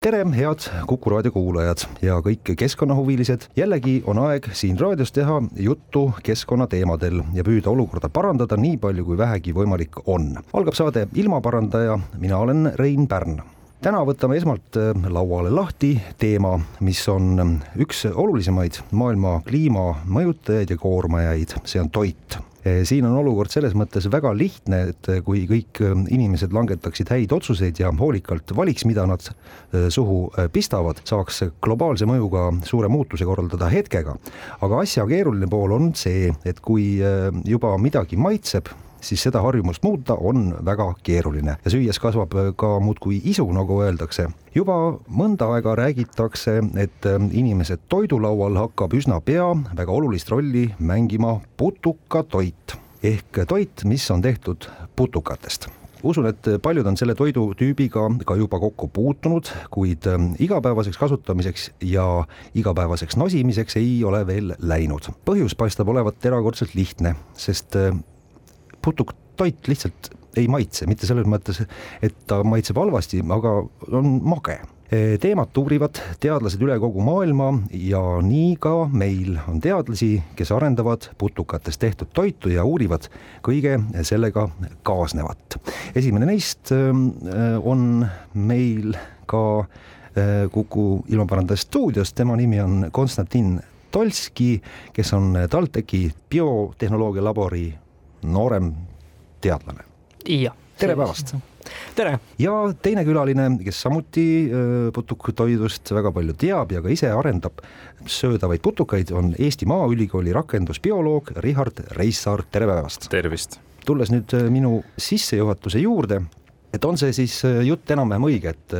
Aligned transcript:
tere, 0.00 0.20
head 0.30 0.62
Kuku 0.86 1.10
raadio 1.10 1.32
kuulajad 1.34 1.82
ja 2.02 2.20
kõik 2.22 2.52
keskkonnahuvilised. 2.56 3.48
jällegi 3.56 4.02
on 4.06 4.18
aeg 4.22 4.46
siin 4.54 4.78
raadios 4.78 5.10
teha 5.12 5.40
juttu 5.58 6.12
keskkonnateemadel 6.22 7.22
ja 7.34 7.42
püüda 7.44 7.72
olukorda 7.72 8.08
parandada 8.08 8.56
nii 8.56 8.76
palju, 8.78 9.04
kui 9.04 9.18
vähegi 9.18 9.54
võimalik 9.54 9.98
on. 10.06 10.36
algab 10.52 10.78
saade 10.78 11.08
Ilmaparandaja, 11.14 11.98
mina 12.18 12.38
olen 12.38 12.72
Rein 12.78 13.08
Pärn 13.08 13.40
täna 13.82 14.04
võtame 14.06 14.38
esmalt 14.38 14.78
äh, 14.78 14.94
lauale 15.10 15.50
lahti 15.50 15.96
teema, 16.18 16.60
mis 16.80 17.02
on 17.08 17.58
üks 17.74 18.06
olulisemaid 18.14 18.78
maailma 18.92 19.40
kliima 19.46 19.96
mõjutajaid 20.06 20.70
ja 20.70 20.78
koormajaid, 20.78 21.58
see 21.64 21.82
on 21.82 21.90
toit 21.90 22.38
siin 22.84 23.06
on 23.06 23.16
olukord 23.20 23.52
selles 23.52 23.74
mõttes 23.78 24.08
väga 24.10 24.32
lihtne, 24.36 24.80
et 24.92 25.10
eh, 25.12 25.20
kui 25.24 25.44
kõik 25.50 25.82
eh, 25.84 25.94
inimesed 26.14 26.54
langetaksid 26.54 27.12
häid 27.14 27.34
otsuseid 27.34 27.78
ja 27.80 27.92
hoolikalt 27.94 28.54
valiks, 28.56 28.86
mida 28.88 29.06
nad 29.08 29.24
suhu 29.92 30.30
pistavad, 30.52 31.02
saaks 31.04 31.42
globaalse 31.62 32.06
mõjuga 32.08 32.46
suure 32.64 32.88
muutuse 32.88 33.26
korraldada 33.28 33.68
hetkega. 33.72 34.16
aga 34.64 34.80
asja 34.80 35.04
keeruline 35.06 35.48
pool 35.50 35.74
on 35.76 35.90
see, 35.94 36.32
et 36.48 36.60
kui 36.64 36.96
juba 37.44 37.74
midagi 37.78 38.16
maitseb, 38.16 38.70
siis 39.00 39.22
seda 39.22 39.42
harjumust 39.42 39.82
muuta 39.82 40.14
on 40.14 40.50
väga 40.64 40.92
keeruline 41.02 41.56
ja 41.64 41.70
süües 41.70 42.00
kasvab 42.02 42.34
ka 42.56 42.74
muudkui 42.80 43.20
isu, 43.24 43.46
nagu 43.52 43.80
öeldakse. 43.82 44.28
juba 44.54 44.98
mõnda 45.08 45.50
aega 45.54 45.74
räägitakse, 45.78 46.58
et 46.76 47.08
inimese 47.30 47.78
toidulaual 47.88 48.56
hakkab 48.64 48.94
üsna 48.94 49.20
pea 49.20 49.48
väga 49.76 49.92
olulist 49.92 50.30
rolli 50.30 50.68
mängima 50.78 51.40
putukatoit 51.56 52.78
ehk 53.02 53.44
toit, 53.48 53.84
mis 53.84 54.10
on 54.10 54.22
tehtud 54.22 54.70
putukatest 54.96 55.68
usun, 56.02 56.28
et 56.30 56.46
paljud 56.62 56.86
on 56.86 56.96
selle 56.98 57.14
toidutüübiga 57.18 58.04
ka 58.26 58.36
juba 58.38 58.60
kokku 58.62 58.88
puutunud, 58.94 59.50
kuid 59.70 60.06
igapäevaseks 60.38 60.98
kasutamiseks 60.98 61.70
ja 61.82 62.04
igapäevaseks 62.54 63.16
nosimiseks 63.16 63.76
ei 63.76 64.04
ole 64.04 64.26
veel 64.26 64.54
läinud. 64.58 65.10
põhjus 65.24 65.56
paistab 65.58 65.88
olevat 65.88 66.24
erakordselt 66.24 66.74
lihtne, 66.74 67.16
sest 67.34 67.76
putuktoit 68.88 69.70
lihtsalt 69.70 70.10
ei 70.38 70.48
maitse, 70.50 70.86
mitte 70.88 71.06
selles 71.08 71.28
mõttes, 71.28 71.62
et 72.02 72.26
ta 72.30 72.42
maitseb 72.46 72.78
halvasti, 72.78 73.22
aga 73.36 73.54
on 73.92 74.18
mage 74.24 74.58
teemat 75.20 75.58
uurivad 75.60 75.98
teadlased 76.20 76.62
üle 76.64 76.78
kogu 76.80 77.02
maailma 77.04 77.50
ja 77.76 78.00
nii 78.24 78.54
ka 78.60 78.86
meil 78.88 79.36
on 79.50 79.60
teadlasi, 79.60 80.14
kes 80.36 80.52
arendavad 80.56 81.10
putukatest 81.20 81.80
tehtud 81.82 82.08
toitu 82.16 82.48
ja 82.48 82.64
uurivad 82.64 83.10
kõige 83.44 83.76
sellega 84.02 84.46
kaasnevat. 84.88 85.58
esimene 85.94 86.30
neist 86.30 86.72
äh, 86.72 86.88
on 87.60 88.06
meil 88.34 88.96
ka 89.26 89.42
äh, 89.60 90.48
Kuku 90.52 91.04
ilmaparandaja 91.08 91.60
stuudios, 91.60 92.12
tema 92.12 92.36
nimi 92.36 92.60
on 92.60 92.88
Konstantin 92.92 93.60
Tolski, 93.90 94.62
kes 94.92 95.12
on 95.12 95.36
TalTechi 95.50 96.12
biotehnoloogia 96.30 97.24
labori 97.24 97.74
noorem 98.22 98.72
teadlane. 99.40 99.84
tere 100.78 100.96
päevast! 100.98 101.34
tere! 101.98 102.16
ja 102.40 102.54
teine 102.82 103.04
külaline, 103.06 103.50
kes 103.64 103.82
samuti 103.84 104.24
putukatoidust 104.94 105.92
väga 105.94 106.12
palju 106.14 106.36
teab 106.38 106.72
ja 106.74 106.82
ka 106.84 106.92
ise 106.92 107.10
arendab 107.14 107.62
söödavaid 108.08 108.62
putukaid, 108.64 109.12
on 109.12 109.34
Eesti 109.38 109.68
Maaülikooli 109.68 110.34
rakendusbioloog 110.36 111.34
Richard 111.44 111.84
Reissaar, 111.98 112.44
tere 112.50 112.68
päevast! 112.70 113.08
tervist! 113.12 113.60
tulles 113.88 114.12
nüüd 114.12 114.34
minu 114.52 114.82
sissejuhatuse 115.00 115.80
juurde, 115.80 116.20
et 116.76 116.84
on 116.84 116.98
see 117.00 117.14
siis 117.16 117.38
jutt 117.64 117.88
enam-vähem 117.94 118.26
õige, 118.28 118.52
et 118.52 118.74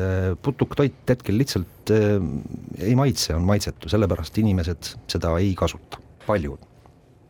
putuktoit 0.44 1.15
hetkel 1.15 1.38
lihtsalt 1.41 1.94
ei 1.94 2.97
maitse, 2.98 3.32
on 3.38 3.47
maitsetu, 3.48 3.88
sellepärast 3.88 4.43
inimesed 4.44 4.93
seda 5.09 5.32
ei 5.41 5.54
kasuta, 5.56 6.03
paljud 6.27 6.68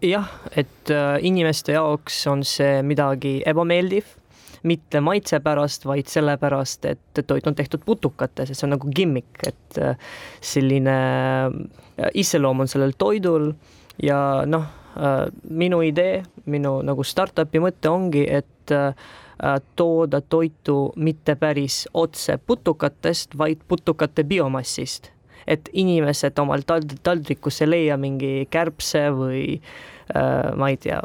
jah, 0.02 0.28
et 0.56 0.90
äh, 0.90 1.18
inimeste 1.26 1.74
jaoks 1.74 2.20
on 2.30 2.44
see 2.46 2.82
midagi 2.86 3.38
ebameeldiv, 3.46 4.14
mitte 4.68 5.00
maitse 5.04 5.38
pärast, 5.42 5.86
vaid 5.86 6.10
sellepärast, 6.10 6.88
et 6.90 7.22
toit 7.26 7.46
on 7.46 7.56
tehtud 7.58 7.84
putukates, 7.86 8.50
et 8.50 8.58
see 8.58 8.66
on 8.66 8.74
nagu 8.76 8.90
gimmick, 8.94 9.42
et 9.46 9.80
äh, 9.82 10.10
selline 10.40 10.96
äh, 11.48 12.10
iseloom 12.18 12.64
on 12.64 12.70
sellel 12.70 12.94
toidul 12.98 13.52
ja 14.02 14.44
noh, 14.46 14.74
minu 15.54 15.78
idee, 15.86 16.24
minu 16.50 16.80
nagu 16.82 17.04
startup'i 17.06 17.60
mõte 17.62 17.90
ongi, 17.92 18.24
et 18.26 18.72
tooda 19.78 20.20
toitu 20.26 20.78
mitte 20.98 21.36
päris 21.38 21.84
otse 21.94 22.34
putukatest, 22.42 23.36
vaid 23.38 23.62
putukate 23.68 24.24
biomassist 24.26 25.12
et 25.48 25.70
inimesed 25.72 26.38
omal 26.42 26.64
tald-, 26.68 26.98
taldrikusse 27.04 27.66
ei 27.66 27.72
leia 27.72 27.96
mingi 28.00 28.46
kärbse 28.52 29.08
või 29.16 29.42
äh, 29.56 30.52
ma 30.58 30.70
ei 30.72 30.78
tea, 30.80 31.00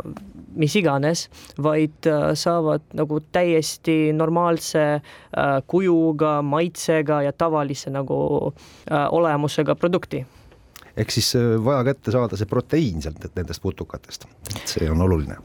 mis 0.59 0.75
iganes, 0.77 1.27
vaid 1.63 2.09
äh, 2.09 2.31
saavad 2.39 2.85
nagu 2.97 3.21
täiesti 3.33 4.13
normaalse 4.15 4.83
äh, 4.93 5.55
kujuga, 5.67 6.41
maitsega 6.45 7.23
ja 7.27 7.33
tavalise 7.33 7.93
nagu 7.93 8.17
olemusega 8.91 9.75
produkti. 9.79 10.25
Ehk 10.97 11.09
siis 11.09 11.31
vaja 11.65 11.87
kätte 11.87 12.11
saada 12.13 12.37
see 12.37 12.45
proteiin 12.45 13.01
sealt 13.01 13.23
nendest 13.33 13.63
putukatest, 13.63 14.27
et 14.53 14.75
see 14.75 14.91
on 14.91 15.01
oluline. 15.01 15.39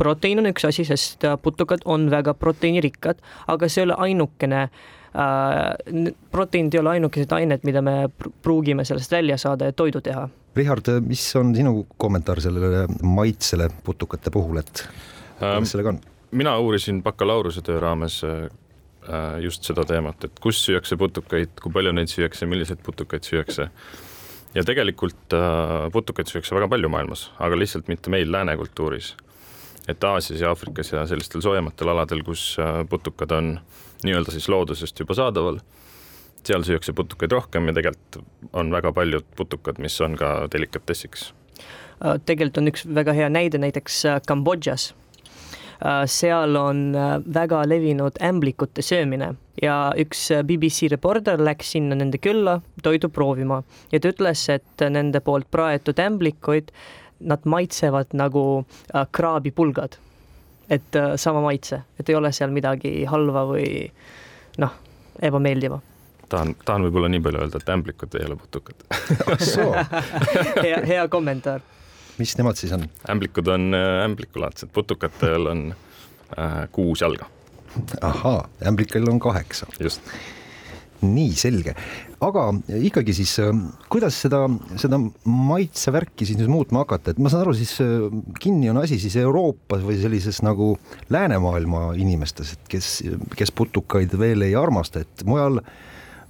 Proteiin 0.00 0.40
on 0.42 0.48
üks 0.50 0.64
asi, 0.66 0.82
sest 0.88 1.22
putukad 1.44 1.84
on 1.86 2.08
väga 2.10 2.34
proteiinirikkad, 2.34 3.20
aga 3.52 3.68
see 3.70 3.84
ei 3.84 3.86
ole 3.86 3.98
ainukene 4.08 4.64
äh, 4.64 4.82
proteiinid 6.32 6.74
ei 6.74 6.80
ole 6.80 6.94
ainukesed 6.96 7.32
ained, 7.36 7.66
mida 7.68 7.82
me 7.84 8.08
pruugime 8.42 8.84
sellest 8.88 9.12
välja 9.12 9.36
saada 9.36 9.68
ja 9.68 9.72
toidu 9.76 10.00
teha. 10.00 10.28
Richard, 10.56 10.88
mis 11.04 11.24
on 11.36 11.54
sinu 11.56 11.86
kommentaar 11.96 12.40
sellele 12.40 12.86
maitsele 13.02 13.68
putukate 13.84 14.30
puhul, 14.30 14.60
et 14.60 14.86
kuidas 15.38 15.58
ähm, 15.58 15.68
sellega 15.68 15.94
on? 15.94 16.00
mina 16.32 16.58
uurisin 16.58 17.02
bakalaureusetöö 17.02 17.80
raames 17.80 18.22
äh, 18.24 18.48
just 19.40 19.64
seda 19.64 19.84
teemat, 19.84 20.24
et 20.24 20.40
kus 20.40 20.62
süüakse 20.64 20.96
putukaid, 20.96 21.56
kui 21.62 21.72
palju 21.72 21.92
neid 21.92 22.08
süüakse, 22.12 22.46
milliseid 22.46 22.80
putukaid 22.84 23.24
süüakse. 23.28 23.68
ja 24.54 24.64
tegelikult 24.64 25.32
äh, 25.36 25.90
putukaid 25.92 26.28
süüakse 26.28 26.54
väga 26.54 26.68
palju 26.68 26.88
maailmas, 26.88 27.30
aga 27.38 27.58
lihtsalt 27.58 27.88
mitte 27.88 28.10
meil 28.10 28.32
lääne 28.32 28.56
kultuuris. 28.56 29.16
et 29.88 30.04
Aasias 30.04 30.40
ja 30.40 30.48
Aafrikas 30.48 30.92
ja 30.92 31.06
sellistel 31.06 31.40
soojematel 31.40 31.88
aladel, 31.88 32.22
kus 32.24 32.56
äh, 32.60 32.84
putukad 32.88 33.30
on 33.30 33.60
nii-öelda 34.06 34.34
siis 34.34 34.48
loodusest 34.48 35.00
juba 35.00 35.14
saadaval. 35.18 35.60
seal 36.42 36.64
süüakse 36.66 36.90
putukaid 36.92 37.30
rohkem 37.30 37.68
ja 37.70 37.72
tegelikult 37.76 38.24
on 38.52 38.72
väga 38.74 38.90
paljud 38.92 39.26
putukad, 39.38 39.78
mis 39.78 40.00
on 40.02 40.16
ka 40.18 40.48
delikatessiks. 40.50 41.28
Äh, 42.02 42.18
tegelikult 42.26 42.58
on 42.58 42.72
üks 42.72 42.82
väga 42.94 43.14
hea 43.14 43.28
näide 43.30 43.60
näiteks 43.62 44.00
äh, 44.10 44.18
Kambodžas 44.26 44.88
äh, 44.90 46.02
seal 46.10 46.58
on 46.58 46.96
väga 47.34 47.62
levinud 47.70 48.18
ämblikute 48.18 48.82
söömine 48.82 49.36
ja 49.62 49.76
üks 49.94 50.26
BBC 50.48 50.90
reporter 50.90 51.38
läks 51.38 51.76
sinna 51.76 51.94
nende 51.94 52.18
külla 52.18 52.58
toidu 52.82 53.08
proovima 53.08 53.62
ja 53.92 54.00
ta 54.00 54.10
ütles, 54.10 54.48
et 54.50 54.86
nende 54.90 55.22
poolt 55.22 55.46
praetud 55.54 56.02
ämblikuid, 56.02 56.74
nad 57.22 57.46
maitsevad 57.46 58.16
nagu 58.18 58.64
kraabipulgad 59.14 60.00
et 60.70 60.96
äh, 60.96 61.14
sama 61.16 61.42
maitse, 61.44 61.82
et 62.00 62.08
ei 62.08 62.18
ole 62.18 62.32
seal 62.32 62.52
midagi 62.54 63.04
halva 63.08 63.46
või 63.48 63.66
noh, 64.62 64.76
ebameeldiva 65.22 65.80
tahan, 66.32 66.54
tahan 66.64 66.86
võib-olla 66.86 67.10
nii 67.12 67.22
palju 67.24 67.42
öelda, 67.44 67.60
et 67.60 67.72
ämblikud 67.74 68.18
ei 68.18 68.26
ole 68.28 68.38
putukad 68.40 68.84
hea, 70.66 70.80
hea 70.88 71.06
kommentaar. 71.12 71.64
mis 72.18 72.36
nemad 72.38 72.60
siis 72.60 72.72
on? 72.76 72.86
ämblikud 73.12 73.50
on 73.52 73.72
äh, 73.76 74.04
ämblikulaadsed, 74.06 74.72
putukatel 74.72 75.50
on 75.52 75.66
äh, 75.72 76.62
kuus 76.72 77.04
jalga. 77.04 77.28
ahaa, 78.00 78.48
ämblikel 78.68 79.08
on 79.10 79.20
kaheksa. 79.20 79.66
just 79.80 80.02
nii 81.02 81.36
selge, 81.38 81.74
aga 82.22 82.48
ikkagi 82.78 83.14
siis 83.16 83.34
kuidas 83.92 84.18
seda, 84.24 84.44
seda 84.80 85.00
maitsevärki 85.26 86.26
siis 86.28 86.40
nüüd 86.40 86.52
muutma 86.52 86.84
hakata, 86.84 87.12
et 87.12 87.22
ma 87.22 87.32
saan 87.32 87.46
aru, 87.46 87.54
siis 87.58 87.76
kinni 88.42 88.70
on 88.72 88.82
asi 88.82 89.00
siis 89.02 89.16
Euroopas 89.22 89.84
või 89.86 89.98
sellises 90.02 90.42
nagu 90.46 90.74
läänemaailma 91.12 91.92
inimestes, 92.00 92.56
et 92.56 92.68
kes, 92.76 92.92
kes 93.36 93.54
putukaid 93.56 94.14
veel 94.18 94.46
ei 94.46 94.56
armasta, 94.58 95.02
et 95.02 95.26
mujal 95.28 95.60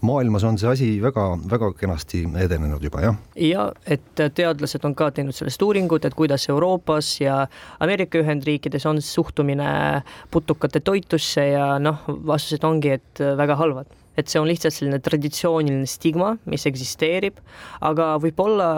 maailmas 0.02 0.44
on 0.44 0.58
see 0.58 0.70
asi 0.70 0.88
väga-väga 1.02 1.72
kenasti 1.78 2.24
edenenud 2.44 2.82
juba, 2.82 3.02
jah? 3.04 3.18
ja 3.38 3.68
et 3.86 4.22
teadlased 4.34 4.84
on 4.88 4.96
ka 4.98 5.10
teinud 5.14 5.36
sellest 5.36 5.62
uuringut, 5.62 6.04
et 6.04 6.16
kuidas 6.18 6.48
Euroopas 6.50 7.14
ja 7.22 7.46
Ameerika 7.80 8.18
Ühendriikides 8.18 8.86
on 8.90 9.02
suhtumine 9.02 10.02
putukate 10.30 10.80
toitusse 10.80 11.46
ja 11.52 11.76
noh, 11.82 12.02
vastused 12.08 12.64
ongi, 12.66 12.96
et 12.98 13.26
väga 13.38 13.58
halvad 13.60 14.01
et 14.16 14.28
see 14.28 14.40
on 14.40 14.48
lihtsalt 14.48 14.74
selline 14.76 15.00
traditsiooniline 15.02 15.88
stigma, 15.88 16.36
mis 16.50 16.66
eksisteerib, 16.68 17.40
aga 17.80 18.14
võib-olla 18.22 18.68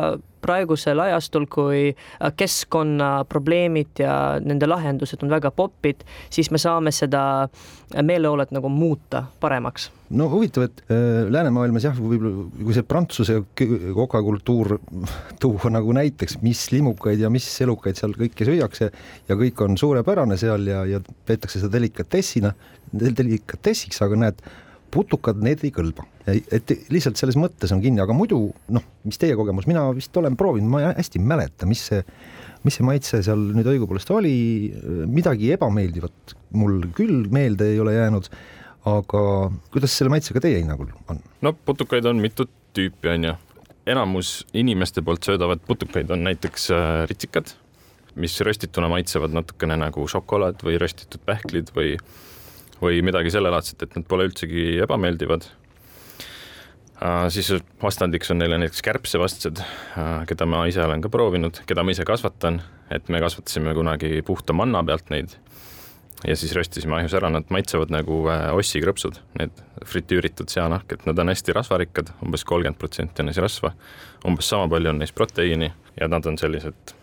praegusel 0.44 1.00
ajastul, 1.00 1.46
kui 1.50 1.88
äh, 1.90 2.32
keskkonnaprobleemid 2.36 4.02
ja 4.04 4.14
nende 4.44 4.68
lahendused 4.68 5.22
on 5.24 5.32
väga 5.32 5.52
popid, 5.54 6.04
siis 6.32 6.50
me 6.52 6.60
saame 6.60 6.92
seda 6.94 7.48
meeleolet 7.94 8.52
nagu 8.54 8.68
muuta 8.72 9.24
paremaks. 9.40 9.90
no 10.14 10.28
huvitav, 10.32 10.68
et 10.68 10.82
äh, 10.86 11.24
läänemaailmas 11.32 11.88
jah, 11.88 11.96
võib-olla 11.96 12.48
kui 12.60 12.76
see 12.76 12.86
prantsuse 12.86 13.38
kokakultuur 13.96 14.76
tuua 15.42 15.72
nagu 15.72 15.96
näiteks, 15.96 16.38
mis 16.44 16.66
limukaid 16.74 17.24
ja 17.24 17.32
mis 17.32 17.48
elukaid 17.64 17.98
seal 18.00 18.16
kõike 18.18 18.46
süüakse 18.48 18.90
ja 19.28 19.38
kõik 19.40 19.64
on 19.64 19.80
suurepärane 19.80 20.38
seal 20.40 20.68
ja, 20.68 20.84
ja 20.88 21.00
peetakse 21.26 21.62
seda 21.62 21.72
delikatessina, 21.78 22.52
delikatessiks, 22.92 24.02
aga 24.04 24.20
näed 24.26 24.44
putukad, 24.94 25.40
need 25.42 25.64
ei 25.66 25.72
kõlba. 25.74 26.06
et 26.24 26.70
lihtsalt 26.94 27.20
selles 27.20 27.36
mõttes 27.36 27.72
on 27.74 27.82
kinni, 27.84 28.00
aga 28.00 28.14
muidu 28.16 28.46
noh, 28.72 28.84
mis 29.04 29.20
teie 29.20 29.36
kogemus, 29.36 29.66
mina 29.68 29.84
vist 29.96 30.16
olen 30.16 30.38
proovinud, 30.40 30.70
ma 30.72 30.94
hästi 30.94 31.20
ei 31.20 31.28
mäleta, 31.34 31.68
mis 31.68 31.82
see, 31.90 32.00
mis 32.64 32.78
see 32.78 32.86
maitse 32.86 33.20
seal 33.26 33.42
nüüd 33.56 33.68
õigupoolest 33.74 34.12
oli, 34.14 34.36
midagi 35.10 35.52
ebameeldivat 35.56 36.36
mul 36.56 36.86
küll 36.96 37.26
meelde 37.34 37.68
ei 37.74 37.80
ole 37.82 37.96
jäänud, 37.96 38.28
aga 38.88 39.24
kuidas 39.74 39.96
selle 39.96 40.12
maitsega 40.12 40.42
teie 40.44 40.60
hinnangul 40.60 40.92
on? 41.12 41.20
no 41.44 41.52
putukaid 41.52 42.06
on 42.08 42.20
mitut 42.22 42.52
tüüpi, 42.76 43.10
on 43.14 43.28
ju. 43.30 43.34
enamus 43.86 44.32
inimeste 44.56 45.02
poolt 45.04 45.24
söödavad 45.26 45.62
putukaid 45.66 46.10
on 46.10 46.24
näiteks 46.24 46.70
äh, 46.72 47.04
ritsikad, 47.10 47.52
mis 48.20 48.36
röstituna 48.46 48.88
maitsevad 48.92 49.34
natukene 49.34 49.76
nagu 49.80 50.06
šokolaad 50.08 50.62
või 50.64 50.78
röstitud 50.80 51.24
pähklid 51.26 51.72
või 51.76 51.96
või 52.80 53.02
midagi 53.06 53.32
sellelaadset, 53.34 53.82
et 53.82 53.94
need 53.96 54.08
pole 54.10 54.26
üldsegi 54.28 54.74
ebameeldivad. 54.84 55.46
Uh, 56.94 57.26
siis 57.28 57.50
vastandiks 57.82 58.30
on 58.32 58.38
neile 58.40 58.56
näiteks 58.62 58.82
kärbsevastsed 58.86 59.60
uh,, 59.60 60.22
keda 60.30 60.46
ma 60.48 60.62
ise 60.70 60.84
olen 60.84 61.02
ka 61.04 61.10
proovinud, 61.12 61.58
keda 61.68 61.82
ma 61.84 61.92
ise 61.92 62.06
kasvatan, 62.06 62.60
et 62.94 63.10
me 63.12 63.20
kasvatasime 63.20 63.74
kunagi 63.76 64.22
puhta 64.26 64.56
manna 64.56 64.84
pealt 64.86 65.10
neid. 65.12 65.34
Ja 66.24 66.36
siis 66.38 66.54
röstisime 66.56 66.96
ahjus 66.96 67.12
ära, 67.18 67.28
nad 67.34 67.50
maitsevad 67.52 67.90
nagu 67.92 68.22
uh, 68.28 68.54
ossikrõpsud, 68.56 69.18
need 69.40 69.64
fritüüritud 69.84 70.48
seanahk, 70.48 70.94
et 70.94 71.04
nad 71.04 71.18
on 71.18 71.34
hästi 71.34 71.52
rasvarikkad 71.58 72.14
umbes, 72.14 72.24
umbes 72.28 72.48
kolmkümmend 72.48 72.80
protsenti 72.80 73.24
on 73.24 73.28
neis 73.28 73.42
rasva, 73.42 73.74
umbes 74.24 74.48
sama 74.48 74.70
palju 74.72 74.94
on 74.94 75.02
neis 75.02 75.12
proteiini 75.12 75.74
ja 75.98 76.08
nad 76.08 76.24
on 76.30 76.38
sellised 76.40 76.94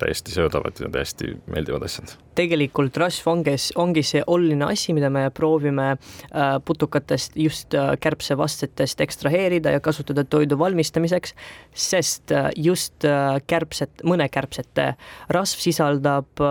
täiesti 0.00 0.32
söödavad 0.32 0.80
ja 0.80 0.88
täiesti 0.92 1.34
meeldivad 1.50 1.84
asjad. 1.84 2.16
tegelikult 2.34 2.96
rasv 2.96 3.26
ongi, 3.28 3.52
ongi 3.76 4.02
see 4.06 4.22
oluline 4.26 4.64
asi, 4.70 4.94
mida 4.96 5.10
me 5.12 5.26
proovime 5.34 5.88
äh, 5.92 6.54
putukatest, 6.64 7.36
just 7.36 7.74
äh, 7.76 7.92
kärbsevastsetest 8.00 9.00
ekstraheerida 9.04 9.74
ja 9.74 9.80
kasutada 9.84 10.24
toidu 10.24 10.58
valmistamiseks, 10.58 11.34
sest 11.74 12.32
äh, 12.32 12.48
just 12.56 13.04
kärbsed, 13.50 14.04
mõne 14.08 14.28
kärbsete 14.32 14.94
rasv 15.28 15.60
sisaldab 15.60 16.42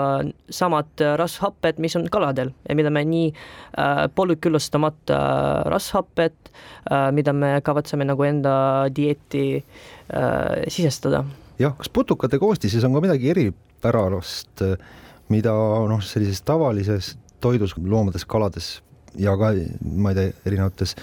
samad 0.53 1.03
rasvhapped, 1.19 1.79
mis 1.81 1.95
on 1.97 2.07
kaladel 2.11 2.53
ja 2.67 2.77
mida 2.77 2.91
me 2.93 3.03
nii 3.05 3.31
polüküllustamata 4.15 5.19
rasvhapped, 5.69 6.51
mida 7.15 7.33
me 7.33 7.51
kavatseme 7.65 8.07
nagu 8.07 8.25
enda 8.27 8.53
dieeti 8.95 9.45
sisestada 10.67 11.23
jah, 11.59 11.75
kas 11.77 11.91
putukate 11.93 12.39
koostises 12.41 12.85
on 12.87 12.95
ka 12.95 13.03
midagi 13.03 13.31
eripärast, 13.33 14.63
mida 15.29 15.55
noh, 15.89 16.03
sellises 16.05 16.41
tavalises 16.47 17.13
toidus, 17.43 17.75
loomades, 17.77 18.25
kalades 18.27 18.79
ja 19.19 19.35
ka 19.39 19.53
ma 19.81 20.13
ei 20.13 20.17
tea, 20.17 20.31
erinevates 20.49 20.95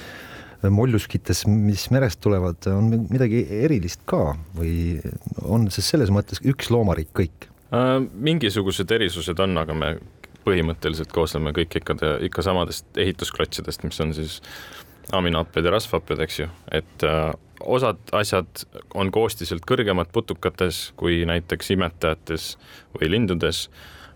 molluskites, 0.72 1.44
mis 1.50 1.88
merest 1.92 2.20
tulevad, 2.24 2.58
on 2.72 2.88
midagi 3.10 3.44
erilist 3.62 4.02
ka 4.08 4.34
või 4.56 4.96
on 5.44 5.68
see 5.72 5.84
selles 5.84 6.10
mõttes 6.14 6.40
üks 6.44 6.70
loomariik 6.72 7.12
kõik 7.16 7.48
äh,? 7.70 7.98
mingisugused 8.00 8.90
erisused 8.96 9.40
on, 9.42 9.58
aga 9.60 9.76
me 9.76 9.96
põhimõtteliselt 10.46 11.10
koosneme 11.14 11.52
kõik 11.54 11.80
ikka, 11.80 11.96
ikka 12.28 12.44
samadest 12.46 12.98
ehitusklotsidest, 13.02 13.82
mis 13.86 14.00
on 14.02 14.14
siis 14.14 14.40
aminohapped 15.12 15.64
ja 15.64 15.74
rasvhapped, 15.74 16.20
eks 16.26 16.40
ju, 16.40 16.48
et 16.74 17.06
äh, 17.06 17.30
osad 17.60 18.00
asjad 18.16 18.66
on 18.94 19.12
koostiselt 19.14 19.64
kõrgemad 19.68 20.10
putukates 20.12 20.90
kui 20.96 21.24
näiteks 21.28 21.72
imetajates 21.76 22.54
või 22.96 23.10
lindudes, 23.14 23.66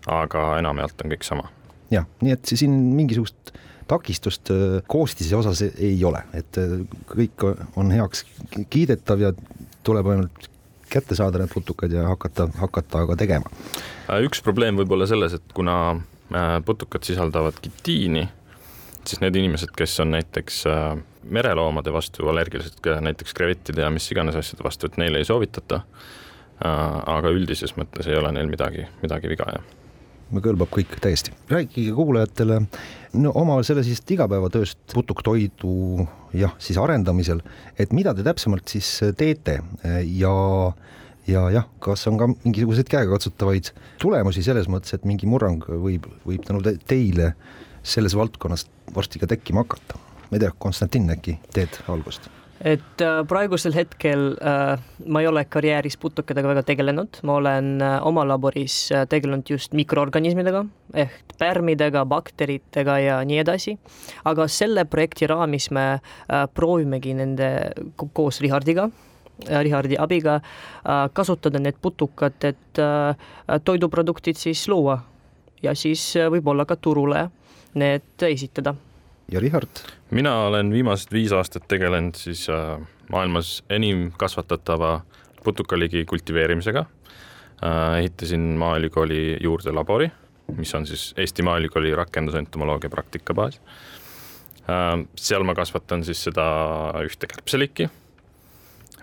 aga 0.09 0.57
enamjaolt 0.59 1.03
on 1.05 1.13
kõik 1.15 1.27
sama. 1.27 1.49
jah, 1.91 2.07
nii 2.21 2.33
et 2.35 2.55
siin 2.55 2.75
mingisugust 2.95 3.53
takistust 3.91 4.51
äh, 4.51 4.79
koostise 4.87 5.35
osas 5.35 5.63
ei 5.65 5.97
ole, 6.07 6.23
et 6.37 6.59
äh, 6.61 6.79
kõik 7.11 7.45
on 7.79 7.91
heaks 7.93 8.25
kiidetav 8.71 9.23
ja 9.23 9.33
tuleb 9.87 10.11
ainult 10.13 10.47
kätte 10.91 11.15
saada 11.15 11.39
need 11.39 11.51
putukad 11.53 11.91
ja 11.95 12.05
hakata, 12.09 12.49
hakata 12.59 13.05
ka 13.09 13.17
tegema. 13.19 13.51
Äh, 14.07 14.23
üks 14.27 14.43
probleem 14.45 14.79
võib 14.79 14.95
olla 14.95 15.09
selles, 15.09 15.35
et 15.37 15.55
kuna 15.55 15.75
putukad 16.63 17.03
sisaldavad 17.03 17.57
kitiini, 17.59 18.21
siis 19.07 19.21
need 19.23 19.35
inimesed, 19.35 19.73
kes 19.77 19.99
on 20.03 20.11
näiteks 20.15 20.63
äh, 20.69 20.95
mereloomade 21.23 21.93
vastu 21.93 22.29
allergilised, 22.29 22.79
näiteks 23.01 23.33
krevettide 23.37 23.85
ja 23.85 23.91
mis 23.93 24.09
iganes 24.11 24.37
asjade 24.39 24.65
vastu, 24.65 24.89
et 24.89 24.97
neile 25.01 25.21
ei 25.21 25.27
soovitata. 25.27 25.83
Äh, 26.61 26.97
aga 27.15 27.33
üldises 27.33 27.75
mõttes 27.77 28.09
ei 28.09 28.17
ole 28.17 28.33
neil 28.35 28.49
midagi, 28.51 28.87
midagi 29.03 29.31
viga, 29.31 29.49
jah 29.57 29.77
kõlbab 30.39 30.69
kõik 30.71 30.93
täiesti. 31.03 31.33
rääkige 31.49 31.91
kuulajatele 31.91 32.61
no 33.19 33.31
oma 33.35 33.57
sellisest 33.67 34.11
igapäevatööst 34.15 34.79
putuktoidu 34.93 36.07
jah, 36.33 36.53
siis 36.57 36.77
arendamisel, 36.79 37.41
et 37.75 37.91
mida 37.91 38.13
te 38.15 38.23
täpsemalt 38.23 38.67
siis 38.71 38.87
teete 39.17 39.59
ja 40.05 40.35
ja 41.27 41.49
jah, 41.53 41.67
kas 41.79 42.07
on 42.07 42.17
ka 42.17 42.27
mingisuguseid 42.31 42.89
käegakatsutavaid 42.89 43.71
tulemusi 44.01 44.43
selles 44.43 44.69
mõttes, 44.71 44.95
et 44.95 45.05
mingi 45.05 45.27
murrang 45.29 45.63
võib, 45.67 46.07
võib 46.25 46.45
tänu 46.47 46.63
teile 46.87 47.33
selles 47.83 48.15
valdkonnas 48.15 48.67
varsti 48.95 49.19
ka 49.19 49.27
tekkima 49.27 49.65
hakata 49.65 49.99
ma 50.31 50.37
ei 50.37 50.39
tea, 50.39 50.51
Konstantin, 50.57 51.09
äkki 51.11 51.35
teed 51.53 51.81
algust? 51.91 52.29
et 52.61 53.01
äh, 53.01 53.23
praegusel 53.25 53.73
hetkel 53.73 54.35
äh, 54.37 54.79
ma 55.09 55.21
ei 55.23 55.27
ole 55.27 55.41
karjääris 55.49 55.97
putukatega 55.97 56.51
väga 56.51 56.61
tegelenud, 56.63 57.17
ma 57.25 57.39
olen 57.39 57.71
äh, 57.81 57.95
oma 58.05 58.21
laboris 58.27 58.75
tegelenud 59.09 59.49
just 59.49 59.73
mikroorganismidega 59.73 60.61
ehk 61.03 61.33
pärmidega, 61.41 62.05
bakteritega 62.05 62.99
ja 63.01 63.17
nii 63.25 63.41
edasi. 63.41 63.77
aga 64.25 64.47
selle 64.47 64.85
projekti 64.85 65.27
raamis 65.27 65.71
me 65.71 65.85
proovimegi 66.53 67.15
nende 67.17 67.49
koos 68.13 68.39
Rihardiga 68.45 68.87
äh, 68.87 69.63
Rihardi 69.65 69.97
abiga 69.99 70.39
kasutada 71.13 71.59
need 71.59 71.81
putukad, 71.81 72.37
et 72.45 72.85
toiduproduktid 73.65 74.37
siis 74.37 74.67
luua 74.69 75.01
ja 75.63 75.73
siis 75.75 76.13
võib-olla 76.29 76.69
ka 76.69 76.77
turule 76.77 77.29
need 77.73 78.25
esitada 78.27 78.75
ja 79.31 79.39
Richard? 79.39 79.83
mina 80.11 80.35
olen 80.47 80.71
viimased 80.71 81.11
viis 81.11 81.31
aastat 81.31 81.67
tegelenud 81.67 82.15
siis 82.19 82.49
äh, 82.49 82.79
maailmas 83.11 83.63
enim 83.69 84.11
kasvatatava 84.17 85.01
putukaligi 85.43 86.05
kultiveerimisega 86.05 86.85
äh,. 87.63 87.99
ehitasin 87.99 88.39
Maaülikooli 88.39 89.37
juurde 89.41 89.71
labori, 89.71 90.11
mis 90.57 90.75
on 90.75 90.87
siis 90.87 91.13
Eesti 91.17 91.43
Maaülikooli 91.43 91.95
rakendusentomoloogia 91.95 92.89
praktikabaas 92.89 93.61
äh,. 94.69 95.05
seal 95.15 95.43
ma 95.43 95.55
kasvatan 95.55 96.03
siis 96.03 96.23
seda 96.23 96.45
ühte 97.05 97.27
kärbselikki 97.27 97.89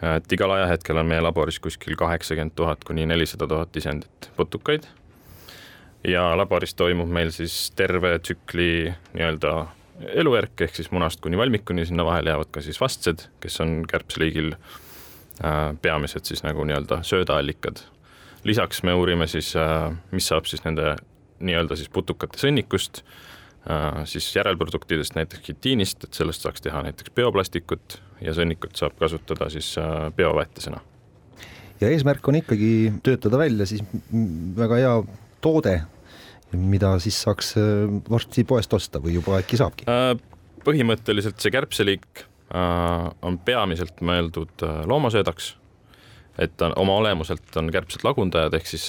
äh,. 0.02 0.16
et 0.16 0.32
igal 0.32 0.50
ajahetkel 0.50 0.96
on 0.96 1.06
meie 1.06 1.24
laboris 1.24 1.60
kuskil 1.60 1.96
kaheksakümmend 1.96 2.56
tuhat 2.56 2.84
kuni 2.84 3.06
nelisada 3.06 3.48
tuhat 3.48 3.76
isendit 3.76 4.32
putukaid 4.36 4.88
ja 6.06 6.36
laboris 6.38 6.74
toimub 6.78 7.10
meil 7.10 7.30
siis 7.34 7.70
terve 7.76 8.18
tsükli 8.18 8.92
nii-öelda 9.16 9.54
elujärk 10.14 10.62
ehk 10.66 10.76
siis 10.78 10.90
munast 10.94 11.20
kuni 11.20 11.38
valmikuni, 11.38 11.86
sinna 11.86 12.04
vahele 12.06 12.30
jäävad 12.30 12.52
ka 12.54 12.62
siis 12.62 12.80
vastsed, 12.80 13.26
kes 13.42 13.60
on 13.64 13.80
kärbsliigil 13.90 14.52
äh, 14.54 15.74
peamised 15.82 16.28
siis 16.28 16.44
nagu 16.46 16.64
nii-öelda 16.64 17.02
söödaallikad. 17.02 17.82
lisaks 18.44 18.82
me 18.82 18.94
uurime 18.94 19.26
siis, 19.26 19.56
äh, 19.56 19.92
mis 20.10 20.28
saab 20.28 20.46
siis 20.46 20.64
nende 20.64 20.96
nii-öelda 21.40 21.76
siis 21.76 21.88
putukate 21.88 22.38
sõnnikust, 22.38 23.02
siis 24.08 24.26
järelproduktidest 24.32 25.14
näiteks 25.14 25.42
kitiinist, 25.44 26.04
et 26.04 26.16
sellest 26.16 26.42
saaks 26.42 26.62
teha 26.64 26.80
näiteks 26.86 27.12
bioplastikut 27.14 27.98
ja 28.24 28.32
sõnnikut 28.34 28.78
saab 28.78 28.94
kasutada 28.98 29.50
siis 29.52 29.74
bioväetisena. 30.16 30.80
ja 31.80 31.90
eesmärk 31.90 32.28
on 32.28 32.38
ikkagi 32.40 32.92
töötada 33.02 33.38
välja 33.38 33.66
siis 33.66 33.82
väga 34.56 34.80
hea 34.80 34.94
toode, 35.44 35.76
mida 36.52 36.94
siis 37.02 37.18
saaks 37.22 37.54
varsti 38.08 38.44
poest 38.48 38.72
osta 38.72 39.02
või 39.04 39.18
juba 39.18 39.38
äkki 39.42 39.60
saabki? 39.60 39.88
põhimõtteliselt 40.64 41.38
see 41.40 41.52
kärbseliik 41.54 42.24
on 43.22 43.36
peamiselt 43.44 44.00
mõeldud 44.04 44.64
loomasöödaks, 44.88 45.52
et 46.40 46.56
ta 46.60 46.72
oma 46.76 46.96
olemuselt 47.00 47.56
on 47.60 47.70
kärbsed 47.72 48.04
lagundajad, 48.04 48.56
ehk 48.58 48.66
siis 48.68 48.88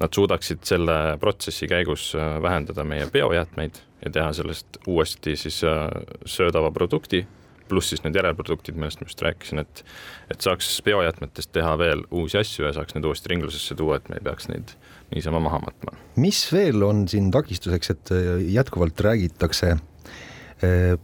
nad 0.00 0.14
suudaksid 0.14 0.64
selle 0.64 1.16
protsessi 1.20 1.68
käigus 1.68 2.12
äh, 2.16 2.42
vähendada 2.42 2.84
meie 2.84 3.06
biojäätmeid 3.12 3.80
ja 4.04 4.10
teha 4.10 4.32
sellest 4.32 4.78
uuesti 4.86 5.36
siis 5.36 5.62
äh, 5.64 5.88
söödava 6.24 6.70
produkti, 6.70 7.26
pluss 7.68 7.92
siis 7.92 8.02
need 8.04 8.16
järelproduktid, 8.18 8.78
millest 8.78 9.02
ma 9.02 9.08
just 9.10 9.22
rääkisin, 9.24 9.62
et 9.62 9.84
et 10.32 10.40
saaks 10.40 10.70
biojäätmetest 10.86 11.52
teha 11.52 11.76
veel 11.80 12.04
uusi 12.10 12.40
asju 12.40 12.66
ja 12.66 12.72
saaks 12.76 12.96
need 12.96 13.06
uuesti 13.08 13.32
ringlusesse 13.34 13.76
tuua, 13.78 13.98
et 14.00 14.08
me 14.08 14.18
ei 14.20 14.24
peaks 14.24 14.48
neid 14.52 14.74
niisama 15.14 15.42
maha 15.44 15.62
matma. 15.66 15.96
mis 16.16 16.44
veel 16.52 16.82
on 16.86 17.06
siin 17.08 17.30
takistuseks, 17.34 17.94
et 17.96 18.14
äh, 18.16 18.34
jätkuvalt 18.58 19.00
räägitakse 19.00 19.76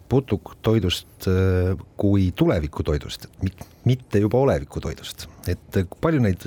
putuktoidust 0.08 1.26
kui 1.98 2.28
tulevikutoidust, 2.30 3.24
mitte 3.90 4.20
juba 4.22 4.38
olevikutoidust, 4.38 5.24
et 5.50 5.78
palju 5.98 6.20
neid, 6.22 6.44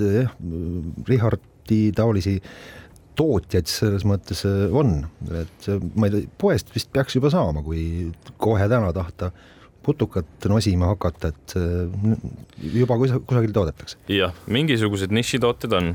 Richard, 1.04 1.44
Balti 1.62 1.92
taolisi 1.94 2.40
tootjaid 3.14 3.68
selles 3.68 4.04
mõttes 4.08 4.42
äh, 4.48 4.72
on, 4.72 5.04
et 5.36 5.66
ma 5.94 6.08
ei 6.08 6.14
tea, 6.14 6.28
poest 6.40 6.72
vist 6.74 6.88
peaks 6.92 7.14
juba 7.14 7.30
saama, 7.30 7.62
kui 7.62 8.10
kohe 8.40 8.66
täna 8.68 8.92
tahta 8.96 9.30
putukat 9.82 10.48
nosima 10.50 10.92
hakata, 10.92 11.32
et 11.32 11.54
äh, 11.58 12.16
juba 12.74 12.98
kusagil 12.98 13.52
toodetakse. 13.54 13.98
jah, 14.08 14.34
mingisugused 14.46 15.14
nišitooted 15.14 15.76
on, 15.78 15.92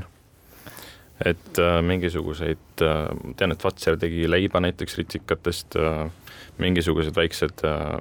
et 1.24 1.58
äh, 1.58 1.78
mingisuguseid 1.82 2.84
äh,, 2.84 3.04
tean, 3.36 3.54
et 3.54 3.62
Fazer 3.62 3.98
tegi 4.00 4.28
leiba 4.30 4.62
näiteks 4.62 4.98
ritsikatest 5.00 5.78
äh,, 5.80 6.06
mingisugused 6.58 7.16
väiksed 7.16 7.64
äh, 7.66 7.98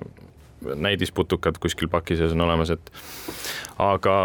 näidisputukad 0.76 1.58
kuskil 1.62 1.90
paki 1.90 2.18
sees 2.18 2.34
on 2.34 2.42
olemas, 2.42 2.72
et 2.74 2.92
aga 3.82 4.18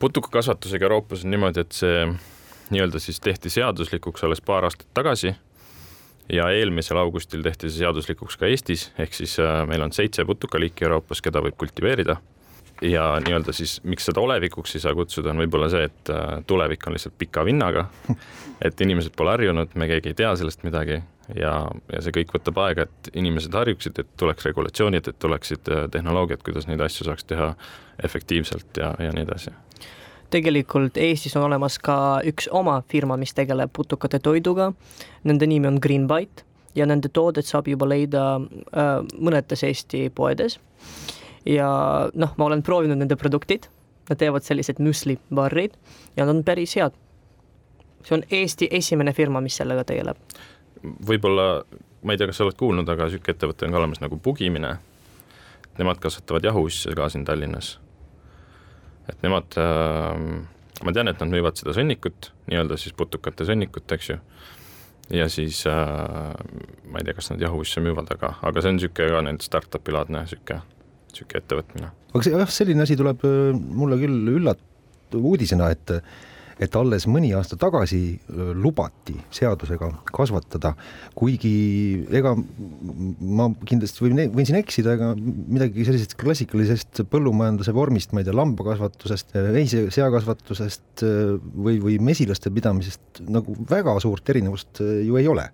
putukakasvatusega 0.00 0.88
Euroopas 0.88 1.24
on 1.24 1.34
niimoodi, 1.34 1.64
et 1.64 1.76
see 1.76 2.06
nii-öelda 2.70 3.00
siis 3.00 3.20
tehti 3.24 3.50
seaduslikuks 3.52 4.24
alles 4.24 4.40
paar 4.44 4.68
aastat 4.68 4.88
tagasi 4.96 5.34
ja 6.32 6.48
eelmisel 6.52 6.98
augustil 7.00 7.42
tehti 7.44 7.70
see 7.70 7.82
seaduslikuks 7.82 8.36
ka 8.40 8.48
Eestis, 8.48 8.88
ehk 9.00 9.14
siis 9.16 9.38
äh, 9.42 9.62
meil 9.68 9.82
on 9.84 9.94
seitse 9.96 10.24
putukaliiki 10.28 10.86
Euroopas, 10.88 11.22
keda 11.24 11.42
võib 11.44 11.56
kultiveerida. 11.60 12.18
ja 12.82 13.04
nii-öelda 13.24 13.52
siis, 13.52 13.80
miks 13.82 14.04
seda 14.06 14.20
olevikuks 14.22 14.76
ei 14.76 14.82
saa 14.84 14.94
kutsuda, 14.94 15.32
on 15.32 15.40
võib-olla 15.42 15.70
see, 15.72 15.88
et 15.88 16.10
äh, 16.14 16.38
tulevik 16.46 16.86
on 16.86 16.94
lihtsalt 16.94 17.16
pika 17.18 17.44
vinnaga. 17.44 17.88
et 18.66 18.80
inimesed 18.80 19.16
pole 19.16 19.34
harjunud, 19.34 19.74
me 19.74 19.88
keegi 19.90 20.12
ei 20.12 20.18
tea 20.18 20.34
sellest 20.36 20.62
midagi 20.66 21.00
ja, 21.36 21.52
ja 21.92 22.02
see 22.02 22.14
kõik 22.20 22.34
võtab 22.36 22.60
aega, 22.64 22.86
et 22.86 23.10
inimesed 23.14 23.54
harjuksid, 23.54 23.98
et 23.98 24.10
tuleks 24.20 24.46
regulatsioonid, 24.50 25.08
et 25.08 25.18
tuleksid 25.18 25.72
äh, 25.72 25.86
tehnoloogiad, 25.94 26.44
kuidas 26.46 26.68
neid 26.70 26.82
asju 26.84 27.08
saaks 27.08 27.26
teha 27.28 27.54
efektiivselt 28.04 28.78
ja, 28.78 28.92
ja 29.02 29.14
nii 29.16 29.26
edasi 29.26 29.56
tegelikult 30.30 30.96
Eestis 31.00 31.36
on 31.36 31.46
olemas 31.46 31.78
ka 31.82 32.20
üks 32.28 32.48
oma 32.52 32.80
firma, 32.88 33.16
mis 33.20 33.34
tegeleb 33.36 33.72
putukate 33.72 34.20
toiduga. 34.22 34.72
Nende 35.28 35.48
nimi 35.48 35.68
on 35.70 35.80
Greenbite 35.82 36.44
ja 36.76 36.86
nende 36.86 37.10
toodet 37.12 37.48
saab 37.48 37.68
juba 37.68 37.88
leida 37.88 38.24
äh, 38.38 38.94
mõnedes 39.18 39.64
Eesti 39.66 40.08
poedes. 40.14 40.58
ja 41.46 41.68
noh, 42.14 42.32
ma 42.36 42.44
olen 42.44 42.62
proovinud 42.62 42.98
nende 42.98 43.16
produktid, 43.16 43.68
nad 44.08 44.18
teevad 44.20 44.44
sellised 44.44 44.82
müslibarrid 44.82 45.76
ja 46.16 46.26
nad 46.26 46.36
on 46.36 46.44
päris 46.44 46.76
head. 46.76 46.92
see 48.04 48.14
on 48.18 48.22
Eesti 48.30 48.68
esimene 48.70 49.12
firma, 49.12 49.40
mis 49.40 49.56
sellega 49.56 49.84
tegeleb. 49.84 50.16
võib-olla, 50.84 51.64
ma 52.02 52.12
ei 52.12 52.18
tea, 52.18 52.28
kas 52.28 52.36
sa 52.36 52.44
oled 52.44 52.56
kuulnud, 52.56 52.88
aga 52.88 53.08
niisugune 53.08 53.34
ettevõte 53.34 53.66
on 53.66 53.72
ka 53.72 53.82
olemas 53.82 54.00
nagu 54.00 54.16
Pugimine. 54.22 54.76
Nemad 55.78 55.98
kasvatavad 56.02 56.44
jahuasju 56.44 56.94
ka 56.98 57.08
siin 57.08 57.24
Tallinnas 57.24 57.78
et 59.08 59.24
nemad 59.24 59.58
äh,, 59.60 60.22
ma 60.84 60.94
tean, 60.94 61.10
et 61.10 61.20
nad 61.22 61.32
müüvad 61.32 61.58
seda 61.58 61.74
sõnnikut, 61.76 62.32
nii-öelda 62.50 62.78
siis 62.80 62.96
putukate 62.98 63.46
sõnnikut, 63.48 63.88
eks 63.96 64.10
ju. 64.12 64.18
ja 65.16 65.28
siis 65.32 65.64
äh, 65.70 66.32
ma 66.88 67.00
ei 67.00 67.08
tea, 67.08 67.16
kas 67.18 67.32
nad 67.32 67.42
jahuisse 67.42 67.82
müüvad, 67.84 68.10
aga, 68.14 68.36
aga 68.46 68.62
see 68.62 68.74
on 68.74 68.80
niisugune 68.80 69.14
ka 69.14 69.24
nüüd 69.26 69.44
startup'i 69.46 69.94
laadne 69.94 70.24
niisugune, 70.24 70.62
niisugune 71.10 71.42
ettevõtmine. 71.42 71.92
aga 72.12 72.24
see 72.26 72.36
jah, 72.36 72.56
selline 72.60 72.86
asi 72.86 72.98
tuleb 73.00 73.24
äh, 73.28 73.52
mulle 73.54 74.00
küll 74.00 74.34
üllat-, 74.36 74.66
uudisena, 75.16 75.70
et 75.72 75.96
et 76.58 76.76
alles 76.78 77.06
mõni 77.10 77.30
aasta 77.36 77.56
tagasi 77.60 78.00
lubati 78.58 79.14
seadusega 79.34 79.90
kasvatada, 80.10 80.72
kuigi 81.18 81.52
ega 82.18 82.34
ma 82.34 83.48
kindlasti 83.68 84.04
võin, 84.04 84.22
võin 84.34 84.48
siin 84.48 84.58
eksida, 84.60 84.96
ega 84.98 85.12
midagi 85.18 85.86
sellisest 85.86 86.16
klassikalisest 86.20 87.04
põllumajanduse 87.12 87.74
vormist, 87.76 88.14
ma 88.14 88.22
ei 88.22 88.28
tea, 88.28 88.36
lambakasvatusest, 88.38 89.34
veise, 89.54 89.86
seakasvatusest 89.94 91.06
või, 91.54 91.78
või 91.84 91.98
mesilaste 92.02 92.52
pidamisest 92.54 93.22
nagu 93.28 93.54
väga 93.70 93.98
suurt 94.02 94.34
erinevust 94.34 94.82
ju 94.82 95.20
ei 95.20 95.30
ole. 95.30 95.50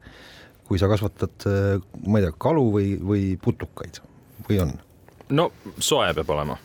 kui 0.65 0.79
sa 0.81 0.89
kasvatad, 0.89 1.45
ma 2.09 2.21
ei 2.21 2.25
tea, 2.25 2.33
kalu 2.41 2.63
või, 2.73 2.95
või 2.97 3.25
putukaid 3.37 4.01
või 4.49 4.63
on? 4.65 4.79
no 5.37 5.51
soe 5.79 6.09
peab 6.17 6.31
olema 6.33 6.57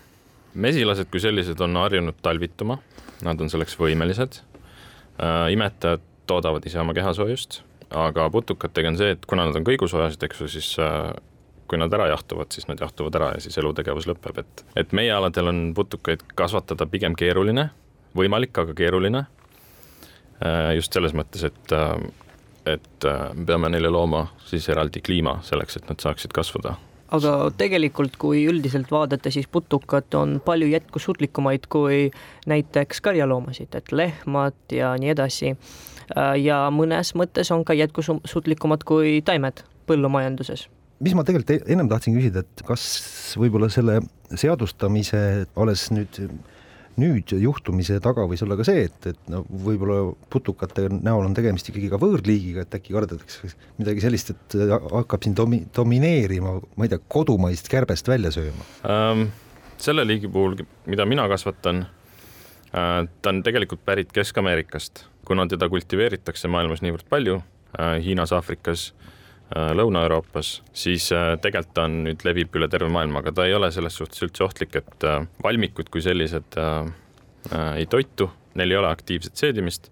mesilased 0.59 1.09
kui 1.11 1.21
sellised 1.23 1.61
on 1.63 1.79
harjunud 1.79 2.19
talvituma 2.21 2.77
nad 3.25 3.41
on 3.41 3.51
selleks 3.51 3.77
võimelised. 3.79 4.41
Äh, 5.19 5.49
imetajad 5.53 6.03
toodavad 6.29 6.65
ise 6.67 6.79
oma 6.81 6.93
kehasoojust, 6.95 7.61
aga 7.89 8.29
putukatega 8.33 8.91
on 8.91 8.99
see, 8.99 9.15
et 9.15 9.25
kuna 9.29 9.47
nad 9.47 9.57
on 9.57 9.65
kõigusoojased, 9.67 10.23
eks 10.27 10.43
ju, 10.43 10.49
siis 10.55 10.69
äh, 10.83 11.11
kui 11.69 11.79
nad 11.81 11.93
ära 11.93 12.09
jahtuvad, 12.13 12.51
siis 12.53 12.69
nad 12.69 12.81
jahtuvad 12.81 13.17
ära 13.19 13.31
ja 13.35 13.43
siis 13.43 13.57
elutegevus 13.61 14.07
lõpeb, 14.09 14.41
et, 14.41 14.63
et 14.79 14.95
meie 14.97 15.11
aladel 15.13 15.51
on 15.51 15.63
putukaid 15.77 16.23
kasvatada 16.37 16.87
pigem 16.89 17.17
keeruline, 17.17 17.69
võimalik, 18.17 18.55
aga 18.57 18.75
keeruline. 18.77 19.25
Äh, 20.39 20.75
just 20.79 20.95
selles 20.95 21.15
mõttes, 21.17 21.43
et, 21.49 21.75
et 22.69 23.09
me 23.35 23.49
peame 23.49 23.73
neile 23.73 23.91
looma 23.91 24.27
siis 24.47 24.69
eraldi 24.71 25.03
kliima 25.03 25.39
selleks, 25.45 25.81
et 25.81 25.91
nad 25.91 25.99
saaksid 26.01 26.33
kasvada 26.35 26.77
aga 27.15 27.35
tegelikult, 27.57 28.17
kui 28.21 28.43
üldiselt 28.49 28.91
vaadata, 28.91 29.31
siis 29.33 29.47
putukad 29.51 30.13
on 30.17 30.39
palju 30.45 30.69
jätkusuutlikumaid 30.69 31.69
kui 31.69 32.09
näiteks 32.49 33.01
karjaloomasid, 33.05 33.75
et 33.75 33.91
lehmad 33.91 34.57
ja 34.75 34.95
nii 34.99 35.13
edasi. 35.15 35.55
ja 36.41 36.67
mõnes 36.73 37.13
mõttes 37.13 37.51
on 37.53 37.63
ka 37.65 37.73
jätkusuutlikumad 37.77 38.83
kui 38.83 39.21
taimed 39.21 39.61
põllumajanduses 39.85 40.67
mis 40.99 41.15
ma 41.15 41.23
tegelikult 41.23 41.69
ennem 41.69 41.89
tahtsin 41.89 42.15
küsida, 42.17 42.43
et 42.43 42.63
kas 42.67 42.83
võib-olla 43.39 43.69
selle 43.71 43.99
seadustamise 44.35 45.45
alles 45.55 45.85
nüüd 45.95 46.17
nüüd 46.99 47.33
juhtumise 47.41 47.99
taga 48.03 48.25
võis 48.29 48.43
olla 48.45 48.57
ka 48.59 48.65
see, 48.67 48.85
et, 48.89 49.09
et 49.11 49.29
no 49.31 49.41
võib-olla 49.49 50.13
putukate 50.33 50.87
näol 50.91 51.27
on 51.27 51.35
tegemist 51.37 51.69
ikkagi 51.71 51.91
ka 51.91 51.99
võõrliigiga, 52.01 52.65
et 52.65 52.79
äkki 52.79 52.95
kardetakse 52.95 53.51
midagi 53.79 54.03
sellist, 54.03 54.33
et 54.35 54.57
hakkab 54.93 55.25
siin 55.25 55.37
domi-, 55.37 55.63
domineerima, 55.75 56.57
ma 56.75 56.87
ei 56.87 56.93
tea, 56.93 57.01
kodumaist 57.07 57.71
kärbest 57.71 58.11
välja 58.11 58.33
sööma 58.35 58.67
ähm,? 58.87 59.29
selle 59.79 60.03
liigi 60.03 60.27
puhul, 60.27 60.57
mida 60.91 61.05
mina 61.07 61.29
kasvatan 61.31 61.85
äh,, 61.85 63.05
ta 63.07 63.31
on 63.31 63.43
tegelikult 63.45 63.85
pärit 63.87 64.11
Kesk-Ameerikast, 64.15 65.05
kuna 65.27 65.47
teda 65.47 65.69
kultiveeritakse 65.71 66.51
maailmas 66.51 66.83
niivõrd 66.83 67.07
palju 67.09 67.39
äh,, 67.39 67.95
Hiinas, 68.03 68.35
Aafrikas 68.35 68.91
äh,, 68.91 69.07
Äh, 69.09 69.18
Lõuna-Euroopas, 69.49 70.59
siis 70.77 71.07
äh, 71.15 71.33
tegelikult 71.41 71.73
ta 71.73 71.87
on 71.89 72.03
nüüd, 72.05 72.21
levib 72.27 72.53
üle 72.59 72.67
terve 72.69 72.89
maailma, 72.93 73.23
aga 73.23 73.33
ta 73.33 73.47
ei 73.49 73.55
ole 73.57 73.71
selles 73.73 73.97
suhtes 73.97 74.21
üldse 74.25 74.45
ohtlik, 74.45 74.75
et 74.77 75.05
äh, 75.09 75.23
valmikud 75.43 75.89
kui 75.89 76.03
sellised 76.05 76.57
äh, 76.61 76.91
ei 77.79 77.87
toitu, 77.89 78.29
neil 78.59 78.75
ei 78.75 78.77
ole 78.77 78.91
aktiivset 78.91 79.41
seedimist, 79.41 79.89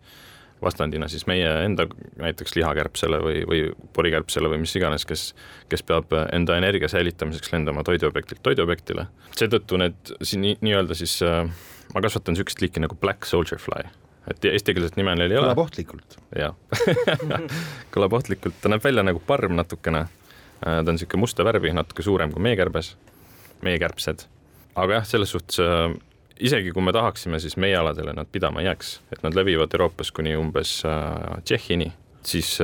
vastandina 0.62 1.10
siis 1.10 1.26
meie 1.30 1.50
enda 1.66 1.88
näiteks 2.22 2.56
lihakärbsele 2.58 3.20
või, 3.22 3.42
või 3.50 3.62
porikärbsele 3.94 4.50
või 4.54 4.62
mis 4.64 4.74
iganes, 4.78 5.06
kes, 5.10 5.32
kes 5.70 5.86
peab 5.86 6.14
enda 6.34 6.58
energia 6.58 6.90
säilitamiseks 6.90 7.54
lendama 7.54 7.86
toiduobjektilt 7.86 8.42
toiduobjektile. 8.46 9.08
seetõttu 9.38 9.82
need 9.82 10.18
siin 10.22 10.52
nii-öelda 10.62 10.98
siis 10.98 11.20
äh, 11.26 11.46
ma 11.94 12.06
kasvatan 12.06 12.38
niisugust 12.38 12.62
liiki 12.62 12.84
nagu 12.84 12.98
black 13.02 13.26
soldier 13.26 13.62
fly 13.62 13.86
et 14.32 14.48
eestikeelset 14.52 14.98
nime 15.00 15.16
neil 15.16 15.32
ei 15.32 15.40
ole. 15.40 15.50
kõlab 15.50 15.64
ohtlikult. 15.66 16.18
jah 16.36 16.56
kõlab 17.94 18.18
ohtlikult, 18.20 18.58
ta 18.62 18.72
näeb 18.72 18.84
välja 18.84 19.06
nagu 19.06 19.22
parm 19.24 19.56
natukene. 19.58 20.08
Äh, 20.58 20.82
ta 20.82 20.84
on 20.84 20.96
niisugune 20.98 21.24
musta 21.24 21.46
värvi, 21.48 21.72
natuke 21.76 22.04
suurem 22.06 22.34
kui 22.34 22.44
meekärbes, 22.44 22.96
meekärbsed. 23.66 24.26
aga 24.76 25.00
jah, 25.00 25.08
selles 25.08 25.34
suhtes 25.36 25.62
äh, 25.64 25.94
isegi 26.40 26.74
kui 26.76 26.84
me 26.84 26.94
tahaksime, 26.96 27.40
siis 27.40 27.58
meie 27.58 27.78
aladele 27.78 28.14
nad 28.14 28.30
pidama 28.32 28.62
ei 28.62 28.70
jääks, 28.70 28.98
et 29.12 29.24
nad 29.24 29.38
levivad 29.38 29.74
Euroopas 29.74 30.12
kuni 30.12 30.36
umbes 30.38 30.82
äh, 30.86 31.42
Tšehhini. 31.44 31.92
siis, 32.28 32.58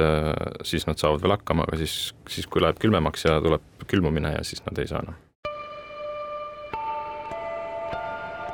siis 0.68 0.84
nad 0.88 1.00
saavad 1.00 1.22
veel 1.24 1.38
hakkama, 1.38 1.64
aga 1.64 1.78
siis, 1.80 2.12
siis 2.28 2.48
kui 2.52 2.62
läheb 2.62 2.82
külmemaks 2.84 3.24
ja 3.24 3.38
tuleb 3.42 3.64
külmumine 3.88 4.34
ja 4.34 4.44
siis 4.44 4.60
nad 4.66 4.78
ei 4.78 4.88
saa 4.88 5.00
enam. 5.06 5.16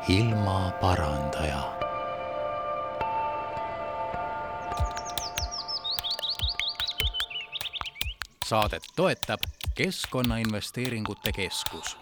ilmaparandaja 0.10 1.79
saadet 8.50 8.84
toetab 8.96 9.40
Keskkonnainvesteeringute 9.76 11.32
Keskus. 11.32 11.98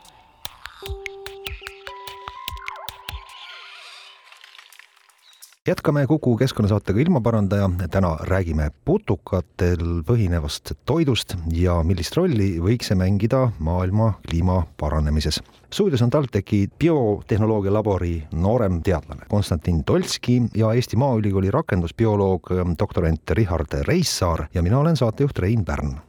jätkame 5.67 6.07
Kuku 6.07 6.37
keskkonnasaatega 6.37 6.99
Ilmaparandaja, 6.99 7.69
täna 7.91 8.17
räägime 8.21 8.71
putukatel 8.85 10.03
põhinevast 10.07 10.71
toidust 10.85 11.35
ja 11.51 11.83
millist 11.83 12.15
rolli 12.15 12.53
võiks 12.63 12.87
see 12.87 12.95
mängida 12.95 13.49
maailma 13.59 14.13
kliima 14.29 14.63
paranemises. 14.79 15.43
stuudios 15.73 16.01
on 16.01 16.09
TalTechi 16.09 16.69
biotehnoloogia 16.79 17.73
labori 17.73 18.23
noorem 18.31 18.81
teadlane 18.83 19.27
Konstantin 19.29 19.83
Tolski 19.83 20.41
ja 20.55 20.73
Eesti 20.73 20.95
Maaülikooli 20.95 21.51
rakendusbioloog 21.51 22.49
doktorant 22.79 23.29
Richard 23.29 23.81
Reissaar 23.81 24.47
ja 24.53 24.63
mina 24.63 24.79
olen 24.79 24.95
saatejuht 24.95 25.39
Rein 25.39 25.65
Pärn 25.65 26.06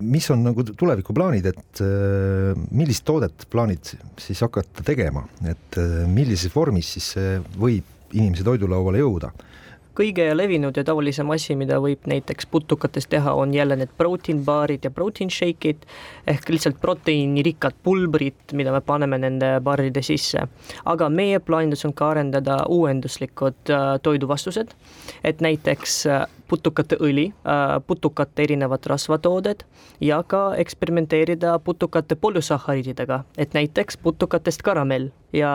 mis 0.00 0.30
on 0.32 0.44
nagu 0.44 0.64
tulevikuplaanid, 0.64 1.46
et 1.52 1.84
äh, 1.84 2.56
millist 2.70 3.04
toodet 3.08 3.46
plaanid 3.50 3.94
siis 4.20 4.42
hakata 4.44 4.84
tegema, 4.86 5.26
et 5.44 5.80
äh, 5.80 6.02
millises 6.10 6.52
vormis 6.54 6.96
siis 6.96 7.12
see 7.16 7.38
võib 7.60 7.96
inimese 8.16 8.46
toidulauale 8.46 9.02
jõuda? 9.02 9.32
kõige 10.00 10.30
levinud 10.32 10.76
ja 10.78 10.84
tavalisem 10.86 11.28
asi, 11.34 11.52
mida 11.58 11.76
võib 11.82 12.06
näiteks 12.08 12.46
putukatest 12.48 13.10
teha, 13.12 13.34
on 13.36 13.52
jälle 13.52 13.76
need 13.76 13.90
protein 13.98 14.38
baarid 14.46 14.86
ja 14.86 14.90
protein 14.94 15.28
shake'id 15.34 15.82
ehk 16.30 16.48
lihtsalt 16.48 16.78
proteiinirikkad 16.80 17.76
pulbrid, 17.84 18.54
mida 18.56 18.72
me 18.72 18.80
paneme 18.80 19.18
nende 19.20 19.50
baaride 19.64 20.02
sisse. 20.06 20.46
aga 20.84 21.08
meie 21.12 21.40
plaanides 21.40 21.84
on 21.84 21.92
ka 21.92 22.12
arendada 22.14 22.62
uuenduslikud 22.68 23.74
äh, 23.74 23.88
toiduvastused, 24.02 24.72
et 25.24 25.40
näiteks 25.44 26.06
putukate 26.50 26.98
õli, 27.00 27.30
putukate 27.86 28.46
erinevad 28.46 28.86
rasvatooted 28.90 29.64
ja 30.04 30.22
ka 30.26 30.42
eksperimenteerida 30.60 31.58
putukate 31.64 32.18
polüsahhariididega, 32.18 33.22
et 33.38 33.54
näiteks 33.54 34.00
putukatest 34.02 34.66
karamell 34.66 35.12
ja 35.32 35.52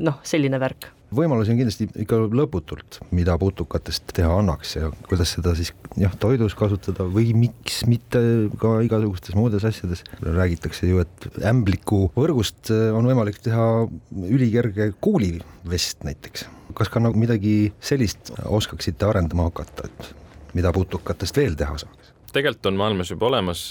noh, 0.00 0.22
selline 0.24 0.60
värk 0.60 0.92
võimalusi 1.14 1.52
on 1.52 1.58
kindlasti 1.60 1.86
ikka 2.04 2.20
lõputult, 2.36 3.00
mida 3.16 3.36
putukatest 3.40 4.12
teha 4.16 4.30
annaks 4.40 4.74
ja 4.76 4.90
kuidas 5.08 5.32
seda 5.36 5.54
siis 5.58 5.72
jah, 6.00 6.12
toidus 6.20 6.56
kasutada 6.58 7.06
või 7.08 7.32
miks 7.36 7.80
mitte 7.88 8.20
ka 8.60 8.78
igasugustes 8.84 9.36
muudes 9.38 9.64
asjades. 9.68 10.04
räägitakse 10.22 10.88
ju, 10.88 11.00
et 11.04 11.42
ämbliku 11.48 12.08
võrgust 12.16 12.72
on 12.72 13.08
võimalik 13.08 13.40
teha 13.44 13.88
ülikerge 14.28 14.92
kuulivest 15.00 16.04
näiteks. 16.04 16.46
kas 16.74 16.88
ka 16.92 17.00
nagu 17.00 17.18
midagi 17.18 17.72
sellist 17.80 18.32
oskaksite 18.44 19.06
arendama 19.08 19.48
hakata, 19.48 19.88
et 19.88 20.27
mida 20.54 20.72
putukatest 20.72 21.36
veel 21.36 21.56
teha 21.58 21.78
saaks? 21.78 22.14
tegelikult 22.32 22.66
on 22.66 22.76
maailmas 22.76 23.10
juba 23.10 23.26
olemas, 23.26 23.62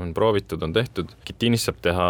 on 0.00 0.14
proovitud, 0.14 0.62
on 0.62 0.72
tehtud, 0.72 1.12
kitiinist 1.24 1.68
saab 1.70 1.78
teha 1.82 2.08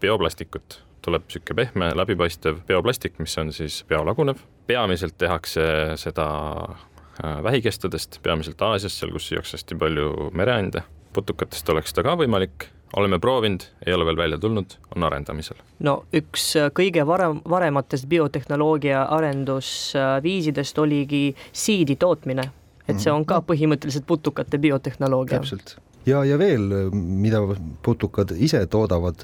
bioplastikut, 0.00 0.80
tuleb 1.02 1.26
niisugune 1.28 1.58
pehme 1.58 1.90
läbipaistev 1.98 2.62
bioplastik, 2.66 3.18
mis 3.22 3.36
on 3.38 3.52
siis 3.52 3.82
biolagunev, 3.88 4.40
peamiselt 4.66 5.18
tehakse 5.18 5.64
seda 6.00 6.28
äh, 6.68 7.42
vähikestadest, 7.42 8.20
peamiselt 8.22 8.62
Aasias, 8.62 8.98
seal 8.98 9.12
kus 9.14 9.28
süüakse 9.30 9.58
hästi 9.58 9.78
palju 9.78 10.30
mereande, 10.38 10.84
putukatest 11.12 11.68
oleks 11.74 11.92
seda 11.92 12.06
ka 12.06 12.16
võimalik, 12.22 12.68
oleme 12.96 13.18
proovinud, 13.20 13.64
ei 13.86 13.94
ole 13.96 14.06
veel 14.08 14.18
välja 14.20 14.38
tulnud, 14.38 14.76
on 14.96 15.06
arendamisel. 15.08 15.60
no 15.80 16.02
üks 16.14 16.48
äh, 16.60 16.72
kõige 16.74 17.06
varem, 17.06 17.42
varematest 17.48 18.08
biotehnoloogia 18.08 19.04
arendusviisidest 19.18 20.78
oligi 20.78 21.24
siidi 21.52 21.96
tootmine 21.96 22.50
et 22.92 23.04
see 23.04 23.12
on 23.12 23.24
ka 23.24 23.40
mhm. 23.40 23.48
põhimõtteliselt 23.50 24.06
putukate 24.08 24.60
biotehnoloogia. 24.62 25.40
täpselt 25.40 25.76
ja, 26.06 26.22
ja 26.26 26.38
veel, 26.38 26.66
mida 26.92 27.42
putukad 27.84 28.32
ise 28.34 28.64
toodavad, 28.70 29.22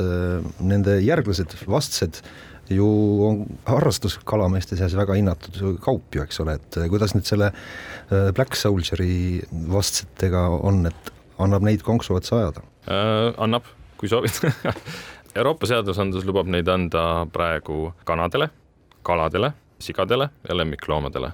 nende 0.61 0.99
järglased, 1.03 1.57
vastsed 1.71 2.23
ju 2.69 2.89
on 3.25 3.45
harrastuskalameeste 3.65 4.77
seas 4.77 4.93
väga 4.97 5.17
hinnatud 5.17 5.79
kaup 5.85 6.15
ju, 6.15 6.25
eks 6.25 6.43
ole, 6.45 6.59
et 6.59 6.81
kuidas 6.93 7.15
nüüd 7.17 7.29
selle 7.29 7.49
äh, 7.49 8.29
Black 8.37 8.59
Soldieri 8.61 9.41
vastsetega 9.73 10.45
on, 10.59 10.85
et 10.91 11.13
annab 11.41 11.65
neid 11.65 11.85
konksu 11.87 12.19
otsa 12.19 12.43
ajada 12.43 12.65
äh,? 12.91 13.33
annab, 13.41 13.69
kui 13.97 14.11
soovid 14.13 14.37
Euroopa 15.39 15.69
seadusandlus 15.71 16.27
lubab 16.27 16.49
neid 16.51 16.69
anda 16.73 17.25
praegu 17.33 17.93
kanadele, 18.09 18.51
kaladele, 19.07 19.53
sigadele 19.81 20.29
ja 20.49 20.57
lemmikloomadele 20.57 21.33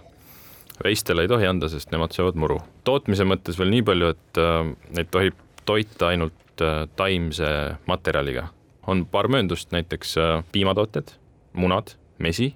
veistele 0.84 1.24
ei 1.24 1.30
tohi 1.30 1.46
anda, 1.46 1.68
sest 1.70 1.92
nemad 1.94 2.14
söövad 2.16 2.38
muru. 2.40 2.58
tootmise 2.84 3.26
mõttes 3.28 3.58
veel 3.58 3.70
nii 3.74 3.84
palju, 3.86 4.12
et 4.14 4.40
äh, 4.40 4.72
neid 4.96 5.10
tohib 5.14 5.38
toita 5.68 6.10
ainult 6.12 6.64
äh, 6.64 6.84
taimse 6.96 7.50
materjaliga. 7.86 8.48
on 8.86 9.06
paar 9.06 9.28
mööndust, 9.28 9.72
näiteks 9.72 10.16
äh, 10.18 10.44
piimatooted, 10.52 11.14
munad, 11.52 11.94
mesi 12.18 12.54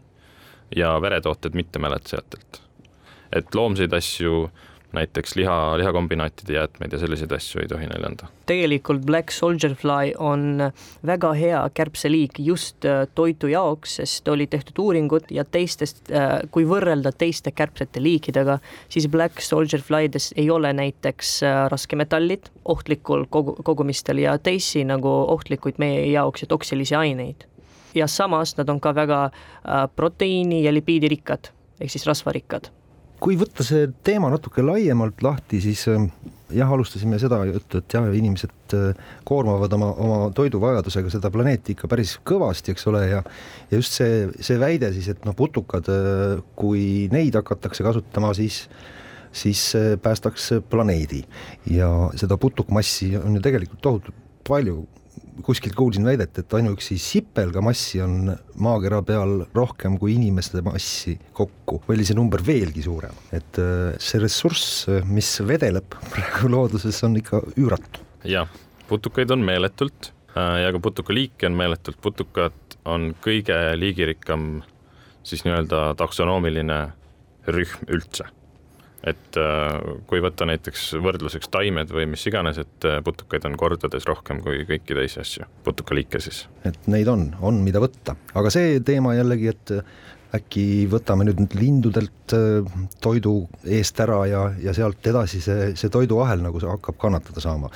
ja 0.77 1.01
veretooted 1.01 1.55
mittemäletsejatelt. 1.55 2.63
et 3.33 3.55
loomseid 3.55 3.93
asju 3.93 4.51
näiteks 4.93 5.37
liha, 5.37 5.79
lihakombinaatide 5.79 6.53
jäätmeid 6.53 6.93
ja 6.93 6.99
selliseid 6.99 7.33
asju 7.33 7.61
ei 7.61 7.69
tohi 7.69 7.87
neile 7.87 8.07
anda. 8.07 8.27
tegelikult 8.47 9.03
Black 9.07 9.31
Soldier 9.31 9.75
Fly 9.75 10.15
on 10.19 10.71
väga 11.07 11.33
hea 11.33 11.61
kärbseliik 11.75 12.39
just 12.39 12.85
äh, 12.85 13.07
toidu 13.15 13.51
jaoks, 13.53 13.97
sest 13.97 14.29
oli 14.29 14.47
tehtud 14.47 14.79
uuringud 14.79 15.29
ja 15.31 15.45
teistest, 15.45 16.01
äh, 16.11 16.41
kui 16.51 16.65
võrrelda 16.65 17.13
teiste 17.13 17.53
kärbsete 17.53 18.03
liikidega, 18.03 18.59
siis 18.89 19.09
Black 19.09 19.45
Soldier 19.45 19.83
Flydes 19.83 20.33
ei 20.37 20.51
ole 20.51 20.73
näiteks 20.73 21.43
äh, 21.43 21.61
raskemetallid 21.69 22.49
ohtlikul 22.65 23.27
kogu, 23.31 23.59
kogumistel 23.65 24.25
ja 24.25 24.39
teisi 24.39 24.85
nagu 24.89 25.13
ohtlikuid 25.37 25.77
meie 25.79 26.07
jaoks 26.07 26.43
ja 26.43 26.49
toksilisi 26.49 26.95
aineid. 26.95 27.45
ja 27.95 28.07
samas 28.07 28.57
nad 28.57 28.69
on 28.69 28.81
ka 28.81 28.95
väga 28.95 29.31
proteiini 29.97 30.65
ja 30.65 30.73
lipiidirikkad 30.73 31.49
ehk 31.81 31.91
siis 31.91 32.07
rasvarikkad 32.07 32.69
kui 33.23 33.39
võtta 33.39 33.67
see 33.67 33.89
teema 34.07 34.31
natuke 34.33 34.63
laiemalt 34.65 35.23
lahti, 35.25 35.61
siis 35.63 35.85
ähm, 35.91 36.09
jah, 36.55 36.71
alustasime 36.73 37.19
seda 37.21 37.41
juttu, 37.49 37.81
et 37.81 37.97
jah, 37.97 38.07
inimesed 38.15 38.77
äh, 38.77 39.01
koormavad 39.29 39.73
oma, 39.77 39.91
oma 40.05 40.19
toiduvajadusega 40.37 41.13
seda 41.13 41.31
planeeti 41.35 41.75
ikka 41.75 41.91
päris 41.91 42.17
kõvasti, 42.27 42.75
eks 42.75 42.87
ole, 42.91 43.05
ja 43.11 43.23
ja 43.71 43.81
just 43.81 43.99
see, 43.99 44.29
see 44.45 44.61
väide 44.61 44.93
siis, 44.95 45.11
et 45.13 45.27
noh, 45.29 45.37
putukad, 45.39 45.89
äh, 45.93 46.39
kui 46.59 47.09
neid 47.15 47.37
hakatakse 47.39 47.87
kasutama, 47.87 48.35
siis 48.39 48.65
siis 49.39 49.65
äh, 49.77 49.91
päästaks 50.03 50.51
planeedi. 50.71 51.21
Ja 51.71 51.91
seda 52.17 52.39
putukmassi 52.41 53.13
on 53.21 53.37
ju 53.37 53.43
tegelikult 53.45 53.83
tohutult 53.85 54.25
palju 54.49 54.87
kuskilt 55.45 55.77
kuulsin 55.79 56.07
väidet, 56.07 56.39
et 56.41 56.55
ainuüksi 56.59 56.99
sipelgamassi 57.01 58.03
on 58.05 58.33
maakera 58.63 59.01
peal 59.07 59.45
rohkem 59.55 59.99
kui 60.01 60.15
inimeste 60.17 60.63
massi 60.67 61.17
kokku. 61.37 61.83
Või 61.89 61.99
oli 61.99 62.07
see 62.09 62.19
number 62.19 62.43
veelgi 62.45 62.85
suurem, 62.87 63.17
et 63.35 63.61
äh, 63.63 63.97
see 64.03 64.23
ressurss, 64.23 64.87
mis 65.09 65.33
vedeleb 65.49 65.99
praegu 66.13 66.53
looduses, 66.53 67.03
on 67.07 67.19
ikka 67.21 67.43
üüratu. 67.57 68.05
jah, 68.29 68.49
putukaid 68.89 69.31
on 69.35 69.45
meeletult 69.47 70.13
äh, 70.35 70.65
ja 70.65 70.73
ka 70.75 70.83
putukaliike 70.89 71.51
on 71.51 71.59
meeletult, 71.59 72.01
putukad 72.03 72.79
on 72.89 73.13
kõige 73.25 73.57
liigirikkam 73.77 74.63
siis 75.27 75.45
nii-öelda 75.45 75.93
taksonoomiline 75.99 76.81
rühm 77.53 77.89
üldse 77.93 78.29
et 79.07 79.39
äh, 79.39 79.79
kui 80.11 80.23
võtta 80.23 80.47
näiteks 80.49 80.91
võrdluseks 81.03 81.51
taimed 81.55 81.93
või 81.95 82.09
mis 82.11 82.25
iganes, 82.27 82.59
et 82.59 82.87
äh, 82.89 82.99
putukaid 83.05 83.47
on 83.47 83.57
kordades 83.61 84.07
rohkem 84.09 84.43
kui 84.43 84.65
kõiki 84.69 84.97
teisi 84.99 85.21
asju, 85.23 85.47
putukaliike 85.67 86.21
siis. 86.23 86.47
et 86.69 86.91
neid 86.91 87.11
on, 87.11 87.29
on, 87.41 87.63
mida 87.65 87.83
võtta, 87.83 88.17
aga 88.39 88.53
see 88.55 88.81
teema 88.87 89.15
jällegi, 89.19 89.53
et 89.55 89.75
äkki 90.35 90.85
võtame 90.91 91.25
nüüd 91.29 91.55
lindudelt 91.57 92.37
äh, 92.37 92.81
toidu 93.05 93.41
eest 93.65 94.01
ära 94.05 94.25
ja, 94.29 94.45
ja 94.61 94.75
sealt 94.77 95.07
edasi 95.07 95.41
see, 95.45 95.73
see 95.79 95.93
toiduahel 95.93 96.43
nagu 96.45 96.61
see 96.61 96.71
hakkab 96.71 96.99
kannatada 97.01 97.45
saama. 97.45 97.71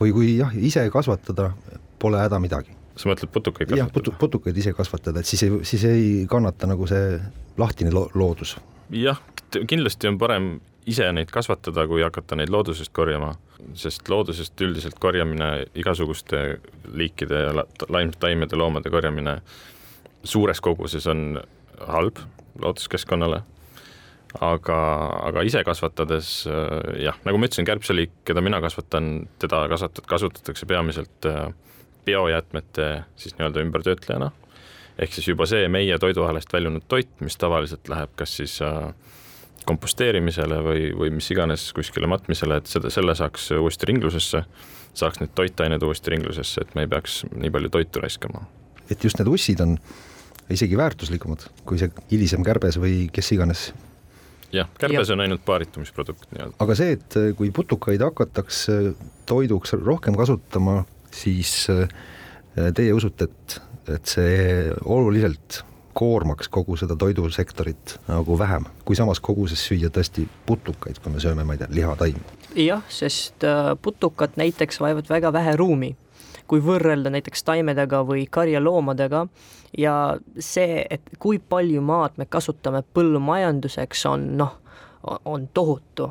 või 0.00 0.14
kui 0.16 0.36
jah, 0.38 0.54
ise 0.56 0.88
kasvatada, 0.90 1.52
pole 2.00 2.18
häda 2.18 2.40
midagi 2.42 2.80
sa 2.96 3.08
mõtled 3.08 3.30
putukaid 3.32 3.68
kasvatada? 3.68 3.84
jah, 3.84 3.92
putu-, 3.92 4.14
putukaid 4.18 4.58
ise 4.58 4.72
kasvatada, 4.76 5.20
et 5.20 5.28
siis 5.28 5.44
ei, 5.46 5.54
siis 5.68 5.84
ei 5.88 6.04
kannata 6.30 6.68
nagu 6.70 6.86
see 6.90 7.16
lahtine 7.60 7.92
lo 7.92 8.08
loodus. 8.14 8.56
Jah, 8.90 9.20
kindlasti 9.68 10.08
on 10.10 10.18
parem 10.18 10.52
ise 10.86 11.06
neid 11.14 11.30
kasvatada, 11.32 11.86
kui 11.90 12.02
hakata 12.02 12.36
neid 12.38 12.50
loodusest 12.52 12.92
korjama, 12.96 13.32
sest 13.78 14.08
loodusest 14.10 14.60
üldiselt 14.64 14.98
korjamine, 15.02 15.68
igasuguste 15.78 16.42
liikide 16.92 17.44
ja 17.46 17.66
taimede, 18.20 18.58
loomade 18.58 18.90
korjamine 18.90 19.38
suures 20.24 20.60
koguses 20.62 21.06
on 21.10 21.40
halb 21.88 22.20
looduskeskkonnale. 22.62 23.42
aga, 24.40 24.76
aga 25.28 25.42
ise 25.44 25.60
kasvatades 25.60 26.28
jah, 26.96 27.18
nagu 27.26 27.36
ma 27.36 27.48
ütlesin, 27.48 27.66
kärbseliik, 27.68 28.14
keda 28.24 28.40
mina 28.40 28.62
kasvatan, 28.64 29.26
teda 29.42 29.66
kasvatat-, 29.68 30.06
kasutatakse 30.08 30.66
peamiselt 30.66 31.28
biojäätmete 32.06 32.86
siis 33.16 33.36
nii-öelda 33.36 33.60
ümbertöötlejana. 33.60 34.30
Ehk 34.98 35.14
siis 35.14 35.28
juba 35.32 35.46
see 35.48 35.68
meie 35.72 35.98
toiduahelast 35.98 36.52
väljunud 36.52 36.84
toit, 36.88 37.10
mis 37.20 37.36
tavaliselt 37.40 37.88
läheb 37.88 38.12
kas 38.16 38.36
siis 38.40 38.58
komposteerimisele 39.66 40.58
või, 40.64 40.86
või 40.98 41.12
mis 41.14 41.30
iganes 41.30 41.68
kuskile 41.76 42.08
matmisele, 42.10 42.58
et 42.58 42.70
seda, 42.70 42.90
selle 42.90 43.14
saaks 43.18 43.50
uuesti 43.58 43.88
ringlusesse, 43.92 44.42
saaks 44.98 45.20
need 45.22 45.34
toitained 45.38 45.82
uuesti 45.86 46.14
ringlusesse, 46.14 46.64
et 46.64 46.74
me 46.74 46.86
ei 46.86 46.90
peaks 46.90 47.22
nii 47.30 47.52
palju 47.54 47.70
toitu 47.78 48.02
raiskama. 48.02 48.46
et 48.90 49.04
just 49.04 49.18
need 49.18 49.28
ussid 49.30 49.60
on 49.60 49.78
isegi 50.50 50.76
väärtuslikumad 50.76 51.46
kui 51.68 51.80
see 51.80 51.90
hilisem 52.10 52.44
kärbes 52.44 52.78
või 52.82 53.06
kes 53.14 53.32
iganes. 53.36 53.66
jah, 54.52 54.68
kärbes 54.80 55.08
ja. 55.08 55.14
on 55.14 55.24
ainult 55.24 55.44
paaritumisprodukt 55.46 56.28
nii-öelda. 56.32 56.56
aga 56.64 56.78
see, 56.78 56.96
et 56.98 57.18
äh, 57.20 57.30
kui 57.38 57.52
putukaid 57.54 58.02
hakatakse 58.04 58.96
toiduks 59.26 59.76
rohkem 59.78 60.18
kasutama, 60.18 60.82
siis 61.14 61.54
äh, 61.72 61.86
teie 62.74 62.92
usute, 62.96 63.30
et, 63.30 63.60
et 63.88 64.06
see 64.06 64.70
oluliselt 64.84 65.62
koormaks 65.92 66.48
kogu 66.48 66.76
seda 66.80 66.96
toidusektorit 66.96 67.98
nagu 68.08 68.38
vähem, 68.38 68.64
kui 68.84 68.96
samas 68.96 69.20
koguses 69.20 69.60
süüa 69.68 69.90
tõesti 69.92 70.24
putukaid, 70.46 71.02
kui 71.02 71.12
me 71.12 71.20
sööme, 71.20 71.44
ma 71.44 71.56
ei 71.56 71.60
tea, 71.60 71.68
lihataimi. 71.70 72.38
jah, 72.64 72.84
sest 72.88 73.44
äh, 73.44 73.74
putukad 73.82 74.38
näiteks 74.40 74.80
vajavad 74.80 75.10
väga 75.12 75.32
vähe 75.32 75.56
ruumi 75.56 75.92
kui 76.52 76.60
võrrelda 76.60 77.08
näiteks 77.12 77.46
taimedega 77.48 78.02
või 78.04 78.26
karjaloomadega 78.30 79.26
ja 79.78 79.94
see, 80.38 80.82
et 80.90 81.14
kui 81.18 81.38
palju 81.38 81.80
maad 81.80 82.18
me 82.20 82.26
kasutame 82.28 82.82
põllumajanduseks, 82.94 84.04
on 84.10 84.26
noh, 84.36 84.58
on 85.24 85.48
tohutu 85.54 86.10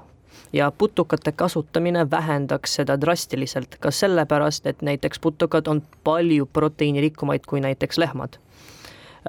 ja 0.54 0.72
putukate 0.72 1.32
kasutamine 1.32 2.12
vähendaks 2.12 2.76
seda 2.76 3.02
drastiliselt 3.02 3.76
ka 3.80 3.92
sellepärast, 3.92 4.68
et 4.68 4.82
näiteks 4.82 5.20
putukad 5.20 5.68
on 5.68 5.84
palju 6.04 6.46
proteiinirikkumaid 6.54 7.46
kui 7.48 7.62
näiteks 7.62 7.98
lehmad 7.98 8.36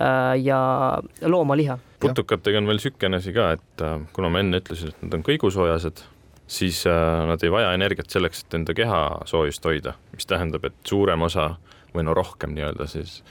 äh, 0.01 0.41
ja 0.43 0.99
loomaliha. 1.23 1.79
putukatega 2.01 2.59
on 2.59 2.67
veel 2.67 2.81
niisugune 2.81 3.17
asi 3.17 3.33
ka, 3.33 3.53
et 3.53 3.83
äh, 3.83 4.01
kuna 4.13 4.29
ma 4.29 4.43
enne 4.43 4.59
ütlesin, 4.63 4.91
et 4.91 5.07
nad 5.07 5.15
on 5.19 5.25
kõigusoojased 5.29 6.03
siis 6.47 6.83
äh, 6.87 7.27
nad 7.29 7.43
ei 7.43 7.53
vaja 7.53 7.73
energiat 7.73 8.11
selleks, 8.11 8.43
et 8.43 8.59
enda 8.59 8.75
keha 8.75 9.03
soojust 9.25 9.65
hoida, 9.65 9.95
mis 10.13 10.27
tähendab, 10.27 10.65
et 10.65 10.77
suurem 10.85 11.23
osa 11.23 11.55
või 11.95 12.07
no 12.09 12.15
rohkem 12.15 12.55
nii-öelda 12.57 12.87
siis 12.89 13.23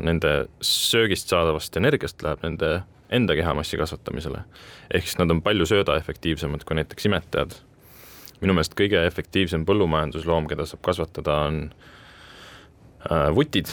nende 0.00 0.30
söögist 0.64 1.28
saadavast 1.28 1.74
energiast 1.76 2.22
läheb 2.24 2.40
nende 2.46 2.68
enda 3.10 3.34
kehamassi 3.34 3.78
kasvatamisele. 3.80 4.44
ehk 4.94 5.06
siis 5.06 5.18
nad 5.18 5.30
on 5.30 5.42
palju 5.42 5.66
söödaefektiivsemad 5.66 6.64
kui 6.64 6.78
näiteks 6.78 7.06
imetajad. 7.06 7.54
minu 8.40 8.56
meelest 8.56 8.74
kõige 8.74 9.04
efektiivsem 9.06 9.66
põllumajandusloom, 9.68 10.48
keda 10.48 10.66
saab 10.66 10.82
kasvatada, 10.82 11.38
on 11.46 11.62
äh, 13.10 13.30
vutid. 13.34 13.72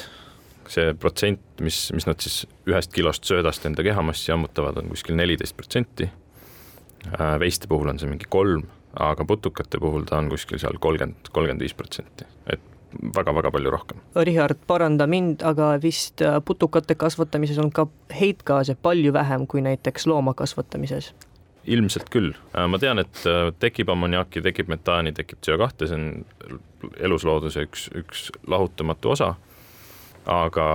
see 0.67 0.93
protsent, 0.93 1.39
mis, 1.63 1.91
mis 1.95 2.05
nad 2.05 2.19
siis 2.19 2.45
ühest 2.67 2.91
kilost 2.91 3.23
söödast 3.23 3.65
enda 3.65 3.83
kehamassi 3.83 4.31
ammutavad, 4.31 4.77
on 4.77 4.89
kuskil 4.91 5.15
neliteist 5.15 5.55
protsenti 5.55 6.09
Äh, 7.05 7.39
veiste 7.39 7.67
puhul 7.67 7.87
on 7.87 7.99
see 8.01 8.09
mingi 8.09 8.27
kolm, 8.29 8.65
aga 8.99 9.25
putukate 9.27 9.79
puhul 9.79 10.03
ta 10.09 10.17
on 10.19 10.27
kuskil 10.31 10.59
seal 10.59 10.79
kolmkümmend, 10.81 11.29
kolmkümmend 11.31 11.63
viis 11.63 11.75
protsenti, 11.77 12.27
väga-väga 13.15 13.51
palju 13.51 13.71
rohkem. 13.71 14.01
Richard, 14.15 14.59
paranda 14.67 15.07
mind, 15.07 15.43
aga 15.45 15.75
vist 15.83 16.21
äh, 16.21 16.39
putukate 16.45 16.95
kasvatamises 16.95 17.59
on 17.61 17.71
ka 17.71 17.87
heitgaase 18.19 18.77
palju 18.81 19.13
vähem 19.13 19.47
kui 19.47 19.63
näiteks 19.65 20.07
looma 20.07 20.33
kasvatamises? 20.37 21.13
ilmselt 21.67 22.07
küll, 22.07 22.29
äh, 22.55 22.63
ma 22.71 22.79
tean, 22.79 23.01
et 23.01 23.25
tekib 23.59 23.89
ammoniaaki, 23.91 24.39
tekib 24.41 24.69
metaani, 24.71 25.11
tekib 25.11 25.41
CO2, 25.43 25.89
see 25.89 25.97
on 25.97 26.55
eluslooduse 27.03 27.65
üks, 27.67 27.89
üks 27.97 28.29
lahutamatu 28.47 29.11
osa. 29.11 29.33
aga 30.27 30.67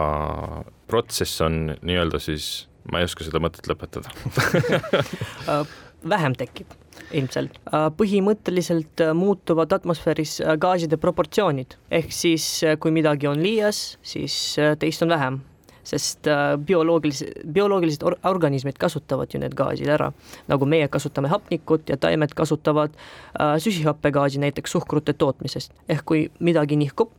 protsess 0.88 1.40
on 1.44 1.74
nii-öelda 1.80 2.20
siis, 2.20 2.66
ma 2.92 3.00
ei 3.00 3.08
oska 3.08 3.24
seda 3.24 3.40
mõtet 3.40 3.68
lõpetada 3.68 4.12
vähem 6.08 6.34
tekib 6.38 6.74
ilmselt. 7.12 7.56
Äh, 7.68 7.86
põhimõtteliselt 7.96 9.04
äh, 9.04 9.14
muutuvad 9.16 9.72
atmosfääris 9.72 10.40
äh, 10.40 10.56
gaaside 10.60 10.98
proportsioonid, 11.00 11.76
ehk 11.90 12.12
siis 12.14 12.48
kui 12.80 12.92
midagi 12.94 13.30
on 13.30 13.42
liias, 13.42 13.96
siis 14.02 14.36
teist 14.80 15.02
on 15.04 15.12
vähem 15.12 15.40
sest 15.82 16.28
bioloogilised, 16.66 17.40
bioloogilised 17.52 18.04
or 18.06 18.14
organismid 18.28 18.76
kasutavad 18.78 19.34
ju 19.34 19.40
need 19.42 19.54
gaasid 19.58 19.88
ära. 19.90 20.12
nagu 20.48 20.66
meie 20.66 20.88
kasutame 20.88 21.28
hapnikut 21.28 21.88
ja 21.88 21.96
taimed 21.96 22.34
kasutavad 22.38 22.94
äh, 22.94 23.56
süsihappegaasi 23.58 24.38
näiteks 24.38 24.72
suhkrute 24.72 25.12
tootmisest. 25.12 25.72
ehk 25.88 26.04
kui 26.06 26.30
midagi 26.38 26.76
nihkub, 26.76 27.10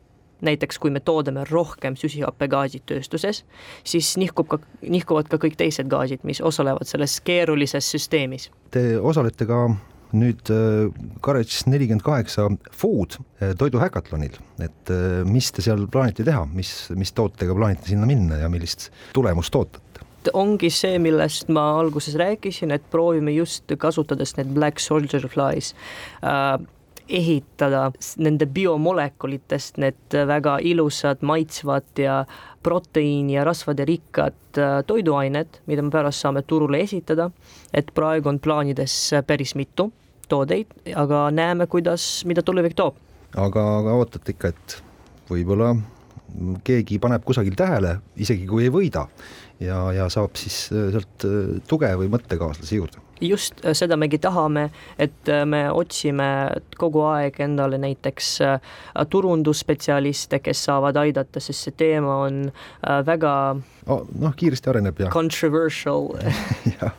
näiteks 0.43 0.79
kui 0.81 0.91
me 0.93 0.99
toodame 1.03 1.45
rohkem 1.49 1.97
süsihappegaasi 1.99 2.83
tööstuses, 2.89 3.43
siis 3.87 4.13
nihkub 4.19 4.51
ka, 4.51 4.59
nihkuvad 4.81 5.31
ka 5.31 5.39
kõik 5.41 5.57
teised 5.59 5.89
gaasid, 5.91 6.23
mis 6.27 6.41
osalevad 6.43 6.89
selles 6.89 7.19
keerulises 7.25 7.89
süsteemis. 7.95 8.49
Te 8.73 8.93
osalete 8.99 9.47
ka 9.49 9.65
nüüd 10.13 10.49
Courage 11.25 11.55
äh, 11.57 11.69
nelikümmend 11.73 12.05
kaheksa 12.05 12.49
Food 12.71 13.17
äh, 13.17 13.53
toiduhäkatlonil, 13.57 14.37
et 14.61 14.93
äh, 14.93 15.23
mis 15.25 15.49
te 15.51 15.65
seal 15.65 15.87
plaanite 15.91 16.25
teha, 16.27 16.45
mis, 16.53 16.73
mis 16.97 17.13
tootega 17.17 17.55
plaanite 17.57 17.89
sinna 17.89 18.09
minna 18.09 18.43
ja 18.43 18.51
millist 18.51 18.91
tulemust 19.15 19.55
ootate? 19.57 19.81
ongi 20.31 20.69
see, 20.71 20.95
millest 21.03 21.49
ma 21.51 21.65
alguses 21.81 22.15
rääkisin, 22.15 22.71
et 22.71 22.85
proovime 22.93 23.33
just 23.35 23.73
kasutades 23.79 24.37
need 24.37 24.53
black 24.55 24.79
soldier 24.79 25.25
flies 25.27 25.73
äh, 26.23 26.55
ehitada 27.09 27.89
nende 28.17 28.45
biomolekulitest 28.45 29.79
need 29.81 30.17
väga 30.27 30.57
ilusad, 30.61 31.21
maitsvad 31.21 31.99
ja 31.99 32.23
proteiini 32.63 33.35
ja 33.35 33.43
rasvade 33.43 33.85
rikkad 33.85 34.57
äh, 34.57 34.77
toiduained, 34.87 35.59
mida 35.67 35.83
me 35.83 35.91
pärast 35.91 36.23
saame 36.23 36.45
turule 36.47 36.79
esitada. 36.83 37.31
et 37.73 37.91
praegu 37.95 38.29
on 38.29 38.39
plaanides 38.39 39.13
päris 39.27 39.55
mitu 39.55 39.91
toodeid, 40.29 40.71
aga 40.95 41.27
näeme, 41.31 41.67
kuidas, 41.67 42.25
mida 42.25 42.41
tulevik 42.41 42.75
toob. 42.75 42.95
aga, 43.35 43.65
aga 43.79 43.97
ootate 43.99 44.35
ikka, 44.35 44.53
et 44.53 44.77
võib-olla 45.29 45.73
keegi 46.63 46.97
paneb 46.99 47.23
kusagil 47.25 47.55
tähele, 47.57 47.97
isegi 48.17 48.47
kui 48.49 48.65
ei 48.65 48.73
võida 48.73 49.07
ja, 49.61 49.79
ja 49.93 50.09
saab 50.13 50.37
siis 50.39 50.65
äh, 50.73 50.89
sealt 50.93 51.27
äh, 51.27 51.57
tuge 51.67 51.91
või 51.99 52.09
mõttekaaslasi 52.13 52.79
juurde 52.79 53.03
just 53.21 53.65
äh, 53.65 53.73
seda 53.77 53.97
megi 53.99 54.19
tahame, 54.21 54.67
et 55.01 55.29
äh, 55.31 55.43
me 55.45 55.65
otsime 55.71 56.27
kogu 56.79 57.03
aeg 57.07 57.39
endale 57.43 57.79
näiteks 57.81 58.29
äh, 58.45 58.73
turundusspetsialiste, 59.09 60.39
kes 60.43 60.65
saavad 60.69 60.97
aidata, 61.03 61.41
sest 61.43 61.67
see 61.67 61.77
teema 61.77 62.19
on 62.27 62.45
väga 63.07 63.33
oh, 63.87 64.05
noh, 64.19 64.35
kiiresti 64.37 64.71
areneb 64.71 65.03
ja 65.03 65.11
controversial 65.13 66.09
jah, 66.75 66.95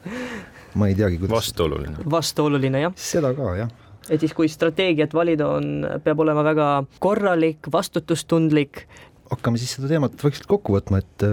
ma 0.78 0.90
ei 0.90 0.98
teagi, 0.98 1.18
kuidas 1.22 1.36
vastuoluline. 1.38 2.06
vastuoluline, 2.10 2.84
jah. 2.86 2.94
seda 2.98 3.34
ka, 3.36 3.54
jah 3.64 3.72
et 4.12 4.20
siis, 4.20 4.34
kui 4.36 4.50
strateegiat 4.52 5.14
valida 5.16 5.46
on, 5.48 5.86
peab 6.04 6.18
olema 6.20 6.42
väga 6.44 6.70
korralik, 7.00 7.70
vastutustundlik. 7.72 8.82
hakkame 9.30 9.60
siis 9.60 9.78
seda 9.78 9.88
teemat 9.94 10.18
vaikselt 10.20 10.50
kokku 10.50 10.76
võtma, 10.76 11.00
et 11.00 11.24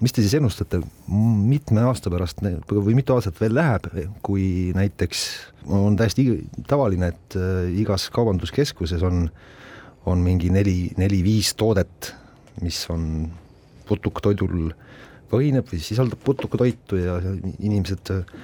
mis 0.00 0.14
te 0.14 0.22
siis 0.22 0.36
ennustate, 0.38 0.80
mitme 1.08 1.82
aasta 1.88 2.10
pärast 2.12 2.42
või 2.70 2.96
mitu 2.98 3.16
aastat 3.16 3.40
veel 3.40 3.56
läheb, 3.58 3.88
kui 4.22 4.70
näiteks 4.76 5.24
on 5.74 5.96
täiesti 5.98 6.26
tavaline, 6.70 7.12
et 7.14 7.38
äh, 7.38 7.66
igas 7.82 8.08
kaubanduskeskuses 8.14 9.02
on, 9.06 9.26
on 10.06 10.22
mingi 10.24 10.52
neli, 10.54 10.92
neli-viis 11.00 11.54
toodet, 11.58 12.12
mis 12.62 12.84
on 12.92 13.26
putuktoidul 13.88 14.70
põhineb 15.28 15.66
või 15.68 15.82
sisaldab 15.84 16.22
putukatoitu 16.24 17.00
ja 17.00 17.18
inimesed 17.58 18.14
äh, 18.14 18.38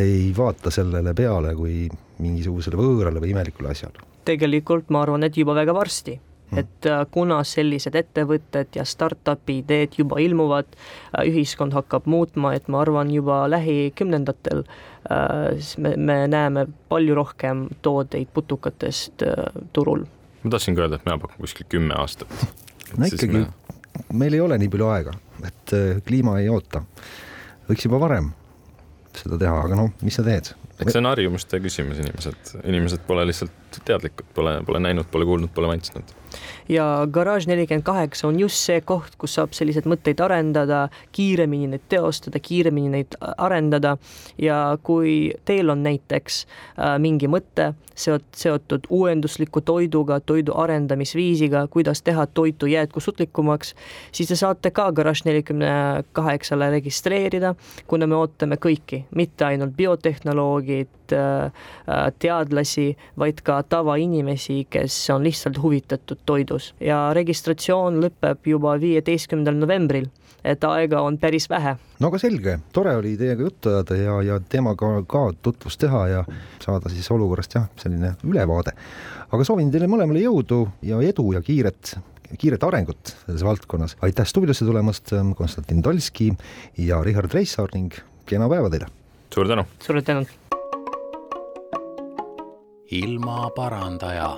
ei 0.00 0.30
vaata 0.36 0.70
sellele 0.70 1.14
peale 1.18 1.52
kui 1.58 1.88
mingisugusele 2.22 2.78
võõrale 2.78 3.22
või 3.22 3.34
imelikule 3.34 3.72
asjale. 3.72 4.06
tegelikult 4.24 4.90
ma 4.94 5.02
arvan, 5.02 5.24
et 5.26 5.36
juba 5.36 5.56
väga 5.56 5.74
varsti. 5.74 6.20
Et 6.56 6.86
äh, 6.86 7.02
kuna 7.10 7.40
sellised 7.46 7.94
ettevõtted 7.98 8.76
ja 8.78 8.84
startup'i 8.88 9.60
ideed 9.60 9.98
juba 9.98 10.20
ilmuvad, 10.22 10.70
äh, 10.74 11.28
ühiskond 11.30 11.74
hakkab 11.76 12.08
muutma, 12.10 12.54
et 12.58 12.68
ma 12.68 12.82
arvan, 12.84 13.12
juba 13.14 13.42
lähikümnendatel 13.50 14.64
äh, 14.64 15.52
siis 15.58 15.78
me, 15.78 15.94
me 15.96 16.24
näeme 16.30 16.66
palju 16.90 17.14
rohkem 17.18 17.68
toodeid 17.82 18.32
putukatest 18.34 19.26
turul. 19.72 20.06
ma 20.42 20.54
tahtsingi 20.56 20.82
öelda, 20.82 21.00
et 21.00 21.06
mina 21.06 21.18
pakun 21.22 21.44
kuskil 21.44 21.68
kümme 21.68 21.94
aastat. 21.98 22.34
no 22.96 23.06
ikkagi 23.06 23.44
me..., 23.44 23.46
meil 24.12 24.38
ei 24.38 24.42
ole 24.42 24.58
nii 24.58 24.72
palju 24.72 24.90
aega, 24.90 25.14
et 25.46 25.76
kliima 26.06 26.38
ei 26.40 26.48
oota. 26.48 26.82
võiks 27.70 27.86
juba 27.86 28.02
varem 28.02 28.32
seda 29.16 29.38
teha, 29.38 29.62
aga 29.66 29.78
noh, 29.78 29.94
mis 30.02 30.18
sa 30.18 30.26
teed? 30.26 30.54
eks 30.80 30.94
see 30.94 31.02
on 31.02 31.10
harjumuste 31.10 31.60
küsimus, 31.62 31.98
inimesed, 32.00 32.54
inimesed 32.64 33.02
pole 33.06 33.26
lihtsalt 33.28 33.59
teadlikud, 33.84 34.26
pole, 34.34 34.58
pole 34.66 34.80
näinud, 34.82 35.08
pole 35.10 35.28
kuulnud, 35.28 35.52
pole 35.54 35.70
maitsnud. 35.70 36.16
Ja 36.70 37.06
Garage 37.10 37.50
nelikümmend 37.50 37.82
kaheksa 37.82 38.28
on 38.28 38.38
just 38.40 38.62
see 38.62 38.80
koht, 38.86 39.16
kus 39.18 39.34
saab 39.34 39.54
selliseid 39.56 39.88
mõtteid 39.90 40.20
arendada, 40.22 40.84
kiiremini 41.16 41.66
neid 41.72 41.88
teostada, 41.90 42.38
kiiremini 42.38 42.92
neid 42.92 43.16
arendada. 43.36 43.96
Ja 44.38 44.78
kui 44.86 45.32
teil 45.44 45.72
on 45.72 45.82
näiteks 45.82 46.44
äh, 46.44 46.94
mingi 47.02 47.26
mõte 47.30 47.72
seot-, 47.98 48.28
seotud 48.36 48.86
uuendusliku 48.90 49.60
toiduga, 49.66 50.20
toidu 50.20 50.54
arendamisviisiga, 50.62 51.66
kuidas 51.70 52.02
teha 52.06 52.26
toitu 52.26 52.70
jätkusuutlikumaks, 52.70 53.74
siis 54.12 54.30
te 54.30 54.38
saate 54.38 54.70
ka 54.70 54.90
Garage 54.92 55.26
nelikümne 55.26 55.72
kaheksale 56.12 56.70
registreerida, 56.70 57.54
kuna 57.90 58.06
me 58.06 58.18
ootame 58.20 58.60
kõiki, 58.62 59.04
mitte 59.16 59.48
ainult 59.48 59.74
biotehnoloogid, 59.76 61.16
äh, 61.16 61.50
äh, 61.90 62.06
teadlasi, 62.18 62.92
vaid 63.18 63.42
ka 63.42 63.59
tavainimesi, 63.62 64.66
kes 64.70 65.02
on 65.10 65.24
lihtsalt 65.26 65.58
huvitatud 65.62 66.18
toidust 66.26 66.60
lõpus 66.60 66.72
ja 66.80 67.12
registratsioon 67.14 68.00
lõpeb 68.00 68.46
juba 68.46 68.78
viieteistkümnendal 68.80 69.58
novembril 69.58 70.08
et 70.44 70.62
aega 70.64 71.02
on 71.02 71.18
päris 71.18 71.50
vähe. 71.50 71.76
no 72.00 72.08
aga 72.08 72.18
selge, 72.18 72.58
tore 72.72 72.96
oli 72.96 73.16
teiega 73.16 73.42
juttu 73.42 73.68
ajada 73.68 73.96
ja, 73.96 74.22
ja 74.22 74.40
teemaga 74.40 75.02
ka 75.06 75.32
tutvust 75.42 75.80
teha 75.80 76.06
ja 76.08 76.24
saada 76.60 76.88
siis 76.88 77.10
olukorrast 77.10 77.54
jah, 77.54 77.68
selline 77.76 78.14
ülevaade. 78.24 78.72
aga 79.30 79.44
soovin 79.44 79.70
teile 79.70 79.86
mõlemale 79.86 80.22
jõudu 80.24 80.66
ja 80.82 81.00
edu 81.00 81.32
ja 81.34 81.42
kiiret 81.42 81.98
kiiret 82.38 82.62
arengut 82.64 83.16
selles 83.26 83.44
valdkonnas. 83.44 83.96
aitäh 84.00 84.26
stuudiosse 84.26 84.64
tulemast, 84.64 85.12
Konstantin 85.36 85.82
Tolski 85.82 86.32
ja 86.78 87.02
Richard 87.02 87.34
Reissaar 87.34 87.68
ning 87.74 87.92
kena 88.24 88.48
päeva 88.48 88.70
teile! 88.70 88.88
suur 89.34 89.48
tänu! 89.48 89.68
suur 89.84 90.00
tänu! 90.02 90.39
Ilmaparandaja 92.90 94.30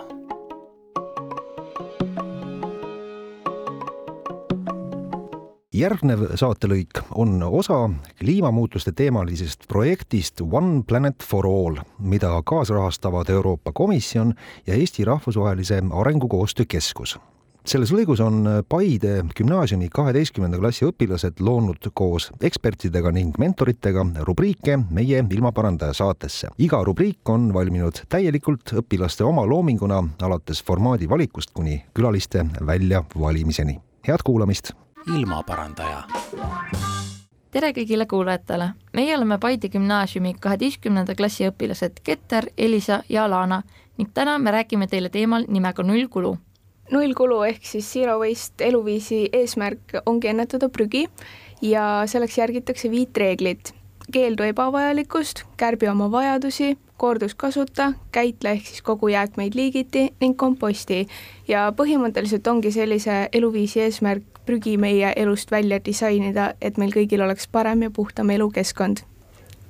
järgnev 5.73 6.27
saatelõik 6.37 7.01
on 7.17 7.41
osa 7.43 7.79
kliimamuutuste 8.21 8.93
teemalisest 8.93 9.65
projektist 9.69 10.45
One 10.45 10.83
Planet 10.87 11.25
for 11.25 11.49
All, 11.49 11.81
mida 11.99 12.35
kaasrahastavad 12.45 13.33
Euroopa 13.33 13.73
Komisjon 13.73 14.35
ja 14.67 14.75
Eesti 14.75 15.05
Rahvusvahelise 15.05 15.83
Arengukoostöö 15.91 16.67
Keskus 16.69 17.19
selles 17.67 17.93
lõigus 17.95 18.21
on 18.23 18.43
Paide 18.69 19.23
gümnaasiumi 19.37 19.89
kaheteistkümnenda 19.93 20.59
klassi 20.59 20.87
õpilased 20.89 21.41
loonud 21.41 21.91
koos 21.95 22.31
ekspertidega 22.41 23.13
ning 23.15 23.39
mentoritega 23.39 24.05
rubriike 24.27 24.79
Meie 24.91 25.25
ilmaparandaja 25.31 25.93
saatesse. 25.93 26.49
iga 26.59 26.83
rubriik 26.85 27.29
on 27.29 27.53
valminud 27.55 28.03
täielikult 28.09 28.73
õpilaste 28.83 29.25
oma 29.25 29.47
loominguna, 29.47 30.03
alates 30.23 30.63
formaadi 30.65 31.09
valikust 31.09 31.51
kuni 31.55 31.85
külaliste 31.95 32.45
väljavalimiseni. 32.67 33.81
head 34.09 34.23
kuulamist 34.25 34.73
ilmaparandaja. 35.07 36.03
tere 37.51 37.73
kõigile 37.73 38.07
kuulajatele, 38.07 38.73
meie 38.93 39.17
oleme 39.17 39.39
Paide 39.39 39.69
gümnaasiumi 39.69 40.35
kaheteistkümnenda 40.41 41.15
klassi 41.15 41.49
õpilased 41.49 42.03
Keter, 42.03 42.47
Elisa 42.59 43.03
ja 43.09 43.25
Alana 43.25 43.63
ning 43.99 44.11
täna 44.15 44.39
me 44.39 44.51
räägime 44.51 44.87
teile 44.87 45.09
teemal 45.09 45.45
nimega 45.49 45.83
nullkulu. 45.83 46.37
Nullkulu 46.93 47.43
ehk 47.49 47.65
siis 47.67 47.93
zero 47.93 48.19
waste 48.21 48.65
eluviisi 48.69 49.25
eesmärk 49.33 50.03
ongi 50.07 50.29
ennetada 50.33 50.69
prügi 50.69 51.07
ja 51.63 52.03
selleks 52.07 52.39
järgitakse 52.39 52.91
viit 52.91 53.17
reeglit. 53.17 53.75
keeldu 54.13 54.43
ebavajalikust, 54.43 55.45
kärbi 55.57 55.89
oma 55.89 56.11
vajadusi, 56.11 56.77
korduskasuta, 56.97 57.93
käitle 58.13 58.51
ehk 58.51 58.67
siis 58.67 58.83
kogu 58.83 59.09
jäätmeid 59.09 59.55
liigiti 59.55 60.11
ning 60.21 60.37
komposti 60.37 61.07
ja 61.49 61.71
põhimõtteliselt 61.77 62.47
ongi 62.51 62.73
sellise 62.75 63.29
eluviisi 63.33 63.81
eesmärk 63.81 64.43
prügi 64.47 64.77
meie 64.77 65.13
elust 65.17 65.51
välja 65.51 65.79
disainida, 65.85 66.53
et 66.61 66.79
meil 66.79 66.93
kõigil 66.93 67.23
oleks 67.25 67.49
parem 67.49 67.83
ja 67.83 67.91
puhtam 67.91 68.31
elukeskkond. 68.31 69.07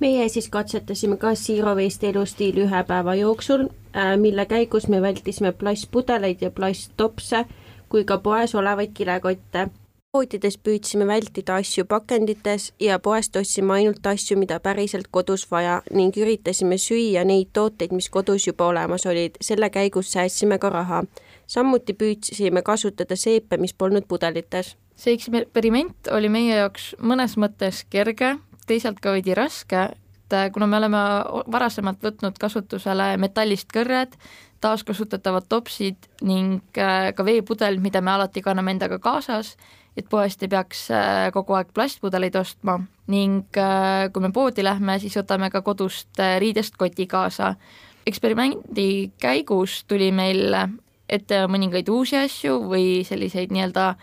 meie 0.00 0.28
siis 0.28 0.48
katsetasime 0.48 1.16
ka 1.16 1.34
Zero 1.34 1.76
Waste 1.78 2.08
elustiili 2.08 2.64
ühe 2.64 2.84
päeva 2.88 3.14
jooksul, 3.14 3.68
mille 4.16 4.46
käigus 4.46 4.88
me 4.88 5.02
vältisime 5.02 5.52
plastpudeleid 5.52 6.40
ja 6.40 6.50
plasttopse 6.50 7.44
kui 7.92 8.04
ka 8.08 8.18
poes 8.24 8.54
olevaid 8.56 8.94
kilekotte. 8.96 9.68
Poodides 10.12 10.58
püüdsime 10.60 11.06
vältida 11.08 11.54
asju 11.60 11.86
pakendites 11.88 12.66
ja 12.80 12.98
poest 13.00 13.36
ostsime 13.36 13.78
ainult 13.78 14.06
asju, 14.06 14.36
mida 14.36 14.58
päriselt 14.60 15.08
kodus 15.10 15.46
vaja 15.50 15.78
ning 15.90 16.16
üritasime 16.20 16.76
süüa 16.76 17.24
neid 17.24 17.48
tooteid, 17.56 17.94
mis 17.96 18.10
kodus 18.12 18.46
juba 18.46 18.68
olemas 18.68 19.06
olid, 19.08 19.38
selle 19.40 19.70
käigus 19.72 20.12
säästsime 20.12 20.58
ka 20.60 20.68
raha. 20.72 21.02
Samuti 21.46 21.96
püüdsime 21.96 22.60
kasutada 22.64 23.16
seepe, 23.16 23.56
mis 23.56 23.72
polnud 23.72 24.08
pudelites. 24.08 24.76
see 24.96 25.16
eksperiment 25.16 26.08
oli 26.12 26.28
meie 26.28 26.56
jaoks 26.56 26.92
mõnes 27.00 27.38
mõttes 27.40 27.80
kerge, 27.90 28.36
teisalt 28.66 29.00
ka 29.00 29.16
veidi 29.16 29.34
raske, 29.34 29.88
et 30.32 30.48
äh, 30.48 30.50
kuna 30.52 30.66
me 30.66 30.78
oleme 30.80 30.98
varasemalt 31.52 32.00
võtnud 32.02 32.38
kasutusele 32.40 33.16
metallist 33.20 33.68
kõrred, 33.72 34.14
taaskasutatavad 34.64 35.48
topsid 35.48 36.08
ning 36.24 36.78
äh, 36.78 37.12
ka 37.14 37.24
veepudel, 37.26 37.80
mida 37.84 38.00
me 38.00 38.14
alati 38.14 38.42
kanname 38.42 38.72
endaga 38.72 38.98
kaasas, 39.02 39.56
et 39.96 40.08
poest 40.08 40.42
ei 40.42 40.48
peaks 40.48 40.86
äh, 40.90 41.28
kogu 41.34 41.56
aeg 41.58 41.72
plastpudeleid 41.76 42.36
ostma 42.40 42.78
ning 43.12 43.44
kui 43.52 44.22
me 44.24 44.30
poodi 44.32 44.64
lähme, 44.64 44.96
siis 45.02 45.18
võtame 45.18 45.50
ka 45.52 45.60
kodust 45.60 46.20
riidest 46.40 46.78
koti 46.80 47.06
kaasa. 47.06 47.54
eksperimendi 48.06 49.12
käigus 49.20 49.84
tuli 49.84 50.12
meil 50.12 50.54
ette 51.08 51.42
mõningaid 51.46 51.90
uusi 51.92 52.16
asju 52.16 52.62
või 52.70 53.04
selliseid 53.04 53.52
nii-öelda 53.52 53.96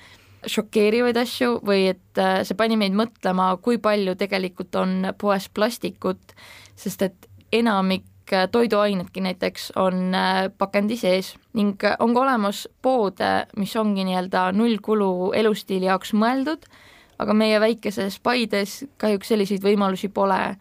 šokeerivaid 0.47 1.17
asju 1.19 1.60
või 1.65 1.89
et 1.91 2.19
äh, 2.21 2.41
see 2.47 2.58
pani 2.58 2.78
meid 2.80 2.95
mõtlema, 2.97 3.52
kui 3.63 3.80
palju 3.82 4.15
tegelikult 4.19 4.75
on 4.80 5.12
poes 5.19 5.49
plastikut, 5.52 6.34
sest 6.80 7.04
et 7.06 7.30
enamik 7.56 8.34
äh, 8.34 8.47
toiduainedki 8.52 9.23
näiteks 9.25 9.71
on 9.80 10.15
äh, 10.15 10.47
pakendi 10.58 10.97
sees 10.99 11.34
ning 11.58 11.82
on 11.99 12.13
ka 12.15 12.23
olemas 12.23 12.67
poode, 12.82 13.32
mis 13.60 13.75
ongi 13.80 14.06
nii-öelda 14.08 14.49
nullkulu 14.56 15.32
elustiili 15.38 15.89
jaoks 15.89 16.13
mõeldud, 16.15 16.67
aga 17.19 17.36
meie 17.36 17.60
väikeses 17.60 18.19
Paides 18.23 18.84
kahjuks 18.97 19.34
selliseid 19.34 19.65
võimalusi 19.65 20.12
pole 20.13 20.56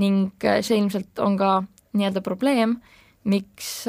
ning 0.00 0.42
see 0.62 0.78
ilmselt 0.78 1.18
on 1.22 1.36
ka 1.38 1.60
nii-öelda 1.94 2.22
probleem 2.24 2.78
miks 3.30 3.84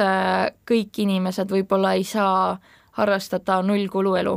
kõik 0.68 0.98
inimesed 1.02 1.50
võib-olla 1.54 1.94
ei 1.96 2.04
saa 2.04 2.58
harrastada 2.98 3.62
nullkulu 3.64 4.16
elu 4.20 4.34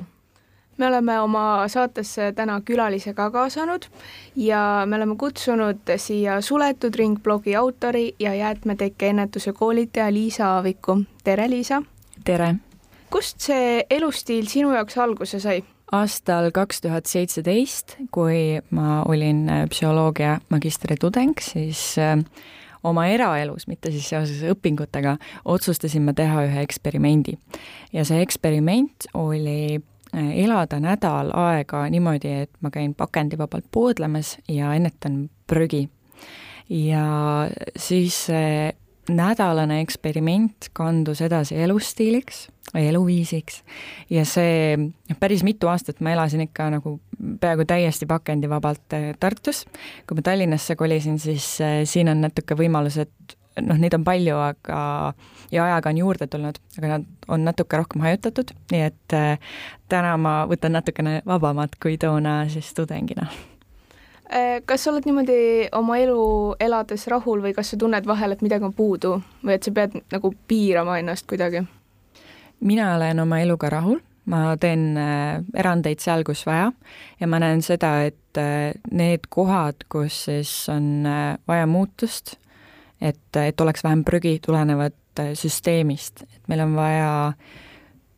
me 0.77 0.87
oleme 0.87 1.21
oma 1.21 1.69
saatesse 1.69 2.33
täna 2.37 2.61
külalise 2.65 3.15
ka 3.15 3.31
kaasanud 3.31 3.87
ja 4.37 4.85
me 4.87 4.97
oleme 4.97 5.17
kutsunud 5.17 5.95
siia 5.97 6.41
Suletud 6.41 6.95
Ring 6.95 7.19
blogi 7.23 7.57
autori 7.57 8.15
ja 8.19 8.35
jäätmetekke 8.35 9.09
ennetuse 9.09 9.53
koolitaja 9.53 10.13
Liisa 10.13 10.47
Aaviku. 10.47 11.03
tere, 11.25 11.51
Liisa! 11.51 11.83
tere! 12.25 12.55
kust 13.11 13.41
see 13.41 13.85
elustiil 13.91 14.47
sinu 14.51 14.73
jaoks 14.75 14.99
alguse 14.99 15.41
sai? 15.41 15.63
aastal 15.93 16.51
kaks 16.51 16.81
tuhat 16.83 17.07
seitseteist, 17.07 17.97
kui 18.11 18.59
ma 18.75 19.03
olin 19.07 19.47
psühholoogia 19.71 20.41
magistritudeng, 20.51 21.39
siis 21.41 21.95
äh, 22.03 22.19
oma 22.83 23.07
eraelus, 23.07 23.69
mitte 23.71 23.93
siis 23.95 24.09
seoses 24.11 24.43
õpingutega, 24.51 25.17
otsustasin 25.45 26.03
ma 26.09 26.15
teha 26.17 26.47
ühe 26.49 26.65
eksperimendi. 26.67 27.37
ja 27.93 28.05
see 28.05 28.23
eksperiment 28.25 29.07
oli 29.15 29.77
äh, 29.77 29.94
elada 30.15 30.81
nädal 30.81 31.33
aega 31.35 31.85
niimoodi, 31.91 32.33
et 32.45 32.51
ma 32.61 32.71
käin 32.71 32.95
pakendivabalt 32.95 33.67
poodlemas 33.73 34.37
ja 34.49 34.75
ennetan 34.75 35.29
prügi. 35.47 35.89
ja 36.69 37.05
siis 37.77 38.27
see 38.27 38.73
nädalane 39.09 39.81
eksperiment 39.85 40.71
kandus 40.73 41.21
edasi 41.21 41.59
elustiiliks 41.61 42.47
eluviisiks 42.75 43.61
ja 44.11 44.25
see, 44.27 44.77
noh, 44.79 45.19
päris 45.21 45.45
mitu 45.47 45.69
aastat 45.71 46.01
ma 46.03 46.15
elasin 46.15 46.45
ikka 46.47 46.71
nagu 46.73 46.97
peaaegu 47.41 47.67
täiesti 47.69 48.07
pakendivabalt 48.11 48.97
äh, 48.97 49.13
Tartus. 49.21 49.65
kui 50.09 50.19
ma 50.19 50.23
Tallinnasse 50.23 50.77
kolisin, 50.77 51.19
siis 51.19 51.47
äh, 51.61 51.83
siin 51.85 52.09
on 52.09 52.25
natuke 52.25 52.57
võimalused, 52.59 53.37
noh, 53.63 53.79
neid 53.79 53.95
on 53.95 54.05
palju, 54.05 54.37
aga 54.37 54.79
ja 55.53 55.65
ajaga 55.69 55.93
on 55.93 56.03
juurde 56.03 56.27
tulnud, 56.31 56.61
aga 56.79 56.93
nad 56.97 57.09
on 57.29 57.45
natuke 57.47 57.79
rohkem 57.79 58.05
hajutatud, 58.07 58.55
nii 58.73 58.85
et 58.91 59.17
äh, 59.17 59.57
täna 59.89 60.17
ma 60.21 60.37
võtan 60.51 60.75
natukene 60.77 61.21
vabamat 61.27 61.79
kui 61.83 61.99
toona 61.99 62.45
siis 62.53 62.75
tudengina 62.75 63.29
kas 64.67 64.83
sa 64.83 64.91
oled 64.91 65.05
niimoodi 65.07 65.69
oma 65.77 65.99
elu 66.01 66.23
elades 66.65 67.05
rahul 67.13 67.43
või 67.45 67.53
kas 67.55 67.71
sa 67.71 67.77
tunned 67.79 68.07
vahel, 68.09 68.33
et 68.33 68.43
midagi 68.43 68.65
on 68.67 68.73
puudu 68.75 69.19
või 69.45 69.59
et 69.59 69.67
sa 69.67 69.71
pead 69.77 69.99
nagu 70.11 70.33
piirama 70.49 70.97
ennast 70.99 71.29
kuidagi? 71.31 71.63
mina 72.61 72.95
olen 72.97 73.21
oma 73.21 73.41
eluga 73.45 73.71
rahul, 73.71 74.01
ma 74.31 74.57
teen 74.61 74.95
äh, 74.97 75.43
erandeid 75.55 76.01
seal, 76.01 76.25
kus 76.25 76.45
vaja 76.49 76.71
ja 77.21 77.29
ma 77.29 77.41
näen 77.43 77.63
seda, 77.65 77.97
et 78.09 78.41
äh, 78.41 78.73
need 78.91 79.29
kohad, 79.35 79.85
kus 79.93 80.25
siis 80.29 80.53
on 80.73 81.07
äh, 81.09 81.37
vaja 81.49 81.69
muutust, 81.69 82.39
et, 83.01 83.37
et 83.37 83.61
oleks 83.61 83.85
vähem 83.85 84.05
prügi 84.05 84.39
tulenevat 84.45 84.95
süsteemist, 85.39 86.25
et 86.27 86.49
meil 86.49 86.65
on 86.65 86.75
vaja 86.77 87.11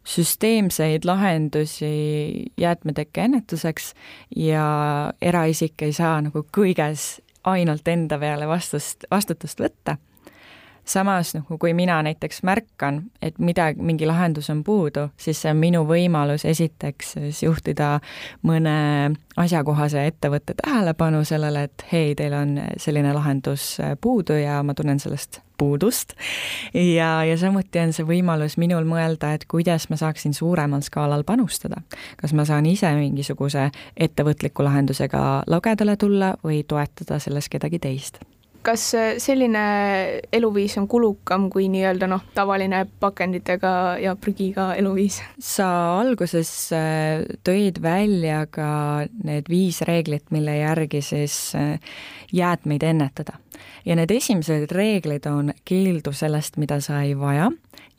süsteemseid 0.07 1.05
lahendusi 1.05 2.53
jäätmetekke 2.57 3.25
ennetuseks 3.27 3.93
ja 4.37 4.67
eraisik 5.23 5.83
ei 5.83 5.93
saa 5.93 6.21
nagu 6.23 6.45
kõiges 6.55 7.17
ainult 7.47 7.89
enda 7.89 8.19
peale 8.19 8.47
vastust, 8.49 9.07
vastutust 9.11 9.61
võtta 9.61 9.97
samas 10.87 11.35
nagu 11.35 11.59
kui 11.59 11.75
mina 11.75 11.99
näiteks 12.03 12.43
märkan, 12.47 13.03
et 13.23 13.39
midagi, 13.39 13.83
mingi 13.83 14.07
lahendus 14.07 14.51
on 14.51 14.65
puudu, 14.65 15.09
siis 15.17 15.41
see 15.43 15.51
on 15.51 15.61
minu 15.61 15.83
võimalus 15.89 16.47
esiteks 16.49 17.17
siis 17.17 17.43
juhtida 17.43 17.97
mõne 18.47 18.77
asjakohase 19.37 20.07
ettevõtte 20.07 20.55
tähelepanu 20.63 21.25
sellele, 21.25 21.67
et 21.67 21.87
hei, 21.93 22.15
teil 22.19 22.37
on 22.37 22.61
selline 22.81 23.13
lahendus 23.17 23.77
puudu 24.01 24.39
ja 24.39 24.63
ma 24.63 24.75
tunnen 24.75 25.01
sellest 25.03 25.41
puudust. 25.59 26.13
ja, 26.75 27.25
ja 27.25 27.37
samuti 27.39 27.81
on 27.81 27.93
see 27.97 28.07
võimalus 28.07 28.59
minul 28.61 28.87
mõelda, 28.89 29.33
et 29.35 29.47
kuidas 29.51 29.89
ma 29.91 29.99
saaksin 30.01 30.35
suuremal 30.35 30.85
skaalal 30.87 31.25
panustada. 31.25 31.83
kas 32.17 32.33
ma 32.33 32.45
saan 32.45 32.67
ise 32.67 32.93
mingisuguse 32.95 33.71
ettevõtliku 33.97 34.65
lahendusega 34.65 35.43
lagedale 35.47 35.97
tulla 35.97 36.35
või 36.45 36.63
toetada 36.69 37.19
selles 37.19 37.49
kedagi 37.49 37.79
teist 37.79 38.23
kas 38.67 38.83
selline 39.23 39.63
eluviis 40.35 40.77
on 40.81 40.89
kulukam 40.91 41.49
kui 41.53 41.69
nii-öelda 41.73 42.09
noh, 42.11 42.25
tavaline 42.35 42.83
pakenditega 43.01 43.73
ja 44.03 44.17
prügiga 44.19 44.73
eluviis? 44.79 45.21
sa 45.39 45.69
alguses 46.01 46.51
äh, 46.75 47.25
tõid 47.47 47.81
välja 47.83 48.45
ka 48.51 48.69
need 49.25 49.51
viis 49.53 49.83
reeglit, 49.87 50.27
mille 50.35 50.59
järgi 50.59 51.03
siis 51.05 51.39
äh, 51.59 51.77
jäätmeid 52.33 52.83
ennetada. 52.83 53.39
Ja 53.85 53.97
need 53.97 54.11
esimesed 54.11 54.73
reeglid 54.73 55.27
on 55.31 55.53
keeldu 55.65 56.13
sellest, 56.13 56.57
mida 56.57 56.81
sa 56.81 57.03
ei 57.03 57.17
vaja 57.19 57.51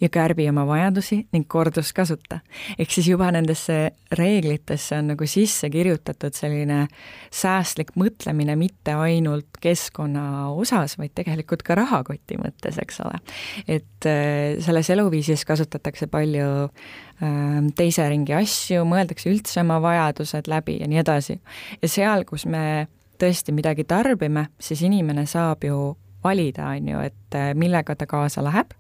ja 0.02 0.10
kärbi 0.10 0.50
oma 0.50 0.68
vajadusi 0.68 1.28
ning 1.34 1.46
korduskasuta. 1.48 2.40
ehk 2.80 2.92
siis 2.92 3.08
juba 3.08 3.32
nendesse 3.32 3.92
reeglitesse 4.12 4.98
on 4.98 5.08
nagu 5.14 5.28
sisse 5.28 5.70
kirjutatud 5.70 6.36
selline 6.38 6.88
säästlik 7.34 7.96
mõtlemine 7.98 8.56
mitte 8.56 8.94
ainult 8.94 9.58
keskkonna 9.62 10.50
osas, 10.54 10.98
vaid 10.98 11.16
tegelikult 11.18 11.64
ka 11.66 11.76
rahakoti 11.76 12.38
mõttes, 12.38 12.78
eks 12.82 13.02
ole. 13.06 13.22
et 13.68 14.06
äh, 14.06 14.60
selles 14.64 14.90
eluviisis 14.94 15.46
kasutatakse 15.46 16.08
palju 16.08 16.52
äh, 16.68 17.72
teise 17.76 18.10
ringi 18.10 18.38
asju, 18.38 18.86
mõeldakse 18.86 19.32
üldse 19.34 19.64
oma 19.66 19.82
vajadused 19.82 20.48
läbi 20.48 20.78
ja 20.82 20.88
nii 20.88 21.02
edasi. 21.02 21.40
ja 21.82 21.90
seal, 21.90 22.26
kus 22.26 22.46
me 22.46 22.88
tõesti 23.20 23.54
midagi 23.56 23.84
tarbime, 23.84 24.48
siis 24.60 24.82
inimene 24.82 25.26
saab 25.26 25.64
ju 25.64 25.96
valida, 26.24 26.74
on 26.76 26.88
ju, 26.88 27.00
et 27.00 27.36
äh, 27.36 27.54
millega 27.56 27.96
ta 27.96 28.06
kaasa 28.10 28.44
läheb 28.44 28.74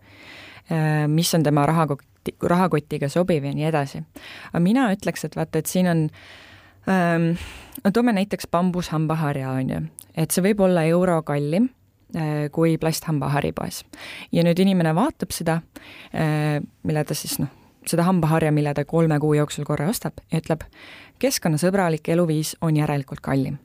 Äh, 0.71 1.07
mis 1.07 1.35
on 1.35 1.43
tema 1.43 1.65
rahakotti, 1.65 2.35
rahakotiga 2.43 3.07
sobiv 3.09 3.45
ja 3.45 3.53
nii 3.55 3.65
edasi. 3.69 4.01
aga 4.51 4.59
mina 4.59 4.89
ütleks, 4.91 5.23
et 5.23 5.35
vaata, 5.35 5.61
et 5.61 5.71
siin 5.71 5.87
on 5.87 6.01
ähm, 6.91 7.29
no 7.85 7.91
toome 7.95 8.11
näiteks 8.11 8.49
bambushambaharja, 8.51 9.51
on 9.51 9.69
ju, 9.71 9.79
et 10.11 10.35
see 10.35 10.43
võib 10.43 10.65
olla 10.67 10.83
euro 10.83 11.21
kallim 11.23 11.69
äh, 12.19 12.49
kui 12.51 12.75
plasthambahari 12.77 13.53
poes. 13.55 13.85
ja 14.31 14.43
nüüd 14.43 14.59
inimene 14.59 14.91
vaatab 14.95 15.31
seda 15.31 15.61
mille 16.83 17.03
ta 17.07 17.15
siis 17.15 17.39
noh, 17.39 17.53
seda 17.89 18.07
hambaharja, 18.07 18.51
mille 18.51 18.73
ta 18.73 18.85
kolme 18.85 19.19
kuu 19.19 19.33
jooksul 19.37 19.65
korra 19.67 19.89
ostab 19.89 20.19
ütleb, 20.33 20.63
keskkonnasõbralik 21.19 22.09
eluviis 22.13 22.55
on 22.61 22.77
järelikult 22.77 23.21
kallim. 23.21 23.57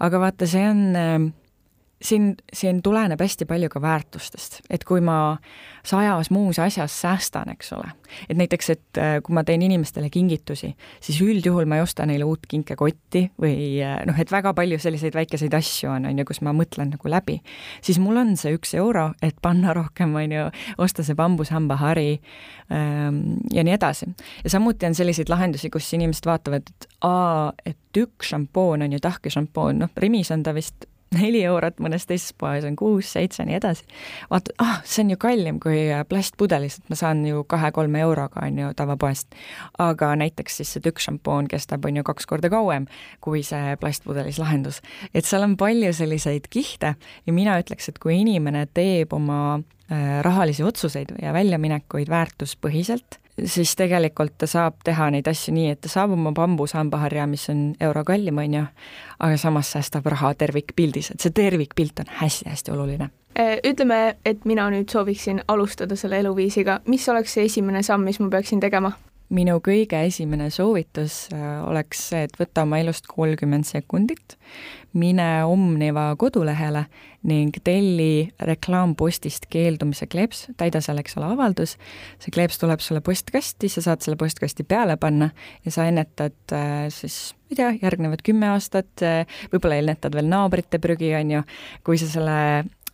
aga 0.00 0.20
vaata, 0.20 0.46
see 0.46 0.66
on 0.68 0.82
äh, 0.96 1.18
siin, 2.02 2.34
siin 2.52 2.82
tuleneb 2.82 3.20
hästi 3.20 3.46
palju 3.48 3.68
ka 3.72 3.80
väärtustest, 3.82 4.60
et 4.70 4.84
kui 4.88 5.02
ma 5.04 5.36
sajas 5.86 6.30
muus 6.30 6.58
asjas 6.58 6.94
säästan, 7.02 7.50
eks 7.52 7.72
ole, 7.76 7.90
et 8.28 8.36
näiteks, 8.40 8.70
et 8.74 9.00
äh, 9.00 9.16
kui 9.24 9.34
ma 9.36 9.44
teen 9.44 9.62
inimestele 9.62 10.10
kingitusi, 10.12 10.72
siis 11.00 11.20
üldjuhul 11.24 11.68
ma 11.68 11.78
ei 11.78 11.84
osta 11.84 12.06
neile 12.08 12.26
uut 12.28 12.46
kinkekotti 12.48 13.24
või 13.40 13.54
äh, 13.84 13.98
noh, 14.08 14.18
et 14.20 14.32
väga 14.32 14.54
palju 14.56 14.80
selliseid 14.80 15.16
väikeseid 15.16 15.54
asju 15.56 15.92
on, 15.92 16.08
on 16.10 16.22
ju, 16.22 16.28
kus 16.28 16.42
ma 16.46 16.54
mõtlen 16.56 16.94
nagu 16.94 17.12
läbi, 17.12 17.40
siis 17.84 18.00
mul 18.02 18.20
on 18.22 18.34
see 18.40 18.54
üks 18.56 18.74
euro, 18.78 19.10
et 19.22 19.36
panna 19.42 19.74
rohkem, 19.76 20.16
on 20.16 20.36
ju, 20.36 20.46
osta 20.80 21.04
see 21.06 21.18
bambushambahari 21.18 22.10
ähm, 22.72 23.22
ja 23.52 23.64
nii 23.66 23.76
edasi. 23.76 24.08
ja 24.44 24.52
samuti 24.56 24.88
on 24.88 24.96
selliseid 24.96 25.32
lahendusi, 25.32 25.70
kus 25.72 25.92
inimesed 25.96 26.28
vaatavad, 26.28 26.68
et 26.72 26.88
aa, 27.06 27.52
et 27.66 28.00
üks 28.00 28.32
šampoon 28.32 28.86
on 28.86 28.96
ju 28.96 29.00
tahke 29.02 29.32
šampoon, 29.32 29.84
noh, 29.84 29.92
Rimis 30.00 30.30
on 30.32 30.44
ta 30.46 30.54
vist 30.56 30.89
neli 31.14 31.40
eurot, 31.42 31.80
mõnes 31.82 32.06
teises 32.06 32.30
poes 32.38 32.64
on 32.66 32.76
kuus, 32.78 33.08
seitse, 33.16 33.42
nii 33.46 33.56
edasi. 33.58 33.86
vaata, 34.30 34.54
ah, 34.62 34.78
see 34.86 35.02
on 35.04 35.12
ju 35.14 35.18
kallim 35.20 35.58
kui 35.62 35.82
plastpudelis, 36.08 36.78
et 36.78 36.92
ma 36.92 36.98
saan 36.98 37.24
ju 37.26 37.42
kahe-kolme 37.50 38.02
euroga, 38.04 38.44
on 38.46 38.60
ju, 38.62 38.70
tavapoest. 38.78 39.34
aga 39.78 40.12
näiteks 40.20 40.60
siis 40.60 40.76
see 40.76 40.84
tükkšampoon 40.84 41.50
kestab, 41.50 41.84
on 41.84 41.98
ju, 41.98 42.06
kaks 42.06 42.30
korda 42.30 42.50
kauem 42.52 42.86
kui 43.20 43.42
see 43.46 43.74
plastpudelis 43.80 44.38
lahendus. 44.38 44.80
et 45.14 45.26
seal 45.26 45.42
on 45.46 45.56
palju 45.60 45.92
selliseid 45.96 46.46
kihte 46.50 46.94
ja 47.26 47.32
mina 47.34 47.58
ütleks, 47.62 47.90
et 47.90 47.98
kui 47.98 48.20
inimene 48.20 48.66
teeb 48.74 49.12
oma 49.12 49.40
äh, 49.58 50.20
rahalisi 50.22 50.62
otsuseid 50.62 51.16
ja 51.22 51.34
väljaminekuid 51.34 52.10
väärtuspõhiselt, 52.10 53.18
siis 53.44 53.74
tegelikult 53.76 54.36
ta 54.38 54.48
saab 54.50 54.80
teha 54.84 55.10
neid 55.14 55.28
asju 55.30 55.54
nii, 55.54 55.70
et 55.74 55.80
ta 55.80 55.92
saab 55.92 56.14
oma 56.16 56.32
bambushambaharja, 56.36 57.26
mis 57.30 57.48
on 57.52 57.70
euro 57.80 58.04
kallim, 58.04 58.38
on 58.38 58.54
ju, 58.54 58.64
aga 59.18 59.36
samas 59.40 59.72
säästab 59.74 60.06
raha 60.12 60.34
tervikpildis, 60.34 61.12
et 61.14 61.20
see 61.20 61.34
tervikpilt 61.36 62.04
on 62.04 62.12
hästi-hästi 62.20 62.74
oluline 62.74 63.10
äh, 63.38 63.58
ütleme, 63.64 64.16
et 64.24 64.44
mina 64.44 64.68
nüüd 64.72 64.90
sooviksin 64.92 65.44
alustada 65.48 65.96
selle 65.96 66.20
eluviisiga, 66.24 66.80
mis 66.86 67.08
oleks 67.08 67.36
see 67.38 67.46
esimene 67.50 67.82
samm, 67.86 68.04
mis 68.08 68.20
ma 68.20 68.30
peaksin 68.32 68.60
tegema? 68.60 68.92
Minu 69.34 69.58
kõige 69.62 70.00
esimene 70.08 70.48
soovitus 70.52 71.28
äh, 71.34 71.60
oleks 71.66 72.02
see, 72.10 72.24
et 72.26 72.34
võta 72.40 72.64
oma 72.66 72.80
elust 72.82 73.06
kolmkümmend 73.10 73.68
sekundit, 73.68 74.36
mine 74.98 75.44
Omniva 75.46 76.08
kodulehele 76.18 76.86
ning 77.30 77.54
telli 77.64 78.30
reklaampostist 78.42 79.46
keeldumise 79.52 80.08
kleeps, 80.10 80.46
täida 80.58 80.80
seal, 80.82 80.98
eks 81.02 81.18
ole, 81.20 81.28
avaldus, 81.36 81.76
see 82.22 82.34
kleeps 82.34 82.58
tuleb 82.58 82.82
sulle 82.82 83.02
postkasti, 83.04 83.70
sa 83.70 83.84
saad 83.86 84.02
selle 84.04 84.18
postkasti 84.20 84.66
peale 84.66 84.96
panna 85.00 85.30
ja 85.66 85.74
sa 85.74 85.86
ennetad 85.90 86.56
äh, 86.56 86.88
siis 86.94 87.20
ma 87.36 87.54
ei 87.54 87.60
tea, 87.60 87.70
järgnevad 87.84 88.24
kümme 88.26 88.50
aastat, 88.54 88.90
äh, 89.06 89.40
võib-olla 89.54 89.78
ennetad 89.82 90.14
veel 90.16 90.30
naabrite 90.30 90.82
prügi, 90.82 91.14
on 91.18 91.36
ju, 91.38 91.46
kui 91.86 91.98
sa 92.02 92.10
selle 92.10 92.38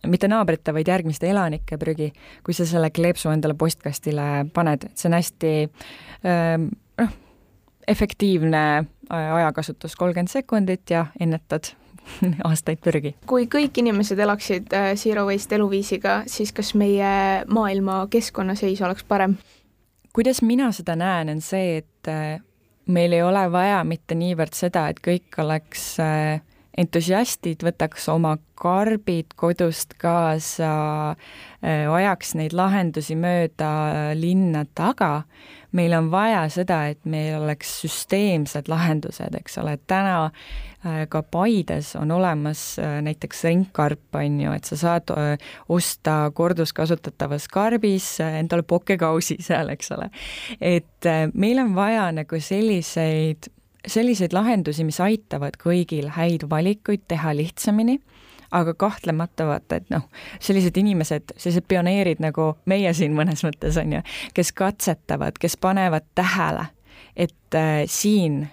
mitte 0.05 0.29
naabrite, 0.29 0.73
vaid 0.75 0.87
järgmiste 0.87 1.29
elanike 1.29 1.77
prügi, 1.81 2.11
kui 2.45 2.53
sa 2.53 2.67
selle 2.69 2.91
kleepsu 2.93 3.31
endale 3.33 3.57
postkastile 3.57 4.45
paned, 4.53 4.87
et 4.87 4.99
see 4.99 5.09
on 5.09 5.17
hästi 5.17 5.53
ähm, 6.27 6.69
noh, 7.01 7.17
efektiivne 7.87 8.63
äh, 8.77 9.33
ajakasutus, 9.41 9.95
kolmkümmend 9.95 10.31
sekundit 10.31 10.89
ja 10.93 11.07
ennetad 11.19 11.73
aastaid 12.49 12.81
prügi. 12.83 13.15
kui 13.27 13.47
kõik 13.51 13.79
inimesed 13.81 14.19
elaksid 14.19 14.73
äh, 14.75 14.91
zero 14.99 15.27
waste 15.29 15.57
eluviisiga, 15.57 16.21
siis 16.27 16.53
kas 16.55 16.73
meie 16.77 17.43
maailma 17.47 18.03
keskkonnaseis 18.11 18.81
oleks 18.85 19.07
parem? 19.07 19.37
kuidas 20.13 20.41
mina 20.41 20.71
seda 20.73 20.95
näen, 20.97 21.29
on 21.29 21.41
see, 21.45 21.81
et 21.83 22.11
äh, 22.11 22.39
meil 22.87 23.13
ei 23.13 23.23
ole 23.23 23.43
vaja 23.51 23.83
mitte 23.85 24.15
niivõrd 24.17 24.55
seda, 24.57 24.87
et 24.91 25.01
kõik 25.03 25.35
oleks 25.43 25.89
äh, 26.03 26.39
entusiastid 26.77 27.63
võtaks 27.65 28.07
oma 28.13 28.35
karbid 28.57 29.33
kodust 29.37 29.95
kaasa, 30.01 30.71
äh, 31.61 31.85
ajaks 31.89 32.35
neid 32.37 32.55
lahendusi 32.57 33.17
mööda 33.17 34.13
linna 34.17 34.65
taga, 34.77 35.23
meil 35.77 35.93
on 35.97 36.09
vaja 36.13 36.45
seda, 36.53 36.85
et 36.89 37.03
meil 37.05 37.37
oleks 37.41 37.75
süsteemsed 37.83 38.69
lahendused, 38.71 39.35
eks 39.37 39.57
ole, 39.61 39.75
täna 39.89 40.29
äh, 40.29 41.03
ka 41.09 41.23
Paides 41.25 41.95
on 41.99 42.13
olemas 42.13 42.63
äh, 42.81 42.99
näiteks 43.05 43.43
ringkarp, 43.49 44.07
on 44.21 44.39
ju, 44.45 44.53
et 44.53 44.69
sa 44.69 44.77
saad 44.77 45.13
osta 45.73 46.19
korduskasutatavas 46.33 47.49
karbis 47.53 48.15
endale 48.21 48.65
pokekausi 48.65 49.41
seal, 49.41 49.73
eks 49.73 49.93
ole. 49.97 50.09
et 50.61 51.13
meil 51.33 51.61
on 51.61 51.73
vaja 51.77 52.09
nagu 52.13 52.41
selliseid 52.41 53.49
selliseid 53.87 54.33
lahendusi, 54.35 54.85
mis 54.87 54.99
aitavad 55.03 55.57
kõigil 55.61 56.11
häid 56.17 56.47
valikuid 56.49 57.05
teha 57.07 57.33
lihtsamini, 57.35 57.97
aga 58.51 58.73
kahtlemata 58.73 59.47
vaata, 59.47 59.79
et 59.79 59.89
noh, 59.91 60.07
sellised 60.39 60.77
inimesed, 60.79 61.33
sellised 61.35 61.67
pioneerid 61.67 62.21
nagu 62.23 62.53
meie 62.69 62.93
siin 62.95 63.15
mõnes 63.17 63.43
mõttes 63.47 63.79
on 63.79 63.97
ju, 63.97 64.03
kes 64.37 64.53
katsetavad, 64.55 65.39
kes 65.39 65.57
panevad 65.61 66.07
tähele, 66.15 66.69
et 67.15 67.57
äh, 67.57 67.83
siin 67.91 68.45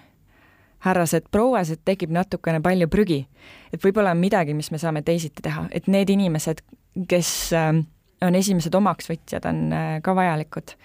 härrased, 0.85 1.29
prouased, 1.31 1.81
tekib 1.85 2.13
natukene 2.13 2.61
palju 2.61 2.87
prügi. 2.91 3.25
et 3.73 3.83
võib-olla 3.83 4.13
on 4.15 4.21
midagi, 4.21 4.53
mis 4.53 4.71
me 4.71 4.79
saame 4.79 5.01
teisiti 5.01 5.43
teha, 5.43 5.67
et 5.71 5.87
need 5.87 6.09
inimesed, 6.09 6.61
kes 7.09 7.31
äh, 7.55 7.73
on 8.21 8.35
esimesed 8.35 8.75
omaksvõtjad, 8.75 9.47
on 9.49 9.73
äh, 9.73 9.89
ka 10.03 10.15
vajalikud 10.15 10.75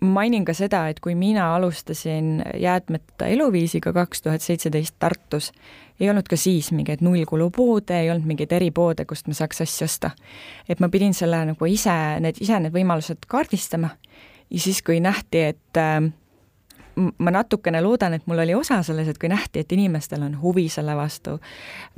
mainin 0.00 0.44
ka 0.44 0.54
seda, 0.54 0.84
et 0.88 1.00
kui 1.02 1.16
mina 1.18 1.48
alustasin 1.56 2.42
jäätmeta 2.60 3.26
eluviisiga 3.26 3.92
kaks 3.92 4.22
tuhat 4.22 4.42
seitseteist 4.42 4.94
Tartus, 4.98 5.50
ei 6.00 6.10
olnud 6.10 6.28
ka 6.30 6.36
siis 6.36 6.72
mingeid 6.72 7.02
nullkulupoode, 7.02 7.98
ei 8.00 8.10
olnud 8.10 8.26
mingeid 8.30 8.52
eripoode, 8.54 9.04
kust 9.04 9.26
me 9.26 9.34
saaks 9.34 9.64
asju 9.66 9.84
osta. 9.84 10.10
et 10.68 10.80
ma 10.80 10.88
pidin 10.88 11.14
selle 11.14 11.44
nagu 11.50 11.66
ise, 11.66 11.94
need, 12.20 12.38
ise 12.40 12.60
need 12.60 12.74
võimalused 12.74 13.26
kaardistama 13.26 13.90
ja 14.50 14.60
siis, 14.60 14.82
kui 14.82 15.00
nähti, 15.00 15.42
et 15.50 15.80
äh, 15.82 15.98
ma 16.96 17.30
natukene 17.30 17.80
loodan, 17.82 18.14
et 18.14 18.26
mul 18.26 18.38
oli 18.44 18.54
osa 18.54 18.80
selles, 18.82 19.08
et 19.08 19.18
kui 19.18 19.28
nähti, 19.28 19.64
et 19.64 19.72
inimestel 19.72 20.22
on 20.22 20.36
huvi 20.40 20.68
selle 20.72 20.96
vastu, 20.96 21.38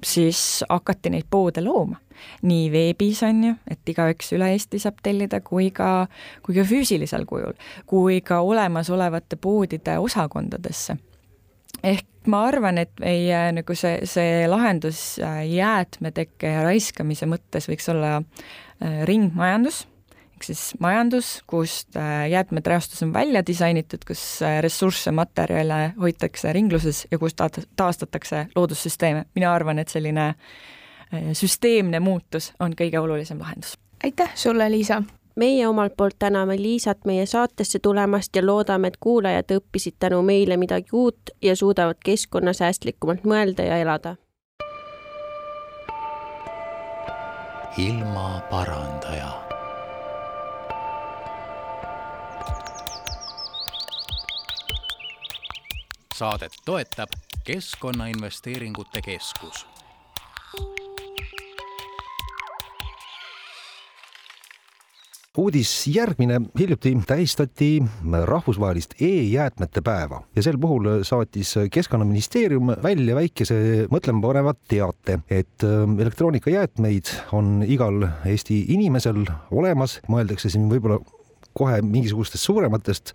siis 0.05 0.64
hakati 0.68 1.12
neid 1.14 1.28
poode 1.30 1.64
looma. 1.64 2.01
nii 2.42 2.70
veebis, 2.72 3.18
on 3.28 3.42
ju, 3.44 3.55
et 3.68 3.90
igaüks 3.92 4.30
üle 4.32 4.47
Eesti 4.55 4.78
saab 4.80 5.03
tellida, 5.05 5.42
kui 5.44 5.68
ka, 5.70 6.07
kui 6.42 6.57
ka 6.57 6.64
füüsilisel 6.64 7.26
kujul, 7.28 7.53
kui 7.86 8.22
ka 8.24 8.40
olemasolevate 8.40 9.36
poodide 9.36 9.99
osakondadesse. 9.99 10.97
ehk 11.82 12.07
ma 12.26 12.47
arvan, 12.49 12.78
et 12.78 12.92
meie 13.01 13.40
nagu 13.53 13.74
see, 13.74 14.01
see 14.09 14.47
lahendus 14.49 15.18
äh, 15.22 15.44
jäätmetekke 15.51 16.55
ja 16.57 16.64
raiskamise 16.64 17.28
mõttes 17.30 17.68
võiks 17.68 17.86
olla 17.92 18.16
äh, 18.16 19.05
ringmajandus 19.05 19.84
ehk 20.37 20.45
siis 20.45 20.74
majandus, 20.80 21.43
kust 21.47 21.97
äh, 21.97 22.28
jäätmetreastus 22.30 23.03
on 23.03 23.12
välja 23.12 23.43
disainitud, 23.47 24.05
kus 24.07 24.43
äh, 24.43 24.61
ressursse, 24.62 25.11
materjale 25.11 25.95
hoitakse 26.01 26.53
ringluses 26.53 27.07
ja 27.11 27.18
kus 27.18 27.34
ta-, 27.34 27.51
taastatakse 27.76 28.47
loodussüsteeme. 28.57 29.24
mina 29.34 29.55
arvan, 29.55 29.78
et 29.78 29.89
selline 29.89 30.26
äh, 30.28 31.22
süsteemne 31.32 32.01
muutus 32.01 32.53
on 32.61 32.76
kõige 32.76 33.01
olulisem 33.01 33.41
lahendus. 33.41 33.78
aitäh 34.05 34.32
sulle, 34.34 34.70
Liisa! 34.70 35.03
meie 35.37 35.68
omalt 35.68 35.97
poolt 35.97 36.18
täname 36.18 36.57
Liisat 36.57 37.05
meie 37.05 37.26
saatesse 37.26 37.78
tulemast 37.78 38.37
ja 38.37 38.47
loodame, 38.47 38.89
et 38.89 38.97
kuulajad 39.01 39.57
õppisid 39.57 39.97
tänu 39.99 40.22
meile 40.22 40.57
midagi 40.57 40.93
uut 40.93 41.32
ja 41.43 41.57
suudavad 41.57 41.97
keskkonnasäästlikumalt 42.05 43.24
mõelda 43.24 43.62
ja 43.62 43.76
elada. 43.78 44.16
ilmaparandaja 47.76 49.45
saadet 56.17 56.53
toetab 56.64 57.09
Keskkonnainvesteeringute 57.45 59.03
Keskus. 59.03 59.67
uudis 65.37 65.87
järgmine, 65.87 66.41
hiljuti 66.59 66.99
tähistati 67.07 67.83
rahvusvahelist 68.25 68.95
e-jäätmete 69.01 69.81
päeva 69.85 70.23
ja 70.37 70.43
sel 70.43 70.57
puhul 70.59 70.89
saatis 71.03 71.55
Keskkonnaministeerium 71.71 72.73
välja 72.83 73.14
väikese 73.14 73.59
mõtlemapaneva 73.93 74.55
teate, 74.69 75.19
et 75.29 75.64
ähm, 75.64 76.01
elektroonikajäätmeid 76.01 77.12
on 77.37 77.61
igal 77.69 78.09
Eesti 78.25 78.62
inimesel 78.79 79.27
olemas, 79.51 80.01
mõeldakse 80.09 80.49
siin 80.49 80.71
võib-olla 80.73 81.03
kohe 81.57 81.81
mingisugustest 81.85 82.45
suurematest 82.47 83.15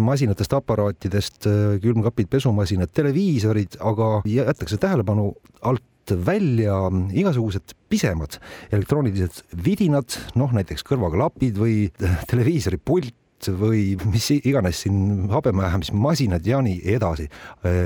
masinatest, 0.00 0.54
aparaatidest, 0.56 1.48
külmkapid, 1.82 2.30
pesumasinad, 2.32 2.92
televiisorid, 2.96 3.76
aga 3.84 4.08
jäetakse 4.28 4.80
tähelepanu 4.80 5.30
alt 5.68 5.84
välja 6.26 6.86
igasugused 7.12 7.74
pisemad 7.90 8.38
elektroonilised 8.72 9.42
vidinad, 9.64 10.18
noh 10.38 10.52
näiteks 10.54 10.86
kõrvaklapid 10.86 11.58
või 11.60 11.78
televiisori 12.30 12.78
pult 12.78 13.14
või 13.52 13.96
mis 14.08 14.30
iganes 14.32 14.80
siin 14.84 15.28
habemajahamismasinad 15.30 16.46
ja 16.46 16.62
nii 16.64 16.78
edasi. 16.96 17.26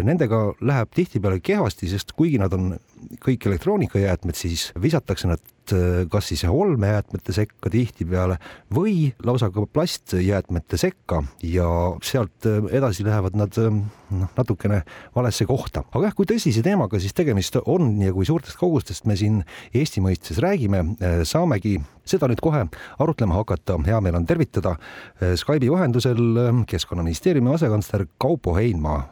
Nendega 0.06 0.44
läheb 0.62 0.92
tihtipeale 0.94 1.40
kehvasti, 1.42 1.88
sest 1.90 2.14
kuigi 2.16 2.38
nad 2.38 2.54
on 2.54 2.76
kõik 3.24 3.48
elektroonikajäätmed, 3.50 4.38
siis 4.38 4.70
visatakse 4.80 5.28
nad 5.30 5.42
Äh, 5.72 6.06
kas 6.10 6.28
siis 6.28 6.44
olmejäätmete 6.44 7.32
sekka 7.34 7.70
tihtipeale 7.70 8.38
või 8.74 9.10
lausa 9.24 9.50
ka 9.54 9.64
plastjäätmete 9.66 10.78
sekka 10.80 11.22
ja 11.46 11.68
sealt 12.02 12.46
äh, 12.48 12.64
edasi 12.80 13.04
lähevad 13.06 13.36
nad 13.38 13.58
äh, 13.60 13.70
noh, 13.70 14.32
natukene 14.36 14.82
valesse 15.16 15.46
kohta. 15.46 15.84
aga 15.92 16.08
jah, 16.08 16.16
kui 16.16 16.26
tõsise 16.26 16.64
teemaga 16.66 17.00
siis 17.00 17.14
tegemist 17.14 17.56
on 17.64 17.92
ja 18.02 18.12
kui 18.16 18.26
suurtest 18.26 18.58
kogustest 18.58 19.06
me 19.06 19.16
siin 19.16 19.42
Eesti 19.74 20.02
mõistes 20.02 20.40
räägime, 20.42 20.82
saamegi 21.24 21.76
seda 22.08 22.28
nüüd 22.30 22.42
kohe 22.42 22.64
arutlema 22.98 23.38
hakata. 23.38 23.78
hea 23.86 24.00
meel 24.00 24.18
on 24.18 24.26
tervitada 24.26 24.76
Skype'i 25.20 25.70
vahendusel 25.70 26.64
Keskkonnaministeeriumi 26.66 27.54
asekantsler 27.54 28.06
Kaupo 28.18 28.56
Heinma. 28.56 29.02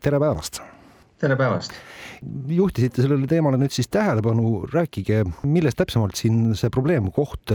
tere 0.00 0.18
päevast! 0.20 0.71
Tere 1.22 1.36
päevast! 1.38 1.74
juhtisite 2.50 3.02
sellele 3.02 3.26
teemale 3.30 3.58
nüüd 3.58 3.72
siis 3.74 3.88
tähelepanu, 3.90 4.64
rääkige, 4.70 5.20
milles 5.46 5.76
täpsemalt 5.78 6.18
siin 6.18 6.52
see 6.58 6.70
probleemkoht 6.70 7.54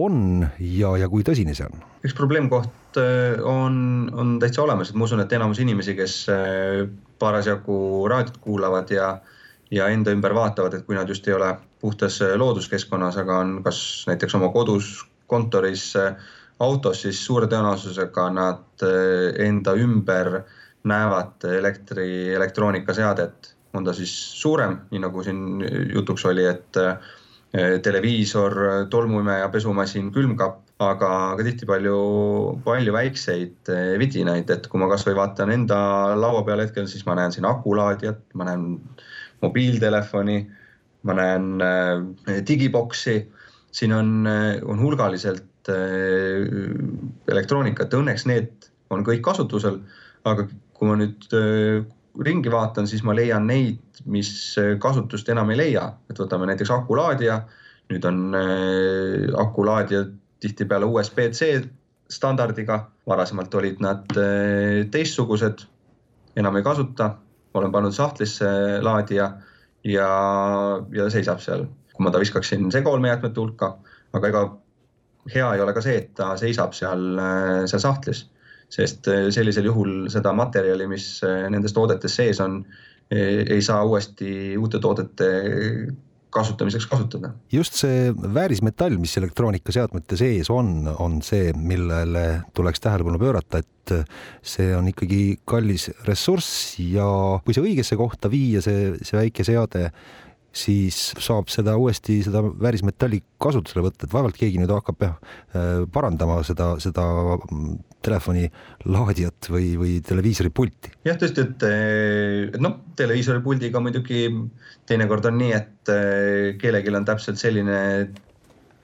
on 0.00 0.18
ja, 0.60 0.90
ja 1.00 1.08
kui 1.12 1.24
tõsine 1.24 1.54
see 1.56 1.64
on? 1.68 1.80
üks 2.04 2.16
probleemkoht 2.16 3.00
äh, 3.00 3.40
on, 3.40 3.78
on 4.12 4.34
täitsa 4.42 4.64
olemas, 4.64 4.92
et 4.92 4.98
ma 5.00 5.08
usun, 5.08 5.22
et 5.24 5.32
enamus 5.36 5.60
inimesi, 5.64 5.96
kes 5.96 6.16
äh, 6.32 6.82
parasjagu 7.20 7.78
raadiot 8.12 8.36
kuulavad 8.44 8.92
ja, 8.92 9.08
ja 9.72 9.88
enda 9.92 10.12
ümber 10.16 10.36
vaatavad, 10.36 10.76
et 10.76 10.84
kui 10.88 10.96
nad 10.96 11.08
just 11.08 11.28
ei 11.28 11.36
ole 11.36 11.54
puhtas 11.80 12.20
äh, 12.24 12.36
looduskeskkonnas, 12.40 13.16
aga 13.24 13.40
on 13.44 13.56
kas 13.64 13.80
näiteks 14.10 14.36
oma 14.36 14.52
kodus, 14.52 14.98
kontoris, 15.26 15.88
autos, 16.60 17.00
siis 17.04 17.24
suure 17.24 17.48
tõenäosusega 17.52 18.28
nad 18.32 18.84
enda 19.44 19.74
ümber 19.76 20.38
näevad 20.86 21.44
elektri, 21.50 22.34
elektroonikaseadet 22.34 23.56
on 23.76 23.84
ta 23.84 23.94
siis 23.96 24.12
suurem, 24.40 24.78
nii 24.90 25.02
nagu 25.04 25.22
siin 25.24 25.64
jutuks 25.92 26.24
oli, 26.30 26.46
et 26.48 26.78
eh, 26.80 27.76
televiisor, 27.82 28.56
tolmuimeja, 28.92 29.48
pesumasin, 29.52 30.10
külmkapp, 30.14 30.62
aga 30.82 31.10
ka 31.38 31.44
tihti 31.46 31.68
palju, 31.68 31.98
palju 32.64 32.94
väikseid 32.96 33.72
eh, 33.72 33.94
vidinaid, 34.00 34.50
et 34.52 34.68
kui 34.72 34.80
ma 34.80 34.88
kasvõi 34.92 35.16
vaatan 35.18 35.52
enda 35.54 35.78
laua 36.18 36.44
peal 36.46 36.64
hetkel, 36.64 36.88
siis 36.90 37.06
ma 37.08 37.16
näen 37.18 37.34
siin 37.34 37.48
akulaadijat, 37.48 38.22
ma 38.38 38.48
näen 38.48 38.68
mobiiltelefoni, 39.44 40.38
ma 41.08 41.18
näen 41.20 41.50
eh, 41.64 42.40
digiboksi, 42.46 43.18
siin 43.76 43.92
on, 43.92 44.08
on 44.64 44.78
hulgaliselt 44.80 45.68
elektroonikat, 47.28 47.92
õnneks 47.98 48.24
need 48.30 48.68
on 48.94 49.02
kõik 49.04 49.20
kasutusel, 49.26 49.80
aga 50.24 50.46
kui 50.76 50.88
ma 50.88 50.96
nüüd 51.00 51.24
ringi 52.24 52.52
vaatan, 52.52 52.86
siis 52.88 53.02
ma 53.04 53.14
leian 53.16 53.46
neid, 53.48 53.80
mis 54.08 54.30
kasutust 54.82 55.28
enam 55.32 55.50
ei 55.52 55.60
leia, 55.60 55.86
et 56.10 56.18
võtame 56.20 56.48
näiteks 56.50 56.72
akulaadija. 56.74 57.40
nüüd 57.86 58.02
on 58.08 58.34
äh, 58.34 59.28
akulaadija 59.38 60.00
tihtipeale 60.42 60.88
USB-C 60.90 61.60
standardiga, 62.10 62.80
varasemalt 63.06 63.54
olid 63.54 63.78
nad 63.80 64.10
äh, 64.18 64.86
teistsugused, 64.90 65.62
enam 66.36 66.56
ei 66.56 66.64
kasuta, 66.66 67.12
olen 67.54 67.72
pannud 67.72 67.94
sahtlisse 67.94 68.48
laadija 68.82 69.28
ja, 69.84 70.08
ja 70.92 71.10
seisab 71.10 71.40
seal. 71.40 71.66
kui 71.94 72.04
ma 72.04 72.10
ta 72.10 72.20
viskaksin 72.20 72.66
segaolmejäätmete 72.72 73.40
hulka, 73.40 73.76
aga 74.12 74.28
ega 74.28 74.42
hea 75.32 75.54
ei 75.54 75.60
ole 75.60 75.72
ka 75.72 75.80
see, 75.80 75.96
et 76.02 76.10
ta 76.14 76.34
seisab 76.36 76.74
seal, 76.76 77.06
äh, 77.18 77.62
seal 77.70 77.84
sahtlis 77.86 78.26
sest 78.72 79.08
äh, 79.12 79.28
sellisel 79.34 79.68
juhul 79.70 80.08
seda 80.12 80.32
materjali, 80.36 80.88
mis 80.90 81.20
äh, 81.26 81.46
nendes 81.52 81.74
toodetes 81.76 82.18
sees 82.18 82.42
on, 82.44 82.64
ei 83.06 83.60
saa 83.62 83.84
uuesti 83.86 84.56
uute 84.58 84.80
toodete 84.82 85.26
kasutamiseks 86.34 86.88
kasutada. 86.90 87.30
just 87.52 87.78
see 87.78 88.10
väärismetall, 88.10 88.96
mis 88.98 89.14
elektroonikaseadmete 89.20 90.18
sees 90.18 90.50
on, 90.50 90.88
on 90.98 91.20
see, 91.22 91.52
millele 91.54 92.24
tuleks 92.54 92.82
tähelepanu 92.82 93.20
pöörata, 93.22 93.62
et 93.62 93.94
see 94.42 94.74
on 94.74 94.90
ikkagi 94.90 95.38
kallis 95.46 95.86
ressurss 96.08 96.80
ja 96.82 97.06
kui 97.46 97.54
see 97.54 97.64
õigesse 97.70 97.96
kohta 97.96 98.30
viia, 98.32 98.64
see, 98.64 98.96
see 99.06 99.20
väike 99.20 99.46
seade, 99.46 99.92
siis 100.56 100.96
saab 101.22 101.50
seda 101.52 101.76
uuesti, 101.80 102.20
seda 102.24 102.40
väärismetalli 102.44 103.20
kasutusele 103.42 103.84
võtta, 103.86 104.06
et 104.06 104.14
vaevalt 104.14 104.38
keegi 104.38 104.60
nüüd 104.60 104.72
hakkab 104.72 105.04
jah, 105.04 105.16
äh, 105.52 105.82
parandama 105.92 106.38
seda, 106.46 106.72
seda 106.82 107.04
telefoni 108.06 108.46
laadijat 108.88 109.50
või, 109.52 109.74
või 109.80 109.98
televiisori 110.06 110.52
pulti. 110.54 110.94
jah, 111.06 111.18
tõesti, 111.20 111.44
et 111.44 111.66
äh, 111.68 112.56
noh, 112.62 112.78
televiisori 112.98 113.44
puldiga 113.44 113.82
muidugi 113.84 114.24
teinekord 114.88 115.28
on 115.30 115.38
nii, 115.42 115.52
et 115.56 115.92
äh, 115.92 116.56
kellelgi 116.62 116.94
on 116.94 117.08
täpselt 117.08 117.42
selline 117.42 117.78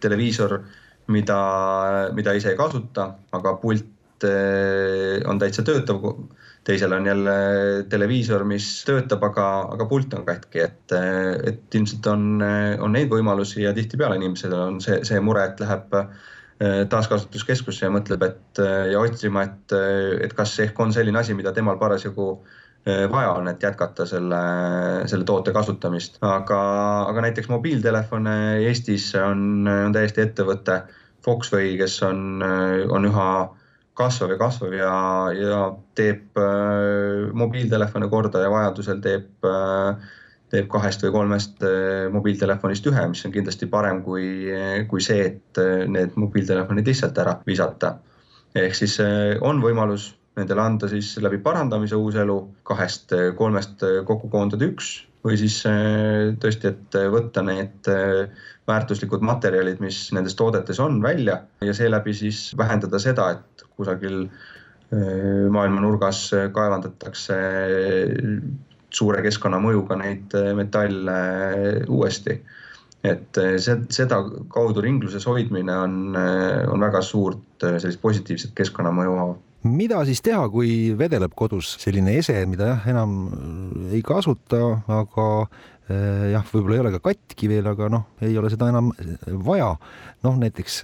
televiisor, 0.02 0.58
mida, 1.14 1.40
mida 2.16 2.36
ise 2.36 2.52
ei 2.52 2.58
kasuta, 2.58 3.12
aga 3.32 3.56
pult 3.62 3.88
on 4.22 5.40
täitsa 5.42 5.64
töötav 5.66 6.04
teisel 6.64 6.92
on 6.94 7.06
jälle 7.06 7.32
televiisor, 7.90 8.44
mis 8.46 8.66
töötab, 8.86 9.24
aga, 9.26 9.46
aga 9.74 9.86
pult 9.90 10.14
on 10.14 10.26
katki, 10.26 10.62
et, 10.62 10.94
et 11.48 11.74
ilmselt 11.78 12.06
on, 12.12 12.26
on 12.80 12.94
neid 12.94 13.10
võimalusi 13.10 13.64
ja 13.64 13.74
tihtipeale 13.74 14.20
inimesel 14.20 14.54
on 14.56 14.78
see, 14.84 15.00
see 15.06 15.20
mure, 15.24 15.44
et 15.50 15.62
läheb 15.62 15.98
taaskasutuskeskusse 16.62 17.86
ja 17.86 17.90
mõtleb, 17.90 18.22
et 18.22 18.60
ja 18.92 19.00
otsima, 19.02 19.42
et, 19.48 19.74
et 20.22 20.34
kas 20.38 20.52
ehk 20.62 20.78
on 20.80 20.92
selline 20.94 21.18
asi, 21.18 21.34
mida 21.34 21.50
temal 21.54 21.80
parasjagu 21.80 22.28
vaja 22.86 23.32
on, 23.38 23.48
et 23.50 23.62
jätkata 23.62 24.06
selle, 24.06 24.42
selle 25.10 25.26
toote 25.26 25.54
kasutamist, 25.54 26.18
aga, 26.26 26.60
aga 27.10 27.26
näiteks 27.26 27.50
mobiiltelefone 27.50 28.36
Eestis 28.66 29.12
on, 29.18 29.66
on 29.66 29.94
täiesti 29.94 30.22
ettevõte 30.24 30.82
Foxway, 31.22 31.76
kes 31.78 32.00
on, 32.06 32.42
on 32.90 33.10
üha 33.10 33.28
kasvav 33.98 34.32
ja 34.32 34.40
kasvav 34.40 34.74
ja, 34.76 34.94
ja 35.36 35.60
teeb 35.98 36.40
äh, 36.40 37.30
mobiiltelefone 37.36 38.08
korda 38.12 38.40
ja 38.40 38.50
vajadusel 38.52 39.00
teeb 39.04 39.48
äh, 39.48 40.10
teeb 40.52 40.68
kahest 40.72 41.04
või 41.06 41.12
kolmest 41.16 41.62
äh, 41.64 42.08
mobiiltelefonist 42.12 42.88
ühe, 42.90 43.04
mis 43.12 43.24
on 43.26 43.34
kindlasti 43.34 43.68
parem 43.72 44.02
kui, 44.04 44.26
kui 44.90 45.04
see, 45.04 45.28
et 45.30 45.60
äh, 45.60 45.84
need 45.88 46.18
mobiiltelefonid 46.20 46.88
lihtsalt 46.88 47.20
ära 47.22 47.38
visata. 47.46 47.96
ehk 48.54 48.76
siis 48.76 48.98
äh, 49.00 49.38
on 49.40 49.62
võimalus 49.64 50.12
nendele 50.36 50.60
anda 50.60 50.88
siis 50.88 51.14
läbi 51.20 51.38
parandamise 51.44 51.96
uus 51.96 52.16
elu, 52.20 52.36
kahest-kolmest 52.68 53.84
kokku 54.08 54.28
koondada 54.32 54.68
üks 54.68 54.92
või 55.22 55.36
siis 55.38 55.60
tõesti, 56.42 56.72
et 56.72 56.96
võtta 57.12 57.44
need 57.46 57.86
väärtuslikud 58.66 59.22
materjalid, 59.22 59.78
mis 59.82 60.08
nendes 60.16 60.34
toodetes 60.38 60.80
on, 60.82 60.98
välja 61.02 61.36
ja 61.62 61.74
seeläbi 61.74 62.14
siis 62.14 62.48
vähendada 62.58 62.98
seda, 63.02 63.28
et 63.36 63.64
kusagil 63.78 64.24
maailma 64.90 65.80
nurgas 65.80 66.24
kaevandatakse 66.52 67.38
suure 68.92 69.22
keskkonnamõjuga 69.24 69.96
neid 70.00 70.34
äh, 70.38 70.52
metalle 70.56 71.16
äh, 71.16 71.78
uuesti. 71.88 72.40
et 73.02 73.38
äh, 73.40 73.56
seda 73.90 74.20
kaudu 74.52 74.82
ringluses 74.84 75.24
hoidmine 75.26 75.74
on, 75.74 75.94
on 76.70 76.84
väga 76.84 77.00
suurt 77.02 77.64
sellist 77.64 78.00
positiivset 78.02 78.52
keskkonnamõju 78.54 79.16
mida 79.64 80.00
siis 80.08 80.22
teha, 80.24 80.46
kui 80.52 80.92
vedeleb 80.98 81.34
kodus 81.38 81.76
selline 81.82 82.16
ese, 82.18 82.38
mida 82.50 82.72
jah, 82.72 82.88
enam 82.92 83.18
ei 83.92 84.02
kasuta, 84.06 84.62
aga 84.90 85.28
Äh, 85.90 86.28
jah, 86.30 86.44
võib-olla 86.46 86.76
ei 86.76 86.80
ole 86.84 86.90
ka 86.94 87.00
katki 87.08 87.48
veel, 87.50 87.66
aga 87.66 87.88
noh, 87.90 88.04
ei 88.22 88.36
ole 88.38 88.52
seda 88.52 88.68
enam 88.70 88.92
vaja. 89.42 89.72
noh, 90.22 90.36
näiteks 90.38 90.76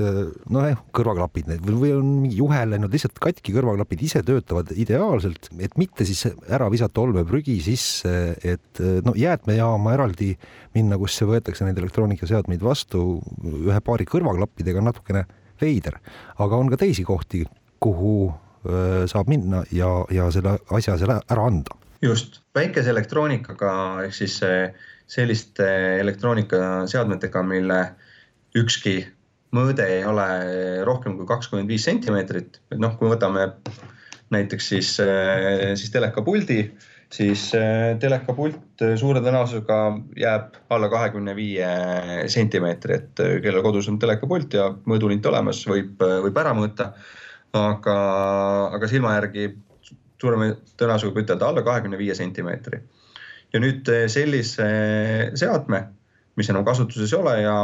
noh, 0.51 0.81
kõrvaklapid 0.97 1.53
või 1.63 1.93
on 1.95 2.09
mingi 2.25 2.41
juhe 2.41 2.59
läinud, 2.67 2.91
lihtsalt 2.91 3.21
katki 3.23 3.55
kõrvaklapid 3.55 4.03
ise 4.09 4.25
töötavad 4.27 4.73
ideaalselt, 4.75 5.53
et 5.63 5.77
mitte 5.79 6.03
siis 6.09 6.25
ära 6.51 6.67
visata 6.73 7.05
olmeprügi 7.05 7.61
sisse, 7.63 8.35
et 8.43 8.83
no 9.07 9.15
jäätmejaama 9.15 9.95
eraldi 9.95 10.33
minna, 10.75 10.99
kus 10.99 11.21
võetakse 11.23 11.69
neid 11.69 11.79
elektroonikaseadmeid 11.79 12.67
vastu 12.67 13.21
ühe 13.47 13.79
paari 13.87 14.09
kõrvaklappidega 14.11 14.83
natukene 14.83 15.23
veider, 15.63 16.03
aga 16.43 16.59
on 16.59 16.75
ka 16.75 16.83
teisi 16.83 17.07
kohti, 17.07 17.45
kuhu 17.79 18.33
saab 19.09 19.29
minna 19.31 19.63
ja, 19.73 19.91
ja 20.15 20.31
selle 20.35 20.57
asja 20.75 20.97
seal 20.99 21.15
ära 21.17 21.45
anda. 21.47 21.77
Just, 22.03 22.41
väikese 22.55 22.91
elektroonikaga 22.95 23.73
ehk 24.05 24.15
siis 24.15 24.39
selliste 25.09 25.67
elektroonikaseadmetega, 26.03 27.43
mille 27.47 27.79
ükski 28.59 29.01
mõõde 29.57 29.87
ei 29.89 30.05
ole 30.05 30.27
rohkem 30.87 31.17
kui 31.17 31.27
kakskümmend 31.29 31.71
viis 31.71 31.87
sentimeetrit, 31.89 32.61
et 32.73 32.79
noh, 32.81 32.95
kui 32.99 33.09
me 33.09 33.15
võtame 33.15 33.49
näiteks 34.35 34.71
siis, 34.75 34.91
siis 35.01 35.93
telekapuldi, 35.95 36.59
siis 37.13 37.47
telekapult 38.03 38.85
suure 39.01 39.23
tõenäosusega 39.25 39.79
jääb 40.21 40.59
alla 40.75 40.91
kahekümne 40.93 41.33
viie 41.37 41.71
sentimeetri, 42.29 42.99
et 43.01 43.25
kellel 43.45 43.65
kodus 43.65 43.89
on 43.89 43.97
telekapult 44.03 44.59
ja 44.59 44.69
mõõdulint 44.85 45.25
olemas, 45.33 45.63
võib, 45.71 45.97
võib 46.27 46.45
ära 46.45 46.53
mõõta. 46.57 46.93
Aga, 47.57 47.97
aga 48.77 48.89
silma 48.91 49.15
järgi 49.17 49.49
suurema 50.21 50.51
tõenäosusega 50.79 51.15
võib 51.15 51.25
ütelda 51.25 51.49
alla 51.49 51.63
kahekümne 51.67 51.99
viie 51.99 52.15
sentimeetri. 52.15 52.81
ja 53.53 53.61
nüüd 53.61 53.89
eh, 53.89 54.05
sellise 54.13 54.67
seadme, 55.39 55.81
mis 56.37 56.51
enam 56.51 56.67
kasutuses 56.67 57.13
ei 57.13 57.19
ole 57.19 57.35
ja 57.41 57.55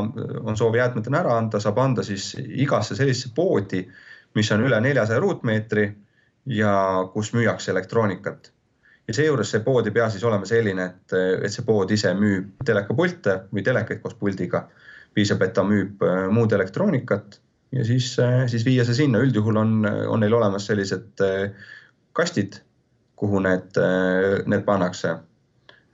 on 0.43 0.57
soov 0.57 0.75
jäätmetena 0.75 1.21
ära 1.21 1.37
anda, 1.39 1.61
saab 1.61 1.79
anda 1.79 2.03
siis 2.03 2.33
igasse 2.39 2.97
sellisesse 2.97 3.35
poodi, 3.35 3.85
mis 4.35 4.51
on 4.53 4.65
üle 4.65 4.81
neljasaja 4.81 5.21
ruutmeetri 5.21 5.85
ja 6.47 6.73
kus 7.13 7.33
müüakse 7.35 7.71
elektroonikat. 7.71 8.51
ja 9.09 9.15
seejuures 9.15 9.51
see 9.51 9.61
pood 9.61 9.87
ei 9.87 9.93
pea 9.93 10.09
siis 10.11 10.25
olema 10.25 10.47
selline, 10.49 10.85
et, 10.85 11.13
et 11.45 11.53
see 11.53 11.65
pood 11.65 11.91
ise 11.91 12.15
müüb 12.17 12.65
telekapilte 12.65 13.43
või 13.53 13.63
telekaid 13.63 14.01
koos 14.01 14.15
puldiga. 14.15 14.69
piisab, 15.15 15.43
et 15.43 15.53
ta 15.53 15.63
müüb 15.63 16.03
eh, 16.03 16.29
muud 16.31 16.53
elektroonikat 16.53 17.44
ja 17.75 17.85
siis, 17.85 18.19
eh, 18.19 18.45
siis 18.51 18.65
viia 18.65 18.85
see 18.87 18.97
sinna, 19.03 19.21
üldjuhul 19.25 19.59
on, 19.59 19.77
on 20.09 20.23
neil 20.23 20.35
olemas 20.39 20.67
sellised 20.71 21.23
kastid, 22.15 22.61
kuhu 23.19 23.41
need, 23.43 23.79
need 24.47 24.67
pannakse. 24.67 25.17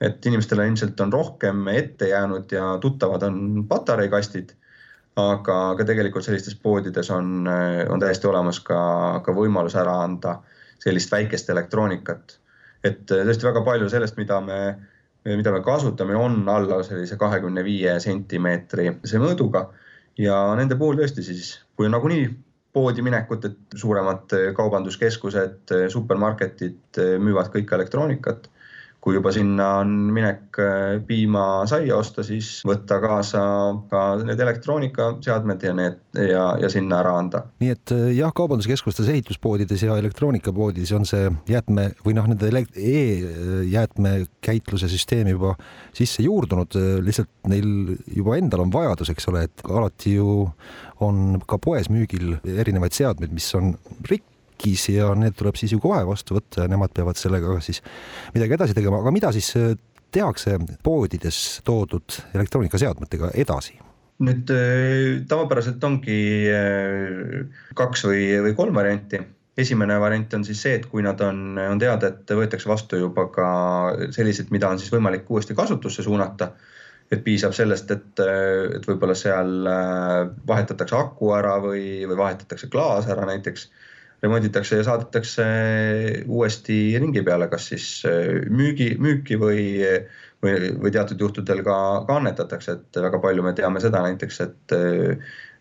et 0.01 0.25
inimestele 0.25 0.63
ilmselt 0.65 0.99
on 1.03 1.11
rohkem 1.13 1.67
ette 1.67 2.07
jäänud 2.09 2.51
ja 2.51 2.77
tuttavad 2.81 3.21
on 3.23 3.65
patareikastid. 3.69 4.55
aga, 5.15 5.55
aga 5.71 5.85
tegelikult 5.85 6.23
sellistes 6.25 6.55
poodides 6.55 7.09
on, 7.11 7.47
on 7.89 7.99
täiesti 7.99 8.27
olemas 8.27 8.59
ka, 8.59 9.21
ka 9.25 9.33
võimalus 9.35 9.75
ära 9.75 9.97
anda 10.03 10.39
sellist 10.79 11.11
väikest 11.11 11.49
elektroonikat. 11.49 12.39
et 12.83 13.05
tõesti 13.05 13.45
väga 13.45 13.61
palju 13.61 13.89
sellest, 13.89 14.17
mida 14.17 14.41
me, 14.41 14.59
mida 15.25 15.51
me 15.51 15.61
kasutame, 15.61 16.15
on 16.15 16.49
alla 16.49 16.81
sellise 16.83 17.17
kahekümne 17.17 17.63
viie 17.63 17.99
sentimeetri 17.99 18.89
see 19.05 19.21
mõõduga 19.21 19.67
ja 20.19 20.37
nende 20.57 20.75
puhul 20.79 20.99
tõesti 20.99 21.23
siis, 21.25 21.53
kui 21.75 21.89
nagunii 21.89 22.29
poodi 22.73 23.03
minekut, 23.03 23.45
et 23.45 23.75
suuremad 23.75 24.31
kaubanduskeskused, 24.55 25.73
supermarketid 25.91 26.99
müüvad 27.19 27.51
kõik 27.53 27.73
elektroonikat. 27.75 28.47
Kui 29.01 29.15
juba 29.17 29.31
sinna 29.33 29.79
on 29.81 29.89
minek 30.13 30.57
piima, 31.07 31.65
saia 31.69 31.95
osta, 31.97 32.23
siis 32.25 32.63
võtta 32.67 32.99
kaasa 33.01 33.41
ka 33.89 34.01
need 34.21 34.39
elektroonikaseadmed 34.45 35.63
ja 35.65 35.73
need 35.77 35.95
ja, 36.29 36.43
ja 36.61 36.69
sinna 36.69 36.99
ära 37.01 37.13
anda. 37.17 37.41
nii 37.63 37.71
et 37.73 37.93
jah, 38.13 38.31
kaubanduskeskustes, 38.37 39.07
ehituspoodides 39.09 39.81
ja 39.87 39.97
elektroonikapoodides 39.97 40.91
on 40.97 41.05
see 41.09 41.31
jäätme 41.49 41.83
või 42.05 42.13
noh, 42.17 42.25
nende 42.29 42.45
e-jäätmekäitluse 42.77 44.87
süsteem 44.91 45.27
juba 45.33 45.51
sisse 45.97 46.21
juurdunud, 46.25 46.71
lihtsalt 47.01 47.31
neil 47.49 47.97
juba 48.05 48.37
endal 48.37 48.61
on 48.67 48.73
vajadus, 48.73 49.09
eks 49.15 49.25
ole, 49.33 49.39
et 49.49 49.57
alati 49.65 50.13
ju 50.19 50.27
on 51.01 51.41
ka 51.49 51.57
poes 51.57 51.89
müügil 51.89 52.37
erinevaid 52.45 52.93
seadmeid, 52.93 53.33
mis 53.33 53.49
on 53.57 53.73
rikkis 54.61 54.89
ja 54.93 55.13
need 55.15 55.35
tuleb 55.37 55.57
siis 55.57 55.73
ju 55.73 55.79
kohe 55.81 56.03
vastu 56.05 56.37
võtta 56.37 56.65
ja 56.65 56.69
nemad 56.69 56.93
peavad 56.93 57.17
sellega 57.17 57.59
siis 57.61 57.81
midagi 58.33 58.53
edasi 58.53 58.75
tegema, 58.77 59.01
aga 59.01 59.11
mida 59.11 59.31
siis 59.31 59.53
äh, 59.57 59.73
tehakse 60.11 60.57
poodides 60.83 61.61
toodud 61.65 62.21
elektroonikaseadmetega 62.33 63.31
edasi? 63.33 63.79
nüüd 64.21 64.51
äh, 64.53 65.25
tavapäraselt 65.27 65.83
ongi 65.83 66.47
äh, 66.53 67.45
kaks 67.75 68.05
või, 68.05 68.25
või 68.45 68.55
kolm 68.55 68.75
varianti. 68.75 69.19
esimene 69.57 69.99
variant 69.99 70.33
on 70.33 70.45
siis 70.45 70.61
see, 70.61 70.75
et 70.77 70.85
kui 70.85 71.01
nad 71.01 71.19
on, 71.21 71.57
on 71.57 71.79
teada, 71.79 72.07
et 72.07 72.29
võetakse 72.29 72.69
vastu 72.69 72.97
juba 72.97 73.27
ka 73.33 73.47
sellised, 74.11 74.51
mida 74.51 74.69
on 74.69 74.79
siis 74.79 74.91
võimalik 74.93 75.29
uuesti 75.29 75.55
kasutusse 75.57 76.03
suunata 76.03 76.51
et 77.11 77.23
piisab 77.25 77.51
sellest, 77.51 77.89
et, 77.91 78.21
et 78.77 78.85
võib-olla 78.87 79.15
seal 79.19 79.65
vahetatakse 80.47 80.95
aku 80.95 81.33
ära 81.35 81.57
või, 81.59 82.05
või 82.07 82.15
vahetatakse 82.15 82.69
klaas 82.71 83.09
ära 83.11 83.25
näiteks, 83.27 83.65
remonditakse 84.21 84.79
ja 84.79 84.85
saadetakse 84.85 85.45
uuesti 86.27 86.79
ringi 87.01 87.23
peale, 87.25 87.47
kas 87.51 87.69
siis 87.73 87.85
äh, 88.07 88.41
müügi, 88.49 88.93
müüki 89.01 89.37
või, 89.41 89.63
või, 90.43 90.73
või 90.81 90.91
teatud 90.93 91.21
juhtudel 91.21 91.63
ka, 91.65 91.77
ka 92.07 92.19
annetatakse, 92.21 92.77
et 92.77 93.01
väga 93.07 93.21
palju 93.23 93.45
me 93.45 93.55
teame 93.57 93.81
seda 93.83 94.03
näiteks, 94.07 94.43
et 94.47 94.77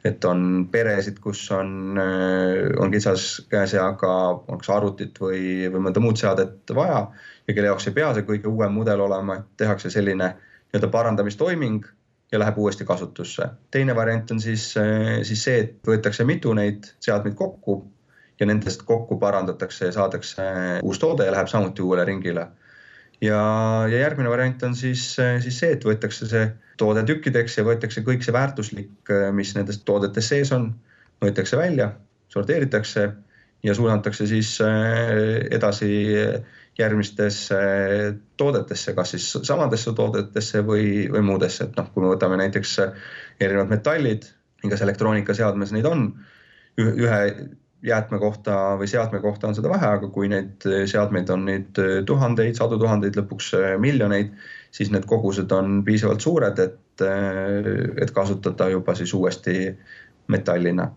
et 0.04 0.24
on 0.24 0.64
peresid, 0.72 1.18
kus 1.20 1.42
on, 1.52 1.98
on 2.00 2.92
kitsas 2.92 3.42
käesjaaga, 3.52 4.12
on 4.48 4.60
kas 4.62 4.70
arvutit 4.72 5.18
või, 5.20 5.68
või 5.68 5.82
mõnda 5.84 6.00
muud 6.00 6.16
seadet 6.16 6.72
vaja 6.72 7.02
ja 7.44 7.54
kelle 7.54 7.68
jaoks 7.68 7.90
ei 7.90 7.96
pea 7.98 8.12
see 8.16 8.24
kõige 8.24 8.48
uuem 8.48 8.72
mudel 8.72 9.02
olema, 9.04 9.36
et 9.36 9.50
tehakse 9.60 9.92
selline 9.92 10.30
nii-öelda 10.32 10.88
parandamistoiming 10.94 11.84
ja 12.32 12.38
läheb 12.38 12.58
uuesti 12.62 12.86
kasutusse. 12.88 13.48
teine 13.70 13.94
variant 13.96 14.30
on 14.30 14.40
siis, 14.40 14.70
siis 15.22 15.44
see, 15.44 15.58
et 15.64 15.86
võetakse 15.86 16.24
mitu 16.24 16.54
neid 16.54 16.86
seadmeid 17.02 17.34
kokku 17.36 17.82
ja 18.40 18.48
nendest 18.48 18.82
kokku 18.88 19.18
parandatakse 19.20 19.90
ja 19.90 19.94
saadakse 19.94 20.44
uus 20.82 20.98
toode 20.98 21.26
ja 21.28 21.34
läheb 21.34 21.48
samuti 21.52 21.82
uuele 21.82 22.04
ringile. 22.08 22.46
ja, 23.20 23.40
ja 23.92 23.98
järgmine 23.98 24.30
variant 24.30 24.62
on 24.62 24.74
siis, 24.74 25.18
eh, 25.18 25.40
siis 25.44 25.58
see, 25.60 25.74
et 25.76 25.84
võetakse 25.84 26.28
see 26.28 26.46
toode 26.80 27.04
tükkideks 27.08 27.58
ja 27.58 27.64
võetakse 27.64 28.04
kõik 28.06 28.24
see 28.24 28.32
väärtuslik, 28.32 28.94
eh, 29.12 29.28
mis 29.32 29.52
nendes 29.56 29.82
toodetes 29.84 30.30
sees 30.32 30.52
on, 30.56 30.70
võetakse 31.20 31.60
välja, 31.60 31.92
sorteeritakse 32.32 33.10
ja 33.62 33.74
suunatakse 33.76 34.24
siis 34.26 34.54
edasi 35.52 35.90
järgmistesse 36.78 37.58
toodetesse, 38.40 38.94
kas 38.96 39.10
siis 39.12 39.26
samadesse 39.44 39.92
toodetesse 39.92 40.62
või, 40.64 41.10
või 41.12 41.20
muudesse, 41.28 41.66
et 41.66 41.76
noh, 41.76 41.90
kui 41.92 42.04
me 42.04 42.14
võtame 42.14 42.38
näiteks 42.40 42.78
erinevad 43.36 43.68
metallid, 43.74 44.24
igas 44.64 44.80
elektroonikaseadmes 44.86 45.74
neid 45.76 45.88
on 45.90 46.06
ühe 46.80 47.20
jäätme 47.86 48.18
kohta 48.20 48.56
või 48.80 48.88
seadme 48.90 49.20
kohta 49.20 49.48
on 49.48 49.56
seda 49.56 49.70
vähe, 49.72 49.90
aga 49.98 50.08
kui 50.12 50.28
neid 50.28 50.64
seadmeid 50.90 51.30
on 51.32 51.46
neid 51.48 51.80
tuhandeid, 52.06 52.56
sadu 52.58 52.78
tuhandeid, 52.80 53.16
lõpuks 53.16 53.54
miljoneid, 53.80 54.34
siis 54.74 54.90
need 54.92 55.06
kogused 55.08 55.52
on 55.56 55.80
piisavalt 55.86 56.20
suured, 56.20 56.60
et, 56.60 57.04
et 58.02 58.12
kasutada 58.16 58.68
juba 58.70 58.94
siis 58.98 59.14
uuesti 59.16 59.70
metallina. 60.28 60.90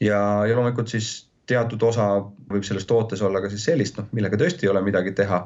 ja, 0.00 0.20
ja 0.46 0.54
loomulikult 0.54 0.88
siis 0.88 1.28
teatud 1.48 1.82
osa 1.82 2.08
võib 2.52 2.64
selles 2.66 2.86
tootes 2.86 3.22
olla 3.24 3.40
ka 3.40 3.50
siis 3.52 3.64
sellist, 3.70 3.98
noh, 3.98 4.06
millega 4.12 4.38
tõesti 4.40 4.66
ei 4.66 4.72
ole 4.72 4.82
midagi 4.84 5.14
teha 5.16 5.42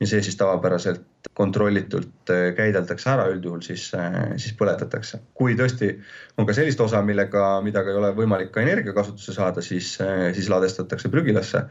ja 0.00 0.08
see 0.08 0.22
siis 0.24 0.36
tavapäraselt 0.40 1.28
kontrollitult 1.36 2.32
äh, 2.32 2.50
käideldakse 2.56 3.10
ära, 3.12 3.26
üldjuhul 3.34 3.60
siis, 3.64 3.90
äh, 3.96 4.32
siis 4.40 4.54
põletatakse. 4.56 5.20
kui 5.36 5.56
tõesti 5.58 5.90
on 6.38 6.48
ka 6.48 6.56
sellist 6.56 6.80
osa, 6.80 7.02
millega, 7.04 7.60
mida 7.64 7.84
ka 7.84 7.92
ei 7.92 7.98
ole 8.00 8.12
võimalik 8.16 8.52
ka 8.54 8.64
energiakasutuse 8.64 9.36
saada, 9.36 9.64
siis, 9.64 9.92
äh, 10.04 10.30
siis 10.36 10.48
ladestatakse 10.52 11.12
prügilasse. 11.12 11.66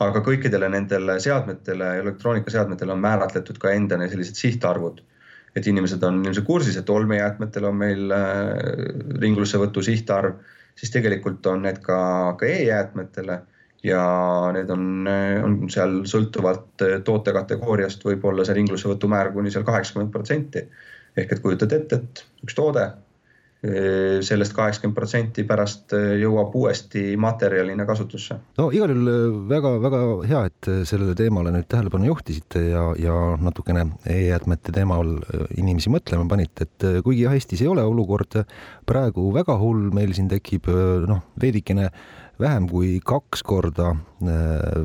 aga 0.00 0.20
kõikidele 0.20 0.68
nendele 0.68 1.14
seadmetele, 1.24 1.86
elektroonikaseadmetele 2.02 2.92
on 2.92 3.00
määratletud 3.00 3.58
ka 3.58 3.70
endane 3.72 4.08
sellised 4.08 4.36
sihtarvud. 4.36 5.02
et 5.56 5.66
inimesed 5.66 6.02
on 6.04 6.24
ilmselt 6.24 6.44
kursis, 6.46 6.76
et 6.76 6.90
olmejäätmetel 6.90 7.64
on 7.64 7.76
meil 7.76 8.12
ringlussevõtu 9.20 9.82
sihtarv, 9.82 10.34
siis 10.76 10.90
tegelikult 10.92 11.46
on 11.46 11.62
need 11.62 11.78
ka, 11.80 12.36
ka 12.36 12.46
e-jäätmetele 12.46 13.38
ja 13.86 14.02
need 14.56 14.70
on, 14.72 15.06
on 15.46 15.56
seal 15.72 16.02
sõltuvalt 16.08 16.84
eh, 16.86 16.98
toote 17.06 17.34
kategooriast 17.36 18.04
võib-olla 18.06 18.46
see 18.46 18.58
ringlussevõtu 18.60 19.10
määr 19.10 19.32
kuni 19.34 19.52
seal 19.54 19.66
kaheksakümmend 19.66 20.14
protsenti. 20.14 20.66
ehk 21.16 21.32
et 21.32 21.42
kujutad 21.42 21.72
ette, 21.72 21.96
et 21.96 22.24
üks 22.44 22.56
toode 22.56 22.82
eh, 22.86 24.18
sellest 24.26 24.56
kaheksakümmend 24.56 24.96
protsenti 24.96 25.44
pärast 25.48 25.94
eh, 25.96 26.16
jõuab 26.22 26.56
uuesti 26.58 27.14
materjalina 27.20 27.86
kasutusse. 27.86 28.38
no 28.58 28.68
igal 28.74 28.92
juhul 28.92 29.46
väga-väga 29.52 30.02
hea, 30.32 30.42
et 30.50 30.70
sellele 30.88 31.14
teemale 31.18 31.54
nüüd 31.54 31.70
tähelepanu 31.70 32.10
juhtisite 32.10 32.66
ja, 32.72 32.84
ja 32.98 33.16
natukene 33.38 33.86
e-jäätmete 34.02 34.74
teemal 34.74 35.16
inimesi 35.56 35.94
mõtlema 35.94 36.26
panite, 36.28 36.66
et 36.66 36.90
kuigi 37.06 37.26
jah, 37.28 37.38
Eestis 37.38 37.62
ei 37.62 37.70
ole 37.70 37.86
olukord 37.86 38.42
praegu 38.86 39.30
väga 39.34 39.58
hull, 39.62 39.90
meil 39.94 40.14
siin 40.16 40.30
tekib 40.32 40.70
noh, 41.06 41.26
veidikene 41.40 41.90
vähem 42.40 42.66
kui 42.68 42.98
kaks 43.04 43.42
korda 43.46 43.88
äh, 43.90 44.28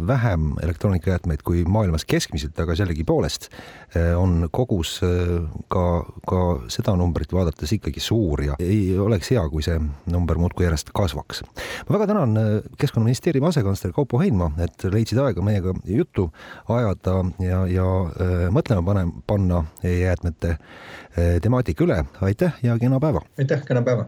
vähem 0.08 0.54
elektroonikajäätmeid 0.64 1.44
kui 1.44 1.64
maailmas 1.68 2.06
keskmiselt, 2.06 2.60
aga 2.60 2.76
sellegipoolest 2.76 3.50
äh, 3.50 4.12
on 4.20 4.48
kogus 4.52 5.00
äh, 5.04 5.34
ka, 5.72 5.86
ka 6.28 6.42
seda 6.72 6.96
numbrit 7.00 7.34
vaadates 7.36 7.76
ikkagi 7.76 8.04
suur 8.04 8.44
ja 8.46 8.58
ei 8.60 8.98
oleks 9.00 9.34
hea, 9.36 9.44
kui 9.52 9.66
see 9.66 9.78
number 10.12 10.40
muudkui 10.40 10.66
järjest 10.68 10.94
kasvaks. 10.96 11.44
ma 11.90 11.98
väga 11.98 12.08
tänan 12.14 12.40
Keskkonnaministeeriumi 12.78 13.48
asekantsler 13.48 13.94
Kaupo 13.94 14.20
Heinma, 14.22 14.52
et 14.64 14.84
leidsid 14.84 15.20
aega 15.20 15.44
meiega 15.46 15.76
juttu 15.86 16.30
ajada 16.70 17.20
ja, 17.44 17.66
ja 17.68 17.86
mõtlema 18.54 18.86
pane, 18.86 19.06
panna 19.28 19.64
e-jäätmete 19.84 20.58
temaatika 21.44 21.84
üle. 21.86 22.04
aitäh 22.22 22.60
ja 22.64 22.80
kena 22.80 23.00
päeva! 23.00 23.26
aitäh, 23.40 23.66
kena 23.68 23.82
päeva! 23.82 24.08